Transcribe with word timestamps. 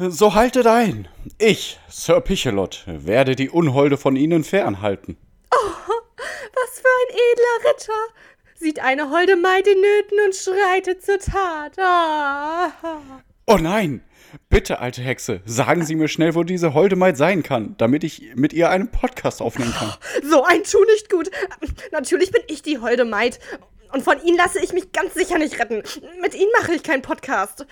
So 0.00 0.34
haltet 0.34 0.68
ein. 0.68 1.08
Ich, 1.38 1.80
Sir 1.88 2.20
Pichelot, 2.20 2.84
werde 2.86 3.34
die 3.34 3.50
Unholde 3.50 3.96
von 3.96 4.14
ihnen 4.14 4.44
fernhalten. 4.44 5.16
Was 5.50 6.78
für 6.78 6.86
ein 6.86 7.16
edler 7.16 7.70
Ritter! 7.70 8.14
Sieht 8.54 8.78
eine 8.78 9.10
holde 9.10 9.34
Maid 9.34 9.66
in 9.66 9.80
Nöten 9.80 10.18
und 10.24 10.36
schreitet 10.36 11.04
zur 11.04 11.18
Tat. 11.18 11.76
Ah. 11.80 12.72
Oh 13.46 13.56
nein! 13.56 14.04
Bitte, 14.48 14.78
alte 14.78 15.02
Hexe, 15.02 15.40
sagen 15.46 15.84
Sie 15.84 15.96
mir 15.96 16.08
schnell, 16.08 16.36
wo 16.36 16.44
diese 16.44 16.74
holde 16.74 16.94
Maid 16.94 17.16
sein 17.16 17.42
kann, 17.42 17.74
damit 17.78 18.04
ich 18.04 18.36
mit 18.36 18.52
ihr 18.52 18.70
einen 18.70 18.92
Podcast 18.92 19.42
aufnehmen 19.42 19.74
kann. 19.76 19.94
So 20.22 20.44
ein 20.44 20.62
Tu 20.62 20.78
nicht 20.84 21.10
gut. 21.10 21.28
Natürlich 21.90 22.30
bin 22.30 22.42
ich 22.46 22.62
die 22.62 22.78
holde 22.78 23.04
Maid. 23.04 23.40
Und 23.92 24.02
von 24.02 24.22
Ihnen 24.24 24.36
lasse 24.36 24.62
ich 24.62 24.72
mich 24.72 24.92
ganz 24.92 25.14
sicher 25.14 25.38
nicht 25.38 25.58
retten. 25.58 25.82
Mit 26.20 26.34
Ihnen 26.34 26.50
mache 26.60 26.74
ich 26.74 26.82
keinen 26.82 27.02
Podcast. 27.02 27.66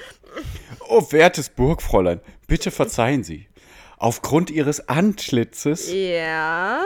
Oh, 0.89 1.05
wertes 1.11 1.49
Burgfräulein, 1.51 2.21
bitte 2.47 2.71
verzeihen 2.71 3.23
Sie. 3.25 3.49
Aufgrund 3.99 4.51
Ihres 4.51 4.89
Antlitzes 4.89 5.91
Ja. 5.93 6.83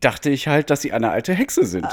dachte 0.00 0.30
ich 0.30 0.48
halt, 0.48 0.70
dass 0.70 0.80
Sie 0.82 0.92
eine 0.92 1.10
alte 1.10 1.34
Hexe 1.34 1.64
sind. 1.66 1.86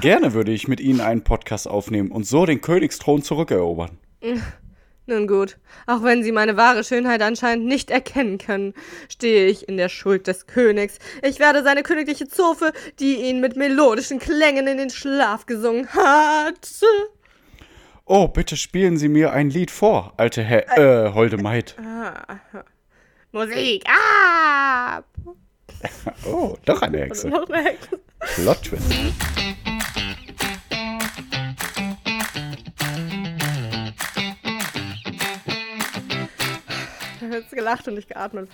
Gerne 0.00 0.34
würde 0.34 0.50
ich 0.52 0.66
mit 0.68 0.80
Ihnen 0.80 1.00
einen 1.00 1.22
Podcast 1.22 1.68
aufnehmen 1.68 2.10
und 2.10 2.24
so 2.24 2.44
den 2.46 2.60
Königsthron 2.60 3.22
zurückerobern. 3.22 3.98
Nun 5.08 5.26
gut, 5.26 5.56
auch 5.86 6.02
wenn 6.02 6.22
Sie 6.22 6.32
meine 6.32 6.58
wahre 6.58 6.84
Schönheit 6.84 7.22
anscheinend 7.22 7.64
nicht 7.64 7.90
erkennen 7.90 8.36
können, 8.36 8.74
stehe 9.08 9.46
ich 9.46 9.66
in 9.66 9.78
der 9.78 9.88
Schuld 9.88 10.26
des 10.26 10.46
Königs. 10.46 10.98
Ich 11.22 11.38
werde 11.38 11.62
seine 11.62 11.82
königliche 11.82 12.28
Zofe, 12.28 12.74
die 13.00 13.14
ihn 13.22 13.40
mit 13.40 13.56
melodischen 13.56 14.18
Klängen 14.18 14.66
in 14.66 14.76
den 14.76 14.90
Schlaf 14.90 15.46
gesungen 15.46 15.88
hat. 15.94 16.68
Oh, 18.04 18.28
bitte 18.28 18.58
spielen 18.58 18.98
Sie 18.98 19.08
mir 19.08 19.32
ein 19.32 19.48
Lied 19.48 19.70
vor, 19.70 20.12
alte 20.18 20.46
He 20.46 20.56
äh, 20.56 21.10
holde 21.14 21.38
Maid. 21.38 21.74
Musik 23.32 23.84
ab! 23.88 25.06
Oh, 26.26 26.56
doch 26.64 26.82
eine 26.82 26.98
Hexe. 26.98 27.28
Noch 27.28 27.48
eine 27.48 27.62
Hexe. 27.62 28.00
Plot 28.34 28.62
Twist. 28.62 28.92
Habe 37.28 37.40
jetzt 37.40 37.52
gelacht 37.52 37.88
und 37.88 37.94
nicht 37.94 38.08
geatmet. 38.08 38.50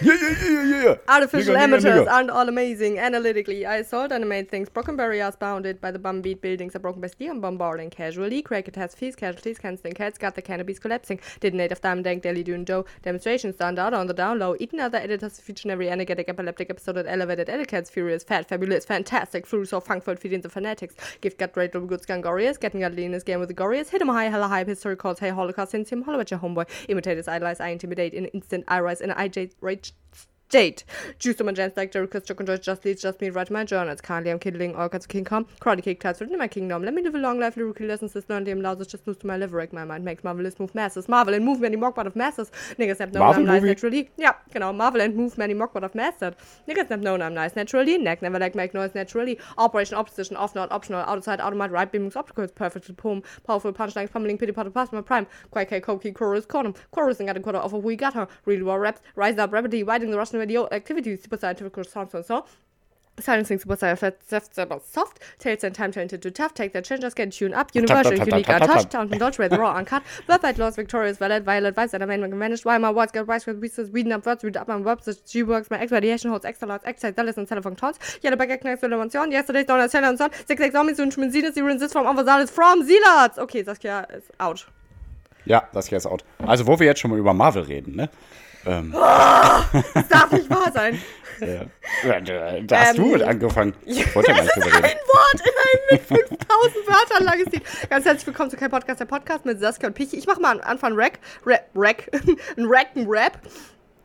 Yeah, 0.00 0.14
yeah, 0.20 0.36
yeah, 0.42 0.62
yeah, 0.62 0.84
yeah. 0.84 0.94
Artificial 1.08 1.54
nigger, 1.54 1.60
amateurs 1.60 2.06
nigger. 2.06 2.10
aren't 2.10 2.30
all 2.30 2.48
amazing. 2.48 2.98
Analytically, 2.98 3.66
I 3.66 3.82
sold 3.82 4.12
and 4.12 4.28
made 4.28 4.50
things. 4.50 4.68
Broken 4.68 4.96
barriers 4.96 5.36
bounded 5.36 5.80
by 5.80 5.90
the 5.90 5.98
bum 5.98 6.20
beat 6.22 6.40
buildings 6.40 6.74
are 6.76 6.78
broken 6.78 7.00
by 7.00 7.08
steel 7.08 7.32
and 7.32 7.42
bombarding 7.42 7.90
casually. 7.90 8.42
Cricket 8.42 8.76
has 8.76 8.94
fees, 8.94 9.16
casualties, 9.16 9.58
canceling 9.58 9.94
cats, 9.94 10.18
got 10.18 10.34
the 10.34 10.42
cannabis 10.42 10.78
collapsing. 10.78 11.20
Did 11.40 11.54
native 11.54 11.80
diamond 11.80 12.04
dank 12.04 12.22
daily 12.22 12.42
doing 12.42 12.64
dough. 12.64 12.84
Demonstrations 13.02 13.56
done 13.56 13.78
out 13.78 13.94
on 13.94 14.06
the 14.06 14.14
down 14.14 14.38
low. 14.38 14.56
Eating 14.60 14.80
other 14.80 14.98
editors 14.98 15.38
feature 15.40 15.70
every 15.70 15.88
energetic 15.90 16.28
epileptic 16.28 16.70
episode 16.70 16.98
at 16.98 17.06
elevated 17.06 17.48
etiquettes. 17.48 17.90
Furious, 17.90 18.22
fat, 18.24 18.48
fabulous, 18.48 18.84
fantastic. 18.84 19.46
Fruit 19.46 19.66
so 19.66 19.80
funkful 19.80 20.16
feeding 20.16 20.40
the 20.40 20.48
fanatics. 20.48 20.94
Gift 21.20 21.38
got 21.38 21.52
great 21.52 21.74
little 21.74 21.88
goods 21.88 22.06
gangorious. 22.06 22.56
Getting 22.58 22.80
godly 22.80 23.04
in 23.04 23.12
this 23.12 23.22
game 23.22 23.40
with 23.40 23.48
the 23.48 23.54
gorious. 23.54 23.90
Hit 23.90 24.02
him 24.02 24.08
high, 24.08 24.26
hella 24.26 24.48
hype. 24.48 24.68
History 24.68 24.96
calls, 24.96 25.18
hey, 25.18 25.30
holocaust, 25.30 25.70
since 25.72 25.90
him, 25.90 26.02
hollow 26.02 26.20
at 26.20 26.30
your 26.30 26.40
homeboy. 26.40 26.66
Imitate 26.88 27.16
his 27.16 27.28
idolize, 27.28 27.60
I 27.60 27.68
intimidate. 27.68 28.14
In 28.14 28.26
instant, 28.26 28.64
I 28.68 28.80
rise 28.80 29.00
in 29.00 29.10
an 29.10 29.16
IJ 29.16 29.52
right 29.66 29.92
Jade. 30.48 30.84
Juice 31.18 31.40
on 31.40 31.46
my 31.46 31.52
jams 31.52 31.72
like 31.76 31.90
Jericho, 31.90 32.20
Chuck 32.20 32.38
and 32.38 32.46
George, 32.46 32.62
just 32.62 32.84
leads, 32.84 33.02
just 33.02 33.20
me, 33.20 33.30
write 33.30 33.50
my 33.50 33.64
journals. 33.64 34.00
Currently, 34.00 34.30
I'm 34.30 34.38
kindling 34.38 34.76
all 34.76 34.88
kinds 34.88 35.04
of 35.04 35.08
King 35.08 35.24
Kong. 35.24 35.44
Karate 35.60 35.82
kick 35.82 35.98
class 35.98 36.20
within 36.20 36.38
my 36.38 36.46
kingdom. 36.46 36.84
Let 36.84 36.94
me 36.94 37.02
live 37.02 37.16
a 37.16 37.18
long 37.18 37.40
life, 37.40 37.56
lyrical 37.56 37.86
lessons, 37.86 38.12
this 38.12 38.28
learn 38.28 38.44
them 38.44 38.62
louses, 38.62 38.86
just 38.86 39.08
lose 39.08 39.16
to 39.18 39.26
my 39.26 39.36
liver, 39.36 39.66
my 39.72 39.84
mind 39.84 40.04
makes 40.04 40.22
marvelous 40.22 40.60
move 40.60 40.72
masses. 40.72 41.08
Marvel 41.08 41.34
and 41.34 41.44
move 41.44 41.58
many 41.58 41.76
mockbot 41.76 42.06
of 42.06 42.14
masses. 42.14 42.52
Niggas 42.78 42.98
have 42.98 43.12
known 43.12 43.34
I'm 43.34 43.44
nice 43.44 43.62
naturally. 43.62 44.08
Ja, 44.16 44.34
genau. 44.52 44.72
Marvel 44.72 45.00
and 45.00 45.16
move 45.16 45.36
many 45.36 45.52
mockbot 45.52 45.82
of 45.82 45.96
masses. 45.96 46.34
Niggas 46.68 46.90
have 46.90 47.00
known 47.02 47.22
I'm 47.22 47.34
nice 47.34 47.56
naturally. 47.56 47.98
Neck 47.98 48.22
never 48.22 48.38
like 48.38 48.54
make 48.54 48.72
noise 48.72 48.94
naturally. 48.94 49.40
Operation 49.58 49.96
opposition, 49.96 50.36
off 50.36 50.54
not 50.54 50.70
optional. 50.70 51.00
Outside, 51.00 51.40
automat, 51.40 51.72
right 51.72 51.92
beamings, 51.92 52.12
opticals, 52.12 52.54
perfectly 52.54 52.94
poem. 52.94 53.22
Powerful 53.44 53.72
punchlines, 53.72 54.12
pummeling, 54.12 54.38
pity, 54.38 54.52
pot, 54.52 54.68
of 54.68 54.72
plasma, 54.72 55.02
prime. 55.02 55.26
Quite 55.50 55.70
K, 55.70 55.80
Koki, 55.80 56.12
chorus, 56.12 56.46
cornum. 56.46 56.76
Chorus 56.92 57.18
and 57.18 57.26
got 57.26 57.36
a 57.36 57.40
quarter 57.40 57.58
of 57.58 57.72
a 57.72 57.78
we 57.78 57.96
got 57.96 58.14
her. 58.14 58.28
Real 58.44 58.64
war 58.64 58.78
raps. 58.78 59.00
Rise 59.16 59.38
up, 59.38 59.52
rapidly, 59.52 59.82
widening 59.82 60.12
the 60.12 60.16
Russian 60.16 60.35
radio 60.38 60.68
activities. 60.70 61.22
Super 61.22 61.38
scientific 61.38 61.84
sounds 61.84 62.14
and 62.14 62.24
so. 62.24 62.44
Silencing 63.18 63.58
super 63.58 63.76
soft, 63.78 64.92
soft, 64.92 65.20
tails 65.38 65.64
and 65.64 65.74
time 65.74 65.90
talented 65.90 66.20
to 66.20 66.30
tough, 66.30 66.52
take 66.52 66.74
the 66.74 66.82
changes, 66.82 67.14
get 67.14 67.32
tune 67.32 67.54
up, 67.54 67.74
universal, 67.74 68.12
unique, 68.12 68.46
untouched, 68.46 68.82
tap. 68.82 68.90
down 68.90 69.10
and 69.10 69.18
dodge, 69.18 69.38
red, 69.38 69.56
raw, 69.56 69.74
uncut, 69.74 70.02
worldwide 70.28 70.58
lost, 70.58 70.76
victorious, 70.76 71.16
valid, 71.16 71.42
violet, 71.42 71.74
vice, 71.74 71.94
and 71.94 72.02
amendment 72.02 72.34
vanished, 72.34 72.66
while 72.66 72.78
my 72.78 72.90
words 72.90 73.12
get 73.12 73.26
wise 73.26 73.46
with 73.46 73.58
pieces, 73.58 73.90
reading 73.90 74.12
up 74.12 74.26
words, 74.26 74.44
read 74.44 74.58
up 74.58 74.68
my 74.68 74.78
verbs, 74.78 75.06
the 75.06 75.18
G 75.26 75.42
works, 75.42 75.70
my 75.70 75.80
expedition 75.80 76.28
holds 76.28 76.44
extra 76.44 76.68
lots, 76.68 76.84
exercise, 76.84 77.14
zealous, 77.14 77.38
and 77.38 77.48
telephone 77.48 77.74
tones, 77.74 77.98
yellow 78.22 78.36
back, 78.36 78.50
next 78.50 78.82
yesterday's 79.32 79.64
down, 79.64 79.80
a 79.80 79.88
seller 79.88 80.08
and 80.08 80.18
son, 80.18 80.30
six 80.46 80.60
eggs 80.60 80.74
zombies, 80.74 81.00
und 81.00 81.10
Schminzines, 81.14 81.54
zero 81.54 81.68
insist 81.68 81.94
from 81.94 82.04
Oversalis, 82.04 82.50
from 82.50 82.86
Silats! 82.86 83.38
Okay, 83.38 83.62
Saskia 83.64 84.00
ist 84.14 84.30
out. 84.38 84.66
Ja, 85.46 85.66
hier 85.88 85.96
ist 85.96 86.06
out. 86.06 86.22
Also, 86.44 86.66
wo 86.66 86.78
wir 86.78 86.86
jetzt 86.86 87.00
schon 87.00 87.12
mal 87.12 87.18
über 87.18 87.32
Marvel 87.32 87.62
reden, 87.62 87.96
ne? 87.96 88.10
Das 88.66 90.08
darf 90.08 90.32
nicht 90.32 90.50
wahr 90.50 90.72
sein. 90.74 91.00
Ja, 91.40 92.20
da, 92.62 92.78
hast 92.80 92.98
Ähm, 92.98 93.04
du 93.04 93.12
mit 93.12 93.22
angefangen. 93.22 93.74
Ich 93.84 94.14
wollte 94.14 94.32
Das 94.32 94.46
ist 94.46 94.56
ein. 94.56 94.82
Wort 94.82 95.34
in 95.34 95.52
einem 95.62 95.82
mit 95.92 96.00
5000 96.08 96.86
Wörtern 96.88 97.24
langes 97.24 97.46
Lied. 97.52 97.62
Ganz 97.90 98.06
herzlich 98.06 98.26
willkommen 98.26 98.50
zu 98.50 98.56
kein 98.56 98.70
Podcast, 98.70 99.00
der 99.00 99.04
Podcast 99.04 99.44
mit 99.44 99.60
Saskia 99.60 99.88
und 99.88 99.94
Pichi. 99.94 100.16
Ich 100.16 100.26
mache 100.26 100.40
mal 100.40 100.58
am 100.60 100.66
Anfang 100.66 100.94
Rack, 100.96 101.18
Rap, 101.46 101.68
Rack, 101.76 102.10
ein 102.56 102.64
Rack, 102.66 102.88
ein 102.96 103.06
Rap, 103.06 103.38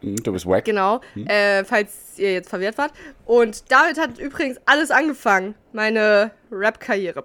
Du 0.01 0.31
bist 0.31 0.45
wack. 0.47 0.65
genau, 0.65 0.99
äh, 1.15 1.63
falls 1.63 2.17
ihr 2.17 2.33
jetzt 2.33 2.49
verwirrt 2.49 2.77
wart. 2.77 2.91
Und 3.25 3.71
damit 3.71 3.99
hat 3.99 4.17
übrigens 4.19 4.57
alles 4.65 4.91
angefangen, 4.91 5.55
meine 5.73 6.31
Rap-Karriere. 6.51 7.23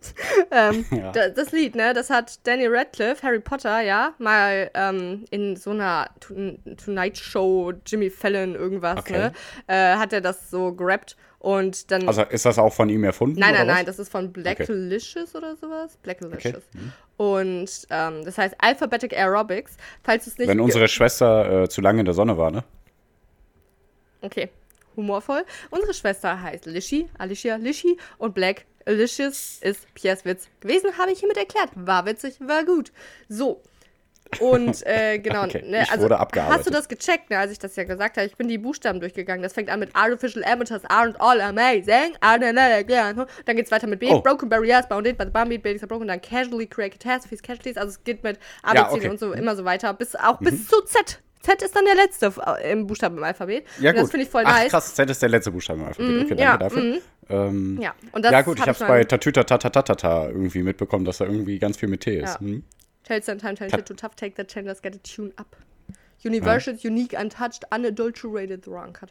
ähm, 0.50 0.84
Ja. 0.90 1.12
da, 1.12 1.28
das 1.28 1.52
Lied, 1.52 1.74
ne, 1.74 1.92
das 1.94 2.10
hat 2.10 2.46
Danny 2.46 2.66
Radcliffe, 2.66 3.22
Harry 3.22 3.40
Potter, 3.40 3.80
ja, 3.80 4.14
mal 4.18 4.70
ähm, 4.74 5.24
in 5.30 5.56
so 5.56 5.70
einer 5.70 6.10
To- 6.20 6.34
Tonight 6.84 7.16
Show, 7.18 7.72
Jimmy 7.86 8.10
Fallon, 8.10 8.54
irgendwas, 8.54 8.98
Okay. 8.98 9.12
ne, 9.18 9.32
äh, 9.68 9.96
hat 9.96 10.12
er 10.12 10.20
das 10.20 10.50
so 10.50 10.72
gerappt. 10.72 11.16
Und 11.46 11.92
dann 11.92 12.08
Also, 12.08 12.22
ist 12.22 12.44
das 12.44 12.58
auch 12.58 12.72
von 12.72 12.88
ihm 12.88 13.04
erfunden? 13.04 13.38
Nein, 13.38 13.54
nein, 13.54 13.68
nein, 13.68 13.86
das 13.86 14.00
ist 14.00 14.10
von 14.10 14.32
Blacklicious 14.32 15.32
oder 15.36 15.54
sowas. 15.54 15.96
Blacklicious. 16.02 16.56
Okay. 16.56 16.62
Mhm. 16.72 16.92
Und 17.18 17.86
ähm, 17.90 18.24
das 18.24 18.36
heißt 18.36 18.56
Alphabetic 18.58 19.16
Aerobics. 19.16 19.76
Falls 20.02 20.26
es 20.26 20.38
nicht. 20.38 20.48
Wenn 20.48 20.58
unsere 20.58 20.88
Schwester 20.88 21.62
äh, 21.62 21.68
zu 21.68 21.80
lange 21.82 22.00
in 22.00 22.04
der 22.04 22.14
Sonne 22.14 22.36
war, 22.36 22.50
ne? 22.50 22.64
Okay, 24.22 24.48
humorvoll. 24.96 25.44
Unsere 25.70 25.94
Schwester 25.94 26.42
heißt 26.42 26.66
Lishi, 26.66 27.08
Alicia 27.16 27.54
Lishi 27.54 27.96
und 28.18 28.34
Black 28.34 28.64
Alicious 28.84 29.60
ist 29.60 29.86
Piers 29.94 30.24
Witz 30.24 30.48
gewesen, 30.58 30.98
habe 30.98 31.12
ich 31.12 31.20
hiermit 31.20 31.36
erklärt. 31.36 31.70
War 31.76 32.06
witzig, 32.06 32.40
war 32.40 32.64
gut. 32.64 32.90
So. 33.28 33.62
Und 34.40 34.84
äh, 34.86 35.18
genau, 35.22 35.44
Okay, 35.44 35.62
ne, 35.66 35.82
ich 35.82 35.90
also 35.90 36.04
wurde 36.04 36.18
abgearbeitet. 36.18 36.58
hast 36.58 36.66
du 36.66 36.70
das 36.70 36.88
gecheckt, 36.88 37.30
ne, 37.30 37.38
als 37.38 37.52
ich 37.52 37.58
das 37.58 37.76
ja 37.76 37.84
gesagt 37.84 38.16
habe? 38.16 38.26
Ich 38.26 38.36
bin 38.36 38.48
die 38.48 38.58
Buchstaben 38.58 39.00
durchgegangen. 39.00 39.42
Das 39.42 39.52
fängt 39.52 39.70
an 39.70 39.80
mit 39.80 39.94
Artificial 39.94 40.44
Amateurs 40.44 40.84
aren't 40.84 41.16
all 41.18 41.40
amazing. 41.40 42.14
Dann 42.20 43.56
geht's 43.56 43.70
weiter 43.70 43.86
mit 43.86 44.00
B. 44.00 44.08
Oh. 44.10 44.20
Broken 44.20 44.48
Barriers, 44.48 44.88
Bounded 44.88 45.16
by 45.16 45.24
the 45.24 45.30
Bumbeat, 45.30 45.62
Buildings 45.62 45.82
are 45.82 45.88
broken. 45.88 46.08
Dann 46.08 46.20
Casually 46.20 46.66
Create 46.66 46.98
Catastrophes, 46.98 47.42
Casualties. 47.42 47.76
Also 47.76 47.90
es 47.90 48.04
geht 48.04 48.22
mit 48.22 48.38
A, 48.62 48.72
B, 48.72 48.78
Ja, 48.78 48.90
okay. 48.92 49.04
Mhm. 49.06 49.10
und 49.12 49.20
so 49.20 49.32
immer 49.32 49.56
so 49.56 49.64
weiter. 49.64 49.92
Bis, 49.94 50.14
auch 50.16 50.38
bis 50.38 50.66
zu 50.68 50.80
Z. 50.82 51.20
Z 51.42 51.62
ist 51.62 51.76
dann 51.76 51.84
der 51.84 51.94
letzte 51.94 52.32
äh, 52.60 52.72
im 52.72 52.86
Buchstaben 52.88 53.16
im 53.18 53.22
Alphabet. 53.24 53.64
Ja, 53.78 53.90
und 53.90 53.96
gut. 53.96 54.04
das 54.04 54.10
finde 54.10 54.24
ich 54.26 54.30
voll 54.30 54.42
Ach, 54.44 54.52
nice. 54.56 54.64
Mhm, 54.66 54.70
krass, 54.70 54.94
Z 54.94 55.08
ist 55.10 55.22
der 55.22 55.28
letzte 55.28 55.52
Buchstabe 55.52 55.78
im 55.80 55.86
Alphabet. 55.86 56.10
Okay, 56.24 56.28
danke 56.30 56.42
ja, 56.42 56.56
dafür. 56.56 56.98
Ähm, 57.28 57.78
Ja, 57.80 57.94
und 58.12 58.24
das 58.24 58.32
ja, 58.32 58.42
gut, 58.42 58.56
ich 58.56 58.62
hab 58.62 58.68
hab's 58.68 58.80
mal- 58.80 58.88
bei 58.88 59.04
Tatüta 59.04 59.44
Tatatatata 59.44 60.28
irgendwie 60.28 60.62
mitbekommen, 60.62 61.04
dass 61.04 61.18
da 61.18 61.24
irgendwie 61.26 61.58
ganz 61.58 61.76
viel 61.76 61.88
mit 61.88 62.00
T 62.00 62.16
ist. 62.18 62.34
Ja. 62.34 62.40
Hm? 62.40 62.64
Tales 63.06 63.28
and 63.28 63.40
time 63.40 63.54
talented 63.54 63.86
to 63.86 63.94
tough, 63.94 64.16
take 64.16 64.34
the 64.36 64.44
changes, 64.44 64.82
get 64.82 64.94
a 64.94 64.98
tune 64.98 65.32
up. 65.38 65.54
Universal, 66.22 66.74
unique, 66.74 67.12
untouched, 67.12 67.64
unadulterated, 67.70 68.64
the 68.64 68.70
wrong 68.70 68.92
cut. 68.92 69.10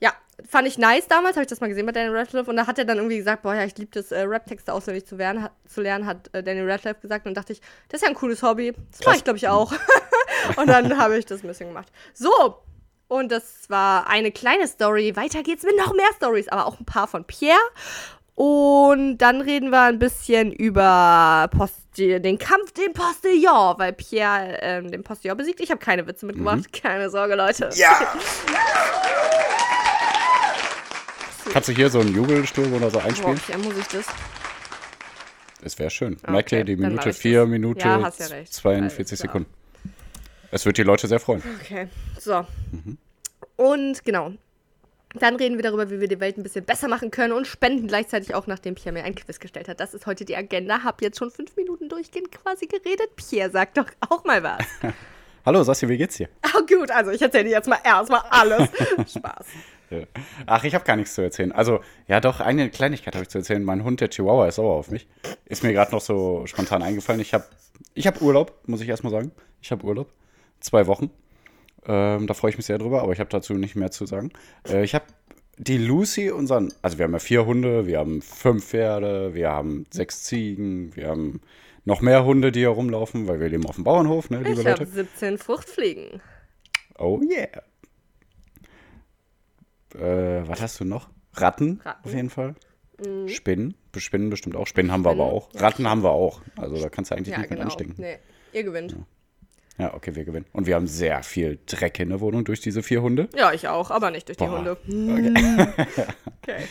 Ja, 0.00 0.12
fand 0.48 0.68
ich 0.68 0.78
nice 0.78 1.08
damals, 1.08 1.34
habe 1.34 1.42
ich 1.42 1.48
das 1.48 1.60
mal 1.60 1.66
gesehen 1.66 1.86
bei 1.86 1.92
Daniel 1.92 2.16
Radcliffe 2.16 2.48
und 2.48 2.56
da 2.56 2.66
hat 2.66 2.78
er 2.78 2.84
dann 2.84 2.98
irgendwie 2.98 3.18
gesagt, 3.18 3.42
boah, 3.42 3.54
ja, 3.54 3.64
ich 3.64 3.76
liebe 3.76 3.90
das, 3.92 4.12
äh, 4.12 4.20
Rap-Texte 4.20 4.72
auswendig 4.72 5.06
zu, 5.06 5.18
werden, 5.18 5.42
hat, 5.42 5.52
zu 5.66 5.80
lernen, 5.80 6.06
hat 6.06 6.32
äh, 6.32 6.42
Daniel 6.42 6.70
Radcliffe 6.70 7.00
gesagt 7.00 7.26
und 7.26 7.34
dachte 7.34 7.52
ich, 7.52 7.60
das 7.88 8.00
ist 8.00 8.02
ja 8.02 8.08
ein 8.08 8.14
cooles 8.14 8.42
Hobby. 8.42 8.72
Das 8.92 9.04
mache 9.04 9.16
ich, 9.16 9.24
glaube 9.24 9.38
ich, 9.38 9.48
auch. 9.48 9.72
und 10.56 10.68
dann 10.68 10.98
habe 10.98 11.18
ich 11.18 11.26
das 11.26 11.42
ein 11.42 11.48
bisschen 11.48 11.68
gemacht. 11.68 11.90
So, 12.14 12.62
und 13.08 13.32
das 13.32 13.68
war 13.68 14.08
eine 14.08 14.30
kleine 14.30 14.68
Story. 14.68 15.16
Weiter 15.16 15.42
geht's 15.42 15.64
mit 15.64 15.76
noch 15.76 15.94
mehr 15.94 16.10
Stories, 16.16 16.48
aber 16.48 16.66
auch 16.66 16.78
ein 16.78 16.86
paar 16.86 17.08
von 17.08 17.24
Pierre. 17.24 17.58
Und 18.34 19.18
dann 19.18 19.40
reden 19.40 19.70
wir 19.70 19.82
ein 19.82 19.98
bisschen 19.98 20.52
über 20.52 21.48
Posti 21.92 22.20
den 22.20 22.38
Kampf 22.38 22.72
den 22.72 22.92
Postillon, 22.92 23.74
weil 23.78 23.92
Pierre 23.92 24.58
ähm, 24.62 24.90
den 24.90 25.02
Postillon 25.02 25.36
besiegt. 25.36 25.60
Ich 25.60 25.70
habe 25.70 25.78
keine 25.80 26.06
Witze 26.06 26.24
mitgebracht. 26.26 26.72
Keine 26.72 27.10
Sorge, 27.10 27.34
Leute. 27.34 27.68
Ja! 27.74 28.14
Kannst 31.52 31.68
du 31.68 31.72
hier 31.72 31.90
so 31.90 32.00
einen 32.00 32.14
Jubelsturm 32.14 32.72
oder 32.72 32.88
so 32.90 32.98
Boah, 32.98 33.04
einspielen? 33.06 33.40
ja, 33.48 33.58
muss 33.58 33.76
ich 33.76 33.86
das? 33.88 34.06
Das 35.62 35.78
wäre 35.78 35.90
schön. 35.90 36.16
Okay, 36.22 36.30
Merkt 36.32 36.52
ihr 36.52 36.64
die 36.64 36.76
Minute 36.76 37.10
ich 37.10 37.16
4, 37.16 37.40
das. 37.40 37.48
Minute 37.48 37.80
Ja, 37.86 38.00
hast 38.02 38.20
ja 38.20 38.26
recht. 38.26 38.54
42 38.54 38.98
Alles 38.98 39.08
klar. 39.08 39.16
Sekunden. 39.16 39.50
Es 40.50 40.64
wird 40.64 40.78
die 40.78 40.82
Leute 40.82 41.06
sehr 41.08 41.20
freuen. 41.20 41.42
Okay, 41.60 41.88
so. 42.18 42.46
Und 43.56 44.02
genau. 44.04 44.32
Dann 45.18 45.36
reden 45.36 45.56
wir 45.56 45.62
darüber, 45.62 45.90
wie 45.90 46.00
wir 46.00 46.08
die 46.08 46.20
Welt 46.20 46.38
ein 46.38 46.42
bisschen 46.42 46.64
besser 46.64 46.88
machen 46.88 47.10
können 47.10 47.32
und 47.32 47.46
spenden 47.46 47.86
gleichzeitig 47.86 48.34
auch, 48.34 48.46
nachdem 48.46 48.74
Pierre 48.74 48.92
mir 48.92 49.04
ein 49.04 49.14
Quiz 49.14 49.38
gestellt 49.38 49.68
hat. 49.68 49.80
Das 49.80 49.94
ist 49.94 50.06
heute 50.06 50.24
die 50.24 50.36
Agenda. 50.36 50.82
Hab 50.84 51.02
jetzt 51.02 51.18
schon 51.18 51.30
fünf 51.30 51.54
Minuten 51.56 51.88
durchgehend 51.88 52.32
quasi 52.32 52.66
geredet. 52.66 53.14
Pierre, 53.16 53.50
sag 53.50 53.74
doch 53.74 53.86
auch 54.08 54.24
mal 54.24 54.42
was. 54.42 54.64
Hallo, 55.44 55.62
Sassi, 55.64 55.88
wie 55.88 55.96
geht's 55.96 56.16
dir? 56.16 56.28
Oh, 56.56 56.60
gut, 56.64 56.90
also 56.90 57.10
ich 57.10 57.20
erzähle 57.20 57.44
dir 57.44 57.50
jetzt 57.50 57.68
mal 57.68 57.80
erstmal 57.84 58.20
alles. 58.30 58.68
Spaß. 59.16 59.46
Ach, 60.46 60.64
ich 60.64 60.74
habe 60.74 60.84
gar 60.84 60.96
nichts 60.96 61.14
zu 61.14 61.20
erzählen. 61.20 61.52
Also, 61.52 61.80
ja, 62.06 62.20
doch, 62.20 62.40
eine 62.40 62.70
Kleinigkeit 62.70 63.14
habe 63.14 63.24
ich 63.24 63.28
zu 63.28 63.38
erzählen. 63.38 63.62
Mein 63.62 63.84
Hund, 63.84 64.00
der 64.00 64.08
Chihuahua, 64.08 64.46
ist 64.46 64.54
sauer 64.54 64.74
auf 64.74 64.90
mich. 64.90 65.08
Ist 65.44 65.62
mir 65.62 65.72
gerade 65.72 65.92
noch 65.92 66.00
so 66.00 66.46
spontan 66.46 66.82
eingefallen. 66.82 67.20
Ich 67.20 67.34
habe 67.34 67.44
ich 67.94 68.06
hab 68.06 68.22
Urlaub, 68.22 68.56
muss 68.66 68.80
ich 68.80 68.88
erstmal 68.88 69.12
sagen. 69.12 69.32
Ich 69.60 69.70
habe 69.70 69.84
Urlaub. 69.84 70.12
Zwei 70.60 70.86
Wochen. 70.86 71.10
Ähm, 71.86 72.26
da 72.26 72.34
freue 72.34 72.50
ich 72.50 72.56
mich 72.56 72.66
sehr 72.66 72.78
drüber, 72.78 73.02
aber 73.02 73.12
ich 73.12 73.20
habe 73.20 73.30
dazu 73.30 73.54
nicht 73.54 73.74
mehr 73.76 73.90
zu 73.90 74.06
sagen. 74.06 74.30
Äh, 74.68 74.84
ich 74.84 74.94
habe 74.94 75.04
die 75.58 75.78
Lucy, 75.78 76.30
unseren, 76.30 76.72
also 76.82 76.98
wir 76.98 77.04
haben 77.04 77.12
ja 77.12 77.18
vier 77.18 77.44
Hunde, 77.46 77.86
wir 77.86 77.98
haben 77.98 78.22
fünf 78.22 78.66
Pferde, 78.66 79.34
wir 79.34 79.50
haben 79.50 79.84
sechs 79.90 80.24
Ziegen, 80.24 80.94
wir 80.96 81.08
haben 81.08 81.40
noch 81.84 82.00
mehr 82.00 82.24
Hunde, 82.24 82.52
die 82.52 82.60
hier 82.60 82.68
rumlaufen, 82.68 83.26
weil 83.26 83.40
wir 83.40 83.48
leben 83.48 83.66
auf 83.66 83.74
dem 83.74 83.84
Bauernhof, 83.84 84.30
ne, 84.30 84.38
liebe 84.38 84.52
Ich 84.60 84.66
habe 84.66 84.70
Leute. 84.70 84.86
17 84.86 85.38
Fruchtfliegen. 85.38 86.20
Oh 86.98 87.20
yeah. 87.22 87.62
Äh, 89.94 90.48
was 90.48 90.60
hast 90.62 90.80
du 90.80 90.84
noch? 90.84 91.10
Ratten, 91.34 91.80
Ratten. 91.84 92.04
auf 92.04 92.14
jeden 92.14 92.30
Fall. 92.30 92.54
Spinnen, 93.26 93.74
Spinnen 93.96 94.30
bestimmt 94.30 94.54
auch. 94.54 94.66
Spinnen 94.68 94.92
haben 94.92 95.04
wir 95.04 95.10
aber 95.10 95.24
auch. 95.24 95.48
Ratten 95.54 95.88
haben 95.88 96.04
wir 96.04 96.12
auch. 96.12 96.40
Also 96.56 96.80
da 96.80 96.88
kannst 96.88 97.10
du 97.10 97.16
eigentlich 97.16 97.32
Ja, 97.32 97.38
nicht 97.40 97.50
mit 97.50 97.58
genau. 97.58 97.70
anstecken. 97.70 97.94
Nee, 97.98 98.18
ihr 98.52 98.62
gewinnt. 98.62 98.92
Ja, 98.92 98.98
okay, 99.78 100.14
wir 100.14 100.24
gewinnen. 100.24 100.46
Und 100.52 100.66
wir 100.66 100.74
haben 100.74 100.86
sehr 100.86 101.22
viel 101.22 101.58
Dreck 101.66 101.98
in 102.00 102.10
der 102.10 102.20
Wohnung 102.20 102.44
durch 102.44 102.60
diese 102.60 102.82
vier 102.82 103.02
Hunde. 103.02 103.28
Ja, 103.34 103.52
ich 103.52 103.68
auch, 103.68 103.90
aber 103.90 104.10
nicht 104.10 104.28
durch 104.28 104.38
die 104.38 104.44
Boah. 104.44 104.58
Hunde. 104.58 104.76
Okay. 104.86 106.06
Okay. 106.42 106.64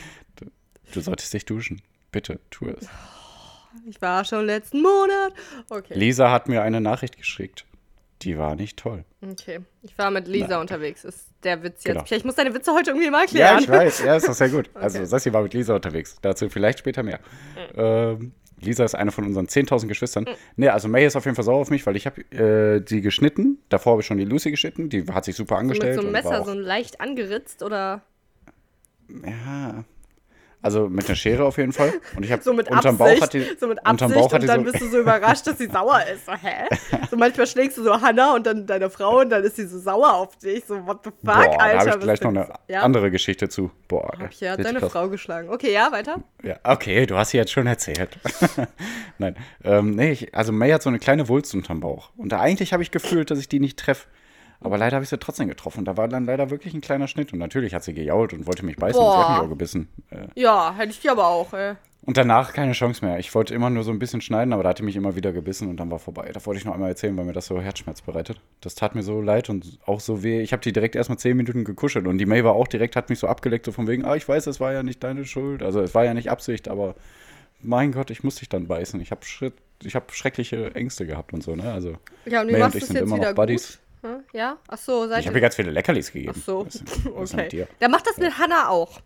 Du 0.94 1.00
solltest 1.00 1.34
dich 1.34 1.46
duschen. 1.46 1.82
Bitte, 2.12 2.40
tu 2.50 2.68
es. 2.68 2.88
Ich 3.90 4.02
war 4.02 4.26
schon 4.26 4.46
letzten 4.46 4.82
Monat. 4.82 5.34
Okay. 5.70 5.94
Lisa 5.98 6.30
hat 6.32 6.50
mir 6.50 6.62
eine 6.62 6.82
Nachricht 6.82 7.18
geschickt. 7.18 7.66
Die 8.22 8.38
war 8.38 8.56
nicht 8.56 8.78
toll. 8.78 9.06
Okay. 9.22 9.62
Ich 9.82 9.98
war 9.98 10.12
mit 10.12 10.28
Lisa 10.28 10.60
unterwegs. 10.60 11.06
Ist 11.06 11.30
der 11.44 11.64
Witz 11.64 11.84
jetzt. 11.86 11.96
Genau. 12.06 12.18
Ich 12.18 12.26
muss 12.26 12.36
deine 12.36 12.54
Witze 12.54 12.74
heute 12.74 12.92
irgendwie 12.92 13.10
mal 13.10 13.26
Ja, 13.32 13.52
erklären. 13.54 13.60
ich 13.64 13.70
weiß. 13.70 14.04
Ja, 14.04 14.16
ist 14.18 14.28
doch 14.28 14.34
sehr 14.34 14.50
gut. 14.50 14.70
Also, 14.74 15.04
Sassi 15.06 15.32
war 15.32 15.42
mit 15.42 15.54
Lisa 15.54 15.74
unterwegs. 15.74 16.18
Dazu 16.22 16.50
vielleicht 16.50 16.80
später 16.80 17.02
mehr. 17.02 17.20
Ähm, 17.76 18.34
Lisa 18.62 18.84
ist 18.86 18.96
eine 18.96 19.12
von 19.12 19.26
unseren 19.26 19.48
10.000 19.48 19.88
Geschwistern. 19.88 20.26
Nee, 20.56 20.70
also 20.70 20.88
May 20.88 21.06
ist 21.06 21.16
auf 21.16 21.26
jeden 21.26 21.36
Fall 21.36 21.46
sauer 21.46 21.60
auf 21.62 21.70
mich, 21.70 21.86
weil 21.86 21.96
ich 21.96 22.06
habe 22.06 22.22
äh, 22.32 22.82
die 22.82 23.02
geschnitten. 23.02 23.60
Davor 23.70 23.94
habe 23.94 24.02
ich 24.02 24.06
schon 24.08 24.18
die 24.18 24.26
Lucy 24.26 24.52
geschnitten. 24.52 24.90
Die 24.90 25.06
hat 25.12 25.26
sich 25.26 25.36
super 25.36 25.56
So 25.56 25.60
angestellt. 25.60 25.96
mit 25.96 26.02
so 26.02 26.08
einem 26.08 26.12
Messer 26.12 26.46
so 26.46 26.54
leicht 26.54 27.02
angeritzt 27.02 27.64
oder 27.64 28.04
Ja. 29.26 29.84
Also 30.64 30.90
mit 30.90 31.08
einer 31.08 31.16
Schere 31.16 31.44
auf 31.44 31.58
jeden 31.58 31.74
Fall. 31.74 31.94
Und 32.16 32.24
ich 32.24 32.32
habe 32.32 32.42
so 32.44 32.54
mit 32.54 32.70
unterm 32.70 33.02
Absicht. 33.02 33.20
Bauch 33.20 33.24
hat 33.24 33.34
die, 33.34 33.44
so 33.60 33.68
mit 33.68 33.80
unterm 33.80 33.94
Absicht 33.94 34.14
Bauch 34.14 34.34
hat 34.34 34.42
und 34.42 34.48
dann 34.48 34.66
so, 34.66 34.72
bist 34.72 34.84
du 34.84 34.90
so 34.90 35.00
überrascht, 35.00 35.48
dass 35.48 35.58
sie 35.58 35.68
sauer 35.72 36.02
ist. 36.14 36.26
So, 36.26 36.34
hä? 36.34 36.98
So 37.10 37.18
manchmal 37.18 37.48
schlägst 37.48 37.78
du 37.78 37.84
so 37.84 38.00
Hannah 38.00 38.36
und 38.36 38.46
dann 38.46 38.68
deine 38.68 38.90
Frau 38.90 39.22
und 39.22 39.30
dann 39.30 39.44
ist 39.44 39.56
sie 39.56 39.66
so 39.66 39.80
sauer 39.80 40.14
auf 40.14 40.38
dich. 40.38 40.66
So, 40.66 40.86
what 40.86 41.00
the 41.04 41.10
fuck, 41.10 41.22
Boah, 41.24 41.62
Alter? 41.62 41.86
da 41.86 41.92
habe 41.92 42.00
ich 42.00 42.04
gleich 42.04 42.22
noch 42.22 42.30
eine 42.30 42.54
ja? 42.68 42.82
andere 42.82 43.10
Geschichte 43.10 43.50
zu. 43.50 43.72
Boah, 43.88 44.12
Hab 44.20 44.32
ich 44.32 44.40
ja 44.40 44.56
deine 44.56 44.80
krass. 44.80 44.92
Frau 44.92 45.10
geschlagen. 45.10 45.50
Okay, 45.50 45.74
ja, 45.74 45.92
weiter. 45.92 46.18
Ja, 46.44 46.58
okay, 46.64 47.06
du 47.06 47.18
hast 47.18 47.32
sie 47.32 47.38
jetzt 47.38 47.52
schon 47.52 47.66
erzählt. 47.66 48.18
Nein, 49.18 49.36
ähm, 49.64 49.92
nee, 49.92 50.12
ich, 50.12 50.36
also 50.36 50.52
May 50.52 50.72
hat 50.72 50.84
so 50.84 50.90
eine 50.90 51.00
kleine 51.00 51.28
Wulst 51.28 51.56
unterm 51.56 51.80
Bauch. 51.80 52.12
Und 52.18 52.32
da 52.32 52.40
eigentlich 52.40 52.74
habe 52.74 52.84
ich 52.84 52.92
gefühlt, 52.92 53.32
dass 53.32 53.40
ich 53.40 53.50
die 53.50 53.60
nicht 53.60 53.80
treffe. 53.80 54.08
Aber 54.64 54.78
leider 54.78 54.96
habe 54.96 55.04
ich 55.04 55.10
sie 55.10 55.18
trotzdem 55.18 55.48
getroffen. 55.48 55.86
Da 55.86 55.98
war 55.98 56.08
dann 56.08 56.26
leider 56.26 56.50
wirklich 56.52 56.74
ein 56.74 56.82
kleiner 56.82 57.08
Schnitt. 57.08 57.34
Und 57.34 57.40
natürlich 57.40 57.74
hat 57.74 57.84
sie 57.84 57.94
gejault 57.94 58.32
und 58.34 58.46
wollte 58.46 58.64
mich 58.66 58.76
beißen. 58.78 59.02
Und 59.02 59.12
sie 59.12 59.18
hat 59.18 59.26
Boah. 59.28 59.34
mich 59.34 59.42
auch 59.46 59.50
gebissen. 59.50 59.90
Äh, 60.12 60.28
Ja, 60.40 60.74
hätte 60.78 60.92
ich 60.92 61.00
die 61.00 61.10
aber 61.10 61.28
auch, 61.28 61.52
ey. 61.54 61.74
und 62.04 62.18
danach 62.18 62.54
keine 62.54 62.74
Chance 62.74 63.04
mehr. 63.04 63.18
Ich 63.20 63.34
wollte 63.34 63.54
immer 63.56 63.70
nur 63.72 63.84
so 63.84 63.90
ein 63.92 63.98
bisschen 64.00 64.22
schneiden, 64.22 64.54
aber 64.54 64.62
da 64.64 64.70
hat 64.70 64.80
die 64.80 64.84
mich 64.84 64.96
immer 64.96 65.16
wieder 65.16 65.32
gebissen 65.34 65.68
und 65.70 65.78
dann 65.78 65.90
war 65.90 65.98
vorbei. 66.00 66.30
Das 66.34 66.46
wollte 66.46 66.60
ich 66.60 66.66
noch 66.66 66.74
einmal 66.76 66.90
erzählen, 66.90 67.16
weil 67.18 67.26
mir 67.26 67.34
das 67.34 67.48
so 67.48 67.60
Herzschmerz 67.60 68.02
bereitet. 68.02 68.40
Das 68.62 68.76
tat 68.76 68.94
mir 68.96 69.02
so 69.04 69.20
leid 69.22 69.50
und 69.50 69.80
auch 69.86 70.00
so 70.00 70.22
weh. 70.24 70.42
Ich 70.42 70.52
habe 70.54 70.62
die 70.62 70.74
direkt 70.74 70.96
erstmal 70.96 71.18
zehn 71.18 71.38
Minuten 71.38 71.64
gekuschelt 71.64 72.06
und 72.08 72.18
die 72.20 72.26
May 72.28 72.44
war 72.44 72.54
auch 72.54 72.68
direkt, 72.68 72.96
hat 72.96 73.10
mich 73.10 73.18
so 73.20 73.28
abgeleckt, 73.28 73.66
so 73.66 73.72
von 73.72 73.88
wegen, 73.88 74.06
ah, 74.06 74.16
ich 74.16 74.28
weiß, 74.28 74.46
es 74.48 74.60
war 74.60 74.74
ja 74.74 74.84
nicht 74.84 75.04
deine 75.04 75.26
Schuld. 75.26 75.64
Also 75.64 75.82
es 75.82 75.96
war 75.96 76.06
ja 76.06 76.14
nicht 76.14 76.30
Absicht, 76.30 76.68
aber 76.68 76.94
mein 77.62 77.92
Gott, 77.92 78.10
ich 78.12 78.24
muss 78.24 78.36
dich 78.36 78.50
dann 78.50 78.68
beißen. 78.68 79.00
Ich 79.02 79.10
habe 79.12 79.26
Schritt, 79.26 79.54
ich 79.84 79.96
habe 79.96 80.06
schreckliche 80.12 80.74
Ängste 80.76 81.06
gehabt 81.08 81.34
und 81.34 81.42
so, 81.44 81.56
ne? 81.56 81.72
Also 81.72 81.96
Ja, 82.26 82.42
und 82.42 82.52
May 82.52 82.62
und 82.62 82.76
ich 82.76 82.86
sind 82.86 82.96
jetzt 82.96 83.04
immer 83.04 83.18
noch 83.18 83.34
Buddies. 83.36 83.68
gut? 83.74 83.80
Hm? 84.02 84.24
Ja? 84.34 84.58
Ach 84.68 84.78
so, 84.78 85.08
seid 85.08 85.22
Ich 85.22 85.28
habe 85.28 85.38
ihr... 85.38 85.42
ganz 85.42 85.56
viele 85.56 85.72
Leckerlis 85.72 86.12
gegeben. 86.12 86.34
Ach 86.36 86.42
so, 86.44 86.66
Was 86.66 86.82
was 87.06 87.34
okay. 87.34 87.48
dir? 87.50 87.68
Der 87.80 87.90
macht 87.90 88.08
das 88.08 88.18
mit 88.18 88.38
Hannah 88.38 88.70
auch. 88.70 89.00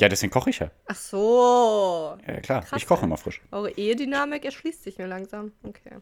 Ja, 0.00 0.08
deswegen 0.08 0.32
koche 0.32 0.50
ich 0.50 0.58
ja. 0.58 0.70
Ach 0.86 0.96
so. 0.96 2.16
Ja, 2.26 2.40
klar. 2.40 2.62
Krass, 2.62 2.80
ich 2.80 2.86
koche 2.88 3.00
ey. 3.02 3.06
immer 3.06 3.16
frisch. 3.16 3.40
Eure 3.52 3.70
Ehedynamik 3.70 4.44
erschließt 4.44 4.82
sich 4.82 4.98
mir 4.98 5.06
langsam. 5.06 5.52
Okay. 5.62 5.96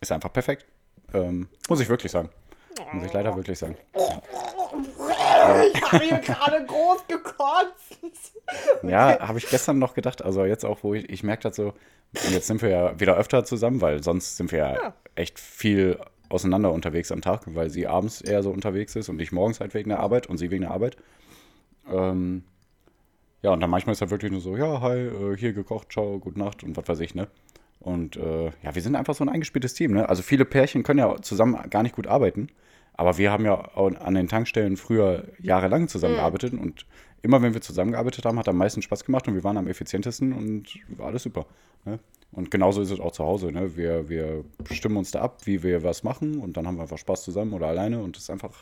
Ist 0.00 0.10
einfach 0.12 0.32
perfekt. 0.32 0.64
Ähm, 1.12 1.48
muss 1.68 1.80
ich 1.80 1.88
wirklich 1.88 2.10
sagen. 2.12 2.30
Muss 2.92 3.04
ich 3.04 3.12
leider 3.12 3.34
wirklich 3.36 3.58
sagen. 3.58 3.76
Ich 5.74 5.82
habe 5.92 6.04
hier 6.04 6.18
gerade 6.18 6.64
groß 6.64 7.06
gekotzt. 7.08 8.32
Ja, 8.82 9.18
habe 9.20 9.38
ich 9.38 9.48
gestern 9.50 9.78
noch 9.78 9.92
gedacht. 9.94 10.22
Also 10.22 10.44
jetzt 10.44 10.64
auch, 10.64 10.82
wo 10.82 10.94
ich, 10.94 11.08
ich 11.10 11.22
merke 11.22 11.42
das 11.44 11.56
so, 11.56 11.74
jetzt 12.30 12.46
sind 12.46 12.62
wir 12.62 12.68
ja 12.68 13.00
wieder 13.00 13.16
öfter 13.16 13.44
zusammen, 13.44 13.80
weil 13.80 14.02
sonst 14.02 14.36
sind 14.36 14.52
wir 14.52 14.58
ja, 14.58 14.72
Ja. 14.74 14.94
echt 15.16 15.40
viel 15.40 15.98
auseinander 16.32 16.72
unterwegs 16.72 17.12
am 17.12 17.20
Tag, 17.20 17.42
weil 17.54 17.70
sie 17.70 17.86
abends 17.86 18.20
eher 18.20 18.42
so 18.42 18.50
unterwegs 18.50 18.96
ist 18.96 19.08
und 19.08 19.20
ich 19.20 19.32
morgens 19.32 19.60
halt 19.60 19.74
wegen 19.74 19.90
der 19.90 20.00
Arbeit 20.00 20.28
und 20.28 20.38
sie 20.38 20.50
wegen 20.50 20.62
der 20.62 20.70
Arbeit. 20.72 20.96
Ähm, 21.90 22.44
ja, 23.42 23.50
und 23.50 23.60
dann 23.60 23.70
manchmal 23.70 23.92
ist 23.92 24.00
er 24.00 24.10
wirklich 24.10 24.30
nur 24.30 24.40
so, 24.40 24.56
ja, 24.56 24.80
hi, 24.80 24.98
äh, 24.98 25.36
hier 25.36 25.52
gekocht, 25.52 25.92
ciao, 25.92 26.18
gute 26.18 26.38
Nacht 26.38 26.62
und 26.62 26.76
was 26.76 26.88
weiß 26.88 27.00
ich, 27.00 27.14
ne? 27.14 27.28
Und 27.80 28.16
äh, 28.16 28.46
ja, 28.62 28.74
wir 28.74 28.82
sind 28.82 28.94
einfach 28.94 29.14
so 29.14 29.24
ein 29.24 29.28
eingespieltes 29.28 29.74
Team, 29.74 29.92
ne? 29.92 30.08
Also 30.08 30.22
viele 30.22 30.44
Pärchen 30.44 30.84
können 30.84 31.00
ja 31.00 31.20
zusammen 31.20 31.58
gar 31.68 31.82
nicht 31.82 31.96
gut 31.96 32.06
arbeiten, 32.06 32.48
aber 32.94 33.18
wir 33.18 33.32
haben 33.32 33.44
ja 33.44 33.56
an 33.74 34.14
den 34.14 34.28
Tankstellen 34.28 34.76
früher 34.76 35.24
jahrelang 35.40 35.88
zusammengearbeitet 35.88 36.52
und 36.52 36.86
immer 37.22 37.42
wenn 37.42 37.54
wir 37.54 37.60
zusammengearbeitet 37.60 38.24
haben, 38.24 38.38
hat 38.38 38.48
am 38.48 38.56
meisten 38.56 38.82
Spaß 38.82 39.04
gemacht 39.04 39.26
und 39.26 39.34
wir 39.34 39.44
waren 39.44 39.56
am 39.56 39.66
effizientesten 39.66 40.32
und 40.32 40.78
war 40.96 41.06
alles 41.06 41.24
super. 41.24 41.46
Ne? 41.84 41.98
Und 42.32 42.50
genauso 42.50 42.80
ist 42.80 42.90
es 42.90 42.98
auch 42.98 43.12
zu 43.12 43.24
Hause. 43.24 43.52
Ne? 43.52 43.76
Wir, 43.76 44.08
wir 44.08 44.44
stimmen 44.70 44.96
uns 44.96 45.10
da 45.10 45.20
ab, 45.20 45.42
wie 45.44 45.62
wir 45.62 45.82
was 45.82 46.02
machen 46.02 46.38
und 46.40 46.56
dann 46.56 46.66
haben 46.66 46.76
wir 46.76 46.82
einfach 46.82 46.98
Spaß 46.98 47.22
zusammen 47.22 47.52
oder 47.52 47.66
alleine 47.66 48.02
und 48.02 48.16
das 48.16 48.24
ist 48.24 48.30
einfach 48.30 48.54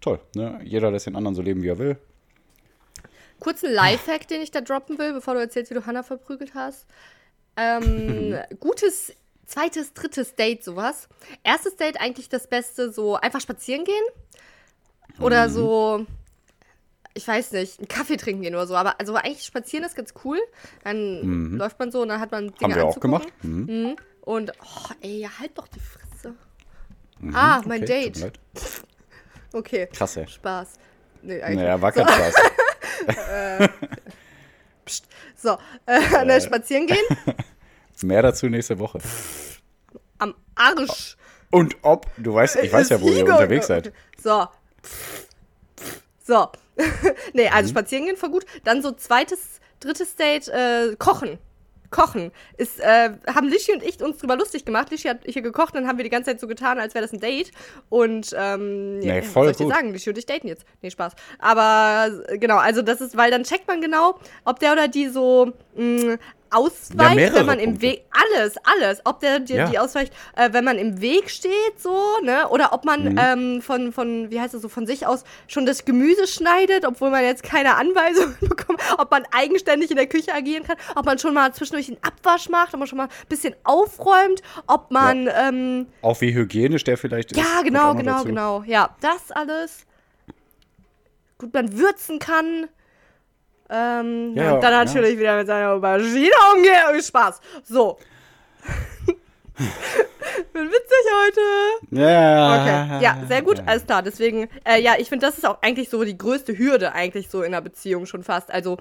toll. 0.00 0.20
Ne? 0.36 0.60
Jeder 0.64 0.90
lässt 0.90 1.06
den 1.06 1.16
anderen 1.16 1.34
so 1.34 1.42
leben, 1.42 1.62
wie 1.62 1.68
er 1.68 1.78
will. 1.78 1.96
Kurzen 3.40 3.72
Lifehack, 3.72 4.28
den 4.28 4.42
ich 4.42 4.50
da 4.50 4.60
droppen 4.60 4.98
will, 4.98 5.12
bevor 5.14 5.34
du 5.34 5.40
erzählst, 5.40 5.70
wie 5.70 5.74
du 5.74 5.86
Hannah 5.86 6.02
verprügelt 6.02 6.54
hast. 6.54 6.86
Ähm, 7.56 8.36
gutes 8.60 9.12
zweites, 9.46 9.92
drittes 9.92 10.36
Date, 10.36 10.62
sowas. 10.62 11.08
Erstes 11.42 11.74
Date 11.76 12.00
eigentlich 12.00 12.28
das 12.28 12.46
Beste, 12.46 12.92
so 12.92 13.16
einfach 13.16 13.40
spazieren 13.40 13.84
gehen. 13.84 14.04
Oder 15.18 15.48
Mhm. 15.48 15.52
so, 15.52 16.06
ich 17.20 17.28
weiß 17.28 17.52
nicht, 17.52 17.78
einen 17.78 17.88
Kaffee 17.88 18.16
trinken 18.16 18.42
gehen 18.42 18.54
oder 18.54 18.66
so. 18.66 18.74
Aber 18.76 18.98
also 18.98 19.14
eigentlich 19.14 19.42
spazieren 19.44 19.84
ist 19.84 19.94
ganz 19.94 20.14
cool. 20.24 20.38
Dann 20.84 21.56
läuft 21.58 21.78
man 21.78 21.92
so 21.92 22.00
und 22.02 22.08
dann 22.08 22.18
hat 22.20 22.30
man 22.32 22.48
Dinge 22.48 22.54
Mhm. 22.58 22.62
Haben 22.64 22.74
wir 22.74 22.84
auch 22.84 22.88
anzugucken. 22.96 23.18
gemacht. 23.18 23.28
Mhm. 23.42 23.66
Mhm. 23.90 23.96
Und, 24.22 24.52
oh, 24.62 24.92
ey, 25.02 25.28
halt 25.38 25.56
doch 25.58 25.68
die 25.68 25.80
Fresse. 25.80 26.34
ah, 27.34 27.60
mein 27.66 27.82
Okay, 27.82 28.10
Date. 28.10 28.32
Okay. 29.52 29.86
Krass, 29.92 30.16
ey. 30.16 30.26
Spaß. 30.28 30.74
Nee, 31.22 31.42
eigentlich. 31.42 31.58
Naja, 31.58 31.80
war 31.82 31.92
kein 31.92 32.06
Spaß. 32.08 32.34
So, 35.36 35.56
äh, 35.86 36.24
ne, 36.24 36.40
spazieren 36.40 36.86
gehen. 36.86 37.04
Mehr 38.02 38.22
dazu 38.22 38.46
nächste 38.48 38.78
Woche. 38.78 38.98
Am 40.18 40.34
Arsch. 40.54 41.16
Und 41.50 41.76
ob, 41.82 42.06
du 42.18 42.34
weißt, 42.34 42.56
ich 42.56 42.72
weiß 42.72 42.88
ja, 42.90 43.00
wo 43.00 43.08
ihr 43.08 43.24
unterwegs 43.24 43.66
seid. 43.68 43.92
So. 44.22 44.46
So. 46.22 46.48
nee, 47.32 47.48
also 47.48 47.68
Mhm. 47.68 47.70
spazieren 47.70 48.06
gehen 48.06 48.16
voll 48.16 48.30
gut. 48.30 48.44
Dann 48.64 48.82
so 48.82 48.92
zweites, 48.92 49.60
drittes 49.80 50.16
Date, 50.16 50.48
äh, 50.48 50.96
kochen. 50.98 51.38
Kochen. 51.90 52.30
Ist, 52.56 52.78
äh, 52.78 53.10
haben 53.34 53.48
Lishi 53.48 53.72
und 53.72 53.82
ich 53.82 54.00
uns 54.00 54.18
drüber 54.18 54.36
lustig 54.36 54.64
gemacht. 54.64 54.90
Lishi 54.92 55.08
hat 55.08 55.18
hier 55.24 55.42
gekocht, 55.42 55.74
dann 55.74 55.88
haben 55.88 55.98
wir 55.98 56.04
die 56.04 56.10
ganze 56.10 56.30
Zeit 56.30 56.38
so 56.38 56.46
getan, 56.46 56.78
als 56.78 56.94
wäre 56.94 57.02
das 57.04 57.12
ein 57.12 57.18
Date. 57.18 57.50
Und, 57.88 58.32
ähm, 58.38 59.00
ja, 59.02 59.14
Nee, 59.14 59.20
was 59.22 59.26
voll 59.32 59.44
soll 59.46 59.50
ich 59.50 59.56
dir 59.56 59.64
gut. 59.64 59.74
sagen? 59.74 59.92
Lishi 59.92 60.10
und 60.10 60.16
ich 60.18 60.26
daten 60.26 60.46
jetzt. 60.46 60.64
Nee, 60.82 60.90
Spaß. 60.92 61.14
Aber, 61.40 62.10
genau, 62.38 62.58
also 62.58 62.82
das 62.82 63.00
ist, 63.00 63.16
weil 63.16 63.32
dann 63.32 63.42
checkt 63.42 63.66
man 63.66 63.80
genau, 63.80 64.20
ob 64.44 64.60
der 64.60 64.72
oder 64.72 64.86
die 64.86 65.08
so, 65.08 65.52
mh, 65.74 66.16
ausweicht, 66.50 67.14
mehrere 67.16 67.36
wenn 67.40 67.46
man 67.46 67.58
im 67.58 67.70
Punkte. 67.70 67.86
Weg, 67.86 68.04
alles, 68.10 68.54
alles, 68.64 69.00
ob 69.04 69.20
der 69.20 69.40
dir 69.40 69.56
Ja. 69.56 69.68
die 69.68 69.78
ausweicht, 69.78 70.12
äh, 70.36 70.52
wenn 70.52 70.64
man 70.64 70.78
im 70.78 71.00
Weg 71.00 71.30
steht, 71.30 71.52
so, 71.78 71.96
ne, 72.22 72.48
oder 72.48 72.72
ob 72.72 72.84
man 72.84 73.04
Mhm. 73.12 73.16
ähm, 73.18 73.62
von, 73.62 73.92
von, 73.92 74.30
wie 74.30 74.40
heißt 74.40 74.54
es 74.54 74.62
so, 74.62 74.68
von 74.68 74.86
sich 74.86 75.06
aus 75.06 75.24
schon 75.46 75.66
das 75.66 75.84
Gemüse 75.84 76.26
schneidet, 76.26 76.84
obwohl 76.84 77.10
man 77.10 77.22
jetzt 77.24 77.42
keine 77.42 77.76
Anweisungen 77.76 78.36
bekommt, 78.40 78.80
ob 78.98 79.10
man 79.10 79.24
eigenständig 79.32 79.90
in 79.90 79.96
der 79.96 80.06
Küche 80.06 80.34
agieren 80.34 80.64
kann, 80.64 80.76
ob 80.96 81.06
man 81.06 81.18
schon 81.18 81.34
mal 81.34 81.52
zwischendurch 81.54 81.88
einen 81.88 81.98
Abwasch 82.02 82.48
macht, 82.48 82.74
ob 82.74 82.80
man 82.80 82.88
schon 82.88 82.98
mal 82.98 83.04
ein 83.06 83.28
bisschen 83.28 83.54
aufräumt, 83.64 84.42
ob 84.66 84.90
man, 84.90 85.28
ähm, 85.34 85.86
Auch 86.02 86.20
wie 86.20 86.34
hygienisch 86.34 86.84
der 86.84 86.96
vielleicht 86.98 87.32
ist. 87.32 87.38
ja, 87.38 87.62
genau, 87.62 87.94
genau, 87.94 88.12
dazu. 88.16 88.24
genau. 88.26 88.62
Ja, 88.66 88.96
das 89.00 89.30
alles. 89.30 89.86
Gut, 91.38 91.54
man 91.54 91.78
würzen 91.78 92.18
kann. 92.18 92.68
Ähm, 93.70 94.34
Ja, 94.36 94.54
und 94.54 94.62
dann 94.64 94.84
natürlich 94.84 95.18
wieder 95.18 95.36
mit 95.36 95.46
seiner 95.46 95.70
Aubergine 95.70 96.30
umgehen. 96.54 96.74
Oh, 96.92 97.00
Spaß. 97.00 97.40
So. 97.64 97.98
Bin 100.52 100.68
witzig 100.68 101.06
heute. 101.24 101.40
Ja. 102.02 102.62
Okay. 102.62 103.04
Ja, 103.04 103.18
sehr 103.28 103.42
gut, 103.42 103.62
alles 103.66 103.84
klar. 103.86 104.02
Deswegen, 104.02 104.48
äh, 104.64 104.80
ja, 104.80 104.94
ich 104.98 105.08
finde, 105.08 105.26
das 105.26 105.36
ist 105.38 105.46
auch 105.46 105.58
eigentlich 105.62 105.88
so 105.90 106.02
die 106.02 106.16
größte 106.16 106.56
Hürde 106.56 106.92
eigentlich 106.92 107.28
so 107.28 107.42
in 107.42 107.48
einer 107.54 107.60
Beziehung 107.60 108.06
schon 108.06 108.22
fast. 108.24 108.50
Also, 108.50 108.78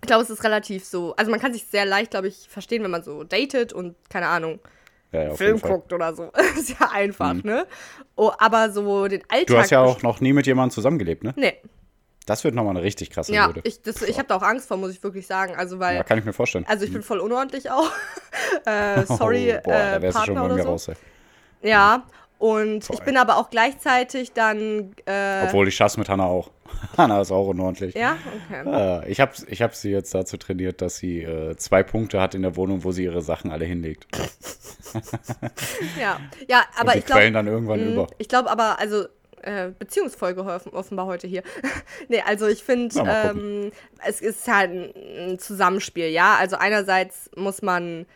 ich 0.00 0.06
glaube, 0.08 0.22
es 0.24 0.30
ist 0.30 0.42
relativ 0.44 0.84
so. 0.84 1.14
Also, 1.16 1.30
man 1.30 1.40
kann 1.40 1.52
sich 1.52 1.66
sehr 1.66 1.84
leicht, 1.86 2.10
glaube 2.10 2.28
ich, 2.28 2.48
verstehen, 2.48 2.82
wenn 2.82 2.90
man 2.90 3.02
so 3.04 3.22
datet 3.24 3.72
und, 3.72 3.94
keine 4.10 4.26
Ahnung, 4.26 4.58
Ja, 5.12 5.22
ja, 5.24 5.34
Film. 5.34 5.56
Mhm. 5.56 5.60
guckt 5.60 5.92
oder 5.92 6.14
so. 6.14 6.32
ist 6.58 6.70
ja 6.80 6.90
einfach, 6.92 7.34
ne? 7.34 7.66
Oh, 8.16 8.32
aber 8.38 8.70
so 8.70 9.06
den 9.08 9.22
Alltag. 9.28 9.46
Du 9.46 9.56
hast 9.58 9.70
ja 9.70 9.80
auch 9.80 10.02
noch 10.02 10.20
nie 10.20 10.32
mit 10.32 10.46
jemandem 10.46 10.72
zusammengelebt, 10.74 11.22
ne? 11.22 11.32
Nee, 11.36 11.58
Das 12.26 12.44
wird 12.44 12.54
nochmal 12.54 12.76
eine 12.76 12.84
richtig 12.84 13.10
krasse 13.10 13.32
ja, 13.34 13.46
Hürde. 13.46 13.60
ich, 13.64 13.82
das- 13.82 14.02
ich 14.02 14.18
habe 14.18 14.28
da 14.28 14.36
auch 14.36 14.42
Angst 14.42 14.68
vor, 14.68 14.76
muss 14.76 14.90
ich 14.92 15.02
wirklich 15.02 15.26
sagen. 15.26 15.54
Also, 15.56 15.78
weil. 15.78 15.96
ja, 15.96 16.02
kann 16.04 16.18
ich 16.18 16.24
mir 16.24 16.32
vorstellen. 16.32 16.64
also, 16.68 16.84
ich 16.84 16.92
bin 16.92 17.02
voll 17.02 17.18
unordentlich 17.18 17.70
auch. 17.70 17.90
äh, 18.66 19.04
sorry, 19.06 19.54
oh, 19.56 19.60
boah, 19.64 19.72
da 19.72 19.96
äh, 19.96 20.02
wärst 20.02 20.18
du 20.18 20.24
schon 20.24 20.34
Partner 20.34 20.48
bei 20.48 20.54
mir 20.56 20.62
so. 20.62 20.68
raus. 20.68 20.88
Ey. 20.88 20.94
Ja, 21.62 22.04
und 22.42 22.84
Voll. 22.84 22.96
ich 22.96 23.02
bin 23.04 23.16
aber 23.16 23.36
auch 23.36 23.50
gleichzeitig 23.50 24.32
dann. 24.32 24.96
Äh, 25.06 25.44
Obwohl 25.44 25.68
ich 25.68 25.76
schaff's 25.76 25.96
mit 25.96 26.08
Hannah 26.08 26.24
auch. 26.24 26.50
Hannah 26.98 27.20
ist 27.20 27.30
auch 27.30 27.46
unordentlich. 27.46 27.94
ja, 27.94 28.16
okay. 28.50 29.04
Äh, 29.04 29.08
ich 29.12 29.20
habe 29.20 29.30
ich 29.46 29.62
hab 29.62 29.76
sie 29.76 29.92
jetzt 29.92 30.12
dazu 30.12 30.36
trainiert, 30.36 30.82
dass 30.82 30.96
sie 30.96 31.22
äh, 31.22 31.56
zwei 31.56 31.84
Punkte 31.84 32.20
hat 32.20 32.34
in 32.34 32.42
der 32.42 32.56
Wohnung, 32.56 32.82
wo 32.82 32.90
sie 32.90 33.04
ihre 33.04 33.22
Sachen 33.22 33.52
alle 33.52 33.64
hinlegt. 33.64 34.08
Ja, 36.00 36.18
ja 36.48 36.64
aber 36.76 36.88
Und 36.88 36.94
die 36.94 36.98
ich 36.98 37.06
glaube. 37.06 37.30
dann 37.30 37.46
irgendwann 37.46 37.92
über. 37.92 38.08
Ich 38.18 38.28
glaube 38.28 38.50
aber, 38.50 38.78
also. 38.80 39.06
Äh, 39.42 39.72
Beziehungsfolge 39.78 40.44
offenbar 40.72 41.06
heute 41.06 41.26
hier. 41.26 41.42
nee, 42.08 42.22
also 42.24 42.46
ich 42.46 42.62
finde, 42.62 42.94
ähm, 43.06 43.72
es 44.06 44.20
ist 44.20 44.46
halt 44.48 44.70
ein, 44.70 45.38
Zusammenspiel, 45.38 46.06
ja. 46.06 46.36
Also 46.36 46.56
einerseits 46.56 47.30
muss 47.36 47.62
man 47.62 48.06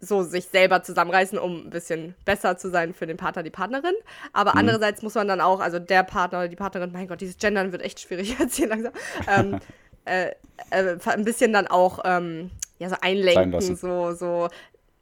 so 0.00 0.22
sich 0.22 0.46
selber 0.46 0.82
zusammenreißen, 0.82 1.38
um 1.38 1.66
ein 1.66 1.70
bisschen 1.70 2.14
besser 2.24 2.56
zu 2.56 2.70
sein 2.70 2.94
für 2.94 3.06
den 3.06 3.16
Partner, 3.16 3.42
die 3.42 3.50
Partnerin. 3.50 3.94
Aber 4.32 4.52
Mhm. 4.52 4.58
andererseits 4.58 5.02
muss 5.02 5.14
man 5.14 5.26
dann 5.26 5.40
auch, 5.40 5.60
also 5.60 5.78
der 5.78 6.04
Partner 6.04 6.38
oder 6.38 6.48
die 6.48 6.56
Partnerin, 6.56 6.92
mein 6.92 7.08
Gott, 7.08 7.20
dieses 7.20 7.38
Gendern 7.38 7.72
wird 7.72 7.82
echt 7.82 8.00
schwierig 8.00 8.36
jetzt 8.38 8.56
hier 8.56 8.68
langsam. 8.68 8.92
Ähm, 9.28 9.58
äh, 10.04 10.30
äh, 10.70 10.96
ein 11.06 11.24
bisschen 11.24 11.52
dann 11.52 11.66
auch 11.66 12.00
ähm, 12.04 12.50
ja, 12.78 12.88
so 12.88 12.96
einlenken, 13.00 13.76
so, 13.76 14.12
so 14.12 14.48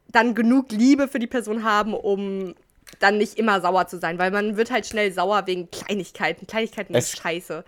dann 0.08 0.34
genug 0.34 0.72
Liebe 0.72 1.08
für 1.08 1.18
die 1.18 1.26
Person 1.26 1.62
haben, 1.62 1.92
um 1.92 2.54
dann 3.00 3.18
nicht 3.18 3.38
immer 3.38 3.60
sauer 3.60 3.86
zu 3.86 3.98
sein, 3.98 4.18
weil 4.18 4.30
man 4.30 4.56
wird 4.56 4.70
halt 4.70 4.86
schnell 4.86 5.12
sauer 5.12 5.46
wegen 5.46 5.70
Kleinigkeiten. 5.70 6.46
Kleinigkeiten 6.46 6.94
Es- 6.94 7.06
ist 7.12 7.18
scheiße. 7.18 7.64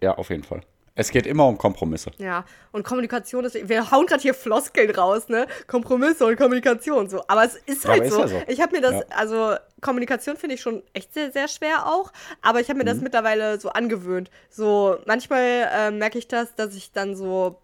Ja, 0.00 0.14
auf 0.16 0.30
jeden 0.30 0.44
Fall. 0.44 0.62
Es 0.96 1.10
geht 1.12 1.26
immer 1.26 1.46
um 1.46 1.56
Kompromisse. 1.56 2.10
Ja, 2.18 2.44
und 2.72 2.82
Kommunikation 2.84 3.44
ist, 3.44 3.54
wir 3.68 3.90
hauen 3.90 4.06
gerade 4.06 4.20
hier 4.20 4.34
Floskeln 4.34 4.90
raus, 4.90 5.28
ne? 5.28 5.46
Kompromisse 5.66 6.26
und 6.26 6.36
Kommunikation, 6.36 7.08
so. 7.08 7.22
Aber 7.26 7.44
es 7.44 7.54
ist 7.56 7.84
Ja, 7.84 7.90
halt 7.90 8.04
ist 8.04 8.12
so. 8.12 8.20
ja 8.20 8.28
so. 8.28 8.42
Ich 8.48 8.60
habe 8.60 8.74
mir 8.74 8.82
das, 8.82 8.92
Ja. 8.94 9.02
also 9.16 9.54
Kommunikation 9.80 10.36
finde 10.36 10.56
ich 10.56 10.60
schon 10.60 10.82
echt 10.92 11.14
sehr, 11.14 11.30
sehr 11.32 11.48
schwer 11.48 11.86
auch, 11.86 12.12
aber 12.42 12.60
ich 12.60 12.68
habe 12.68 12.78
mir 12.78 12.84
Mhm. 12.84 12.88
das 12.88 13.00
mittlerweile 13.00 13.58
so 13.60 13.70
angewöhnt. 13.70 14.30
So, 14.50 14.98
manchmal 15.06 15.68
äh, 15.72 15.90
merke 15.90 16.18
ich 16.18 16.28
das, 16.28 16.54
dass 16.54 16.74
ich 16.74 16.92
dann 16.92 17.14
so 17.16 17.58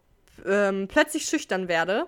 ähm, 0.46 0.86
plötzlich 0.88 1.24
schüchtern 1.26 1.68
werde. 1.68 2.06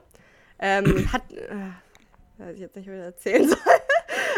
Ähm, 0.60 0.84
hat, 1.12 1.22
äh, 1.32 2.42
weiß 2.42 2.54
ich 2.54 2.60
jetzt 2.60 2.76
nicht, 2.76 2.86
wie 2.88 2.92
ich 2.92 2.98
das 2.98 3.06
erzählen 3.06 3.48
soll. 3.48 3.58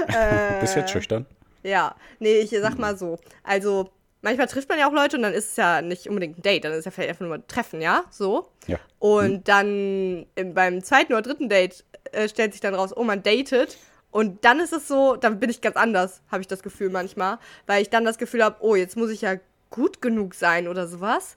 Äh, 0.09 0.61
Bist 0.61 0.77
jetzt 0.77 0.91
schüchtern? 0.91 1.27
Ja, 1.63 1.95
nee, 2.19 2.39
ich 2.39 2.51
sag 2.51 2.79
mal 2.79 2.97
so. 2.97 3.19
Also, 3.43 3.91
manchmal 4.23 4.47
trifft 4.47 4.69
man 4.69 4.79
ja 4.79 4.89
auch 4.89 4.93
Leute 4.93 5.17
und 5.17 5.23
dann 5.23 5.35
ist 5.35 5.51
es 5.51 5.57
ja 5.57 5.83
nicht 5.83 6.09
unbedingt 6.09 6.39
ein 6.39 6.43
Date, 6.43 6.65
dann 6.65 6.73
ist 6.73 6.81
es 6.81 6.85
ja 6.87 6.91
vielleicht 6.91 7.11
einfach 7.11 7.27
nur 7.27 7.35
ein 7.35 7.47
Treffen, 7.47 7.81
ja? 7.81 8.05
So. 8.11 8.49
Ja. 8.67 8.79
Und 8.99 9.49
dann 9.49 10.27
im, 10.35 10.55
beim 10.55 10.83
zweiten 10.83 11.13
oder 11.13 11.23
dritten 11.23 11.49
Date 11.49 11.85
äh, 12.13 12.29
stellt 12.29 12.53
sich 12.53 12.61
dann 12.61 12.75
raus, 12.75 12.97
oh, 12.97 13.05
man 13.05 13.23
datet. 13.23 13.77
Und 14.11 14.45
dann 14.45 14.59
ist 14.59 14.73
es 14.73 14.89
so, 14.89 15.17
dann 15.17 15.39
bin 15.39 15.51
ich 15.51 15.61
ganz 15.61 15.77
anders, 15.77 16.23
habe 16.31 16.41
ich 16.41 16.49
das 16.49 16.63
Gefühl 16.63 16.91
manchmal, 16.91 17.39
weil 17.67 17.83
ich 17.83 17.91
dann 17.91 18.05
das 18.05 18.19
Gefühl 18.19 18.43
habe, 18.43 18.57
oh, 18.61 18.75
jetzt 18.75 18.97
muss 18.97 19.11
ich 19.11 19.21
ja 19.21 19.37
gut 19.71 20.03
genug 20.03 20.35
sein 20.35 20.67
oder 20.67 20.89
sowas. 20.89 21.37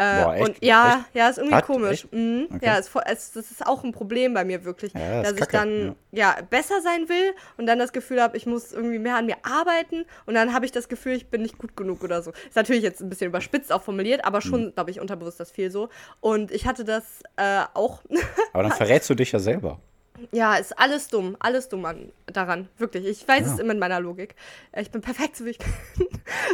Äh, 0.00 0.22
Boah, 0.22 0.34
echt? 0.34 0.44
Und 0.48 0.64
ja, 0.64 1.04
ja, 1.12 1.28
ist 1.28 1.38
irgendwie 1.38 1.56
Hat? 1.56 1.66
komisch. 1.66 2.04
Echt? 2.04 2.12
Mhm. 2.12 2.46
Okay. 2.54 2.66
Ja, 2.66 2.76
ist 2.78 2.90
es, 2.94 3.32
das 3.32 3.50
ist 3.50 3.66
auch 3.66 3.82
ein 3.82 3.90
Problem 3.90 4.32
bei 4.32 4.44
mir 4.44 4.64
wirklich, 4.64 4.92
Ja, 4.94 5.22
ist 5.22 5.32
dass 5.32 5.40
ich 5.40 5.46
dann 5.46 5.96
ja. 6.12 6.36
besser 6.48 6.80
sein 6.82 7.08
will 7.08 7.34
und 7.56 7.66
dann 7.66 7.80
das 7.80 7.92
Gefühl 7.92 8.22
habe, 8.22 8.36
ich 8.36 8.46
muss 8.46 8.72
irgendwie 8.72 9.00
mehr 9.00 9.16
an 9.16 9.26
mir 9.26 9.36
arbeiten 9.42 10.04
und 10.26 10.34
dann 10.34 10.54
habe 10.54 10.64
ich 10.66 10.70
das 10.70 10.88
Gefühl, 10.88 11.14
ich 11.14 11.30
bin 11.30 11.42
nicht 11.42 11.58
gut 11.58 11.76
genug 11.76 12.04
oder 12.04 12.22
so. 12.22 12.30
Ist 12.46 12.54
natürlich 12.54 12.84
jetzt 12.84 13.00
ein 13.00 13.08
bisschen 13.08 13.26
überspitzt 13.26 13.72
auch 13.72 13.82
formuliert, 13.82 14.24
aber 14.24 14.38
Mhm. 14.38 14.42
schon, 14.42 14.74
glaube 14.74 14.92
ich, 14.92 15.00
unterbewusst 15.00 15.40
das 15.40 15.50
viel 15.50 15.72
so. 15.72 15.88
Und 16.20 16.52
ich 16.52 16.64
hatte 16.64 16.84
das 16.84 17.02
äh, 17.36 17.62
auch. 17.74 18.00
Aber 18.52 18.62
dann 18.62 18.72
verrätst 18.72 19.10
du 19.10 19.16
dich 19.16 19.32
ja 19.32 19.40
selber. 19.40 19.80
ja, 20.30 20.54
ist 20.56 20.78
alles 20.78 21.08
dumm, 21.08 21.36
alles 21.40 21.68
dumm 21.68 21.84
an, 21.84 22.12
daran, 22.26 22.68
wirklich. 22.78 23.04
Ich 23.04 23.26
weiß 23.26 23.46
Ja. 23.46 23.52
es 23.54 23.58
immer 23.58 23.72
in 23.72 23.78
meiner 23.80 23.98
Logik. 23.98 24.36
Ich 24.76 24.90
bin 24.92 25.00
perfekt, 25.00 25.36
so 25.36 25.44
wie 25.44 25.50
ich 25.50 25.58
bin. 25.98 26.06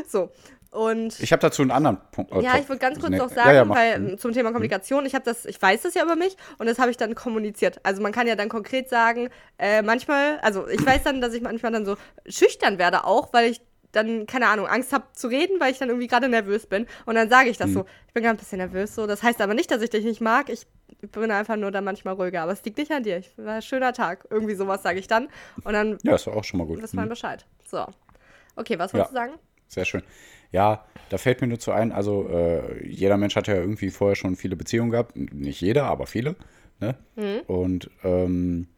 so. 0.09 0.31
Und 0.75 1.21
Ich 1.21 1.31
habe 1.33 1.41
dazu 1.41 1.63
einen 1.63 1.71
anderen 1.71 1.99
Punkt. 2.11 2.33
äh, 2.33 2.41
ja, 2.41 2.59
ich 2.59 2.69
würde 2.69 2.81
ganz 2.81 2.99
kurz 2.99 3.11
Nee, 3.11 3.19
noch 3.19 3.31
ja, 3.31 3.35
sagen, 3.37 3.55
ja, 3.57 3.65
mach. 3.65 3.77
weil 3.77 3.99
Mhm. 4.01 4.19
zum 4.19 4.33
Thema 4.33 4.51
Kommunikation, 4.51 5.07
ich 5.07 5.15
habe 5.15 5.25
das, 5.25 5.45
ich 5.47 5.61
weiß 5.63 5.83
das 5.83 5.95
ja 5.95 6.03
über 6.03 6.17
mich 6.17 6.37
und 6.59 6.67
das 6.67 6.79
habe 6.81 6.91
ich 6.91 6.97
dann 6.97 7.15
kommuniziert. 7.15 7.79
Also 7.85 8.03
man 8.03 8.11
kann 8.11 8.27
ja 8.27 8.35
dann 8.35 8.49
konkret 8.49 8.89
sagen, 8.89 9.29
äh, 9.59 9.83
manchmal, 9.83 10.39
also 10.41 10.67
ich 10.69 10.85
weiß 10.85 11.05
dann, 11.05 11.21
dass 11.21 11.33
ich 11.33 11.43
manchmal 11.43 11.71
dann 11.71 11.87
so 11.87 11.97
schüchtern 12.27 12.79
werde 12.79 13.05
auch, 13.05 13.33
weil 13.33 13.51
ich 13.53 13.61
dann, 13.93 14.27
keine 14.27 14.49
Ahnung, 14.49 14.67
Angst 14.67 14.93
habe 14.93 15.05
zu 15.13 15.29
reden, 15.29 15.61
weil 15.61 15.71
ich 15.71 15.79
dann 15.79 15.89
irgendwie 15.89 16.09
gerade 16.09 16.29
nervös 16.29 16.67
bin. 16.67 16.89
Und 17.07 17.15
dann 17.15 17.29
sage 17.29 17.49
ich 17.51 17.57
das 17.57 17.69
Mhm. 17.71 17.75
so, 17.75 17.85
ich 18.09 18.13
bin 18.13 18.25
gerade 18.25 18.35
ein 18.35 18.39
bisschen 18.41 18.59
nervös 18.59 18.97
so. 18.97 19.07
Das 19.07 19.23
heißt 19.23 19.41
aber 19.41 19.55
nicht, 19.55 19.71
dass 19.71 19.81
ich 19.83 19.91
dich 19.91 20.05
nicht 20.05 20.21
mag. 20.21 20.49
Ich 20.49 20.67
bin 21.13 21.31
einfach 21.31 21.55
nur 21.55 21.71
dann 21.71 21.85
manchmal 21.85 22.15
ruhiger. 22.15 22.43
Aber 22.43 22.51
es 22.51 22.65
liegt 22.65 22.79
nicht 22.79 22.91
an 22.91 23.05
dir. 23.05 23.19
Ich, 23.19 23.33
war 23.39 23.55
ein 23.55 23.63
schöner 23.63 23.93
Tag. 23.93 24.25
Irgendwie 24.31 24.57
sowas 24.57 24.83
sage 24.83 24.99
ich 24.99 25.07
dann. 25.07 25.29
Und 25.63 25.75
dann 25.75 25.99
Ja, 26.03 26.17
ist 26.17 26.27
auch 26.27 26.43
schon 26.43 26.59
mal 26.59 26.67
gut. 26.67 26.83
wissen 26.83 26.97
wir 26.97 27.05
Mhm. 27.05 27.11
Bescheid. 27.11 27.47
So. 27.65 27.87
Okay, 28.57 28.77
was 28.81 28.93
wolltest 28.93 29.13
Ja. 29.15 29.21
du 29.27 29.29
sagen? 29.29 29.41
Sehr 29.69 29.85
schön. 29.85 30.03
Ja, 30.55 30.85
da 31.09 31.19
fällt 31.19 31.41
mir 31.41 31.49
nur 31.49 31.59
zu 31.59 31.73
ein, 31.73 31.91
also 31.91 32.29
äh, 32.29 32.87
jeder 32.87 33.17
Mensch 33.17 33.35
hat 33.35 33.49
ja 33.49 33.55
irgendwie 33.57 33.91
vorher 33.91 34.15
schon 34.15 34.37
viele 34.37 34.55
Beziehungen 34.55 34.91
gehabt. 34.93 35.17
Nicht 35.17 35.61
jeder, 35.61 35.85
aber 35.87 36.07
viele. 36.07 36.37
Ne? 36.81 36.95
Mhm. 37.17 37.41
Und 37.49 37.91
ähm, 38.05 38.69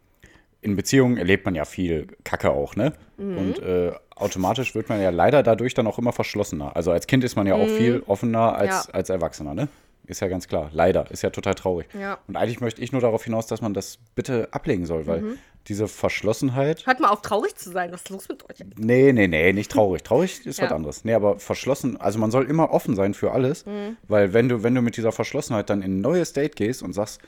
in 0.62 0.74
Beziehungen 0.74 1.18
erlebt 1.18 1.44
man 1.44 1.54
ja 1.54 1.66
viel 1.66 2.06
Kacke 2.24 2.50
auch, 2.50 2.76
ne? 2.76 2.94
Mhm. 3.18 3.38
Und 3.38 3.58
äh, 3.58 3.92
automatisch 4.14 4.74
wird 4.74 4.88
man 4.88 5.02
ja 5.02 5.10
leider 5.10 5.42
dadurch 5.42 5.74
dann 5.74 5.86
auch 5.86 5.98
immer 5.98 6.12
verschlossener. 6.12 6.74
Also 6.74 6.92
als 6.92 7.06
Kind 7.06 7.24
ist 7.24 7.36
man 7.36 7.46
ja 7.46 7.54
auch 7.54 7.68
viel 7.68 8.02
offener 8.06 8.56
als, 8.56 8.86
Mhm. 8.86 8.90
Ja. 8.90 8.94
als 8.94 9.10
Erwachsener, 9.10 9.52
ne? 9.54 9.68
Ist 10.06 10.20
ja 10.20 10.28
ganz 10.28 10.46
klar. 10.48 10.70
Leider. 10.72 11.10
Ist 11.10 11.22
ja 11.22 11.30
total 11.30 11.54
traurig. 11.54 11.86
Ja. 11.98 12.18
Und 12.28 12.36
eigentlich 12.36 12.60
möchte 12.60 12.80
ich 12.80 12.92
nur 12.92 13.00
darauf 13.00 13.24
hinaus, 13.24 13.46
dass 13.46 13.60
man 13.60 13.74
das 13.74 13.98
bitte 14.14 14.48
ablegen 14.52 14.86
soll, 14.86 15.06
weil 15.06 15.20
Mhm. 15.20 15.38
diese 15.68 15.88
Verschlossenheit. 15.88 16.86
Hört 16.86 17.00
mal 17.00 17.08
auf, 17.10 17.22
traurig 17.22 17.56
zu 17.56 17.70
sein. 17.70 17.90
Was 17.92 18.02
ist 18.02 18.10
los 18.10 18.28
mit 18.28 18.48
euch? 18.48 18.58
Nee, 18.76 19.12
nee, 19.12 19.26
nee, 19.28 19.52
nicht 19.52 19.70
traurig. 19.70 20.02
Traurig 20.04 20.40
ist 20.46 20.58
Ja. 20.58 20.64
was 20.66 20.72
anderes. 20.72 21.04
Nee, 21.04 21.14
aber 21.14 21.38
verschlossen, 21.38 21.96
also 22.00 22.18
man 22.18 22.30
soll 22.30 22.44
immer 22.48 22.70
offen 22.70 22.94
sein 22.94 23.14
für 23.14 23.32
alles, 23.32 23.66
Mhm. 23.66 23.96
weil 24.08 24.32
wenn 24.32 24.48
du, 24.48 24.62
wenn 24.62 24.74
du 24.74 24.80
mit 24.82 24.96
dieser 24.96 25.12
Verschlossenheit 25.12 25.68
dann 25.70 25.82
in 25.82 25.98
ein 25.98 26.00
neues 26.00 26.32
Date 26.32 26.56
gehst 26.56 26.82
und 26.82 26.92
sagst, 26.92 27.20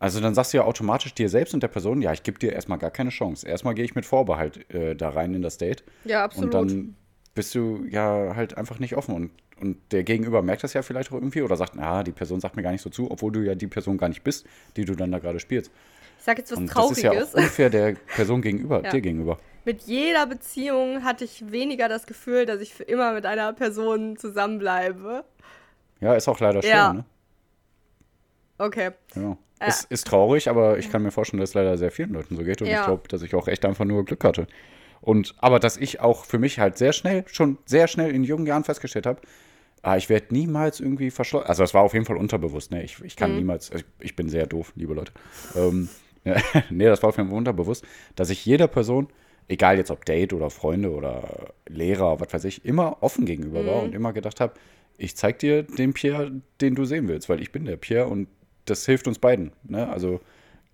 also 0.00 0.20
dann 0.20 0.34
sagst 0.34 0.52
du 0.52 0.58
ja 0.58 0.64
automatisch 0.64 1.14
dir 1.14 1.28
selbst 1.28 1.54
und 1.54 1.62
der 1.62 1.68
Person, 1.68 2.02
ja, 2.02 2.12
ich 2.12 2.22
gebe 2.24 2.38
dir 2.38 2.52
erstmal 2.52 2.78
gar 2.78 2.90
keine 2.90 3.10
Chance. 3.10 3.46
Erstmal 3.48 3.74
gehe 3.74 3.84
ich 3.84 3.94
mit 3.94 4.04
Vorbehalt 4.04 4.68
äh, 4.74 4.94
da 4.96 5.10
rein 5.10 5.32
in 5.34 5.40
das 5.42 5.56
Date. 5.56 5.84
Ja, 6.04 6.24
absolut. 6.24 6.54
Und 6.54 6.70
dann 6.70 6.96
bist 7.34 7.54
du 7.54 7.84
ja 7.88 8.34
halt 8.36 8.56
einfach 8.56 8.78
nicht 8.78 8.96
offen 8.96 9.14
und, 9.14 9.30
und 9.60 9.76
der 9.92 10.04
Gegenüber 10.04 10.42
merkt 10.42 10.62
das 10.64 10.72
ja 10.72 10.82
vielleicht 10.82 11.10
auch 11.10 11.14
irgendwie 11.16 11.42
oder 11.42 11.56
sagt, 11.56 11.72
na, 11.76 12.02
die 12.02 12.12
Person 12.12 12.40
sagt 12.40 12.56
mir 12.56 12.62
gar 12.62 12.72
nicht 12.72 12.82
so 12.82 12.90
zu, 12.90 13.10
obwohl 13.10 13.32
du 13.32 13.40
ja 13.40 13.54
die 13.54 13.66
Person 13.66 13.98
gar 13.98 14.08
nicht 14.08 14.22
bist, 14.24 14.46
die 14.76 14.84
du 14.84 14.94
dann 14.94 15.10
da 15.12 15.18
gerade 15.18 15.40
spielst. 15.40 15.70
Ich 16.18 16.24
sag 16.24 16.38
jetzt 16.38 16.52
was 16.52 16.58
Und 16.58 16.66
das 16.66 16.74
Trauriges. 16.74 16.98
ist 16.98 17.02
ja 17.04 17.12
unfair 17.42 17.70
der 17.70 17.94
Person 18.14 18.40
gegenüber, 18.42 18.82
Ja. 18.84 18.90
dir 18.90 19.00
gegenüber. 19.00 19.38
Mit 19.64 19.82
jeder 19.82 20.26
Beziehung 20.26 21.04
hatte 21.04 21.24
ich 21.24 21.50
weniger 21.50 21.88
das 21.88 22.06
Gefühl, 22.06 22.46
dass 22.46 22.60
ich 22.60 22.74
für 22.74 22.82
immer 22.84 23.12
mit 23.14 23.26
einer 23.26 23.52
Person 23.52 24.16
zusammenbleibe. 24.16 25.24
Ja, 26.00 26.14
ist 26.14 26.28
auch 26.28 26.38
leider 26.40 26.60
schwer, 26.62 26.70
Ja. 26.70 26.92
ne? 26.92 27.04
Okay. 28.58 28.90
Ja. 29.14 29.36
Es 29.58 29.84
ist 29.84 30.06
traurig, 30.06 30.48
aber 30.50 30.78
ich 30.78 30.90
kann 30.90 31.02
mir 31.02 31.10
vorstellen, 31.10 31.40
dass 31.40 31.50
es 31.50 31.54
leider 31.54 31.78
sehr 31.78 31.90
vielen 31.90 32.12
Leuten 32.12 32.36
so 32.36 32.42
geht. 32.44 32.60
Und 32.60 32.68
Ja. 32.68 32.80
ich 32.80 32.84
glaube, 32.86 33.08
dass 33.08 33.22
ich 33.22 33.34
auch 33.34 33.48
echt 33.48 33.64
einfach 33.64 33.84
nur 33.84 34.04
Glück 34.04 34.22
hatte. 34.24 34.46
Und 35.04 35.34
aber 35.38 35.60
dass 35.60 35.76
ich 35.76 36.00
auch 36.00 36.24
für 36.24 36.38
mich 36.38 36.58
halt 36.58 36.78
sehr 36.78 36.94
schnell, 36.94 37.24
schon 37.26 37.58
sehr 37.66 37.88
schnell 37.88 38.14
in 38.14 38.24
jungen 38.24 38.46
Jahren 38.46 38.64
festgestellt 38.64 39.06
habe, 39.06 39.20
Ah, 39.84 39.98
ich 39.98 40.08
werde 40.08 40.28
niemals 40.30 40.80
irgendwie 40.80 41.10
verschlossen. 41.10 41.46
Also, 41.46 41.62
das 41.62 41.74
war 41.74 41.82
auf 41.82 41.92
jeden 41.92 42.06
Fall 42.06 42.16
unterbewusst. 42.16 42.70
Ne? 42.70 42.82
Ich, 42.82 43.02
ich 43.02 43.16
kann 43.16 43.36
niemals. 43.36 43.70
Ich, 43.70 43.84
ich 44.00 44.16
bin 44.16 44.30
sehr 44.30 44.46
doof, 44.46 44.72
liebe 44.76 44.94
Leute. 44.94 45.12
Ähm, 45.54 45.90
nee, 46.70 46.86
das 46.86 47.02
war 47.02 47.10
auf 47.10 47.18
jeden 47.18 47.28
Fall 47.28 47.36
unterbewusst, 47.36 47.84
dass 48.16 48.30
ich 48.30 48.46
jeder 48.46 48.66
Person, 48.66 49.08
egal 49.46 49.76
jetzt 49.76 49.90
ob 49.90 50.06
Date 50.06 50.32
oder 50.32 50.48
Freunde 50.48 50.90
oder 50.90 51.52
Lehrer, 51.68 52.18
was 52.18 52.32
weiß 52.32 52.44
ich, 52.44 52.64
immer 52.64 53.02
offen 53.02 53.26
gegenüber 53.26 53.66
war 53.66 53.82
und 53.82 53.94
immer 53.94 54.14
gedacht 54.14 54.40
habe, 54.40 54.54
ich 54.96 55.16
zeig 55.16 55.38
dir 55.40 55.64
den 55.64 55.92
Pierre, 55.92 56.32
den 56.62 56.74
du 56.74 56.86
sehen 56.86 57.06
willst, 57.08 57.28
weil 57.28 57.42
ich 57.42 57.52
bin 57.52 57.66
der 57.66 57.76
Pierre 57.76 58.06
und 58.06 58.28
das 58.64 58.86
hilft 58.86 59.06
uns 59.06 59.18
beiden. 59.18 59.52
Ne? 59.64 59.86
Also 59.86 60.20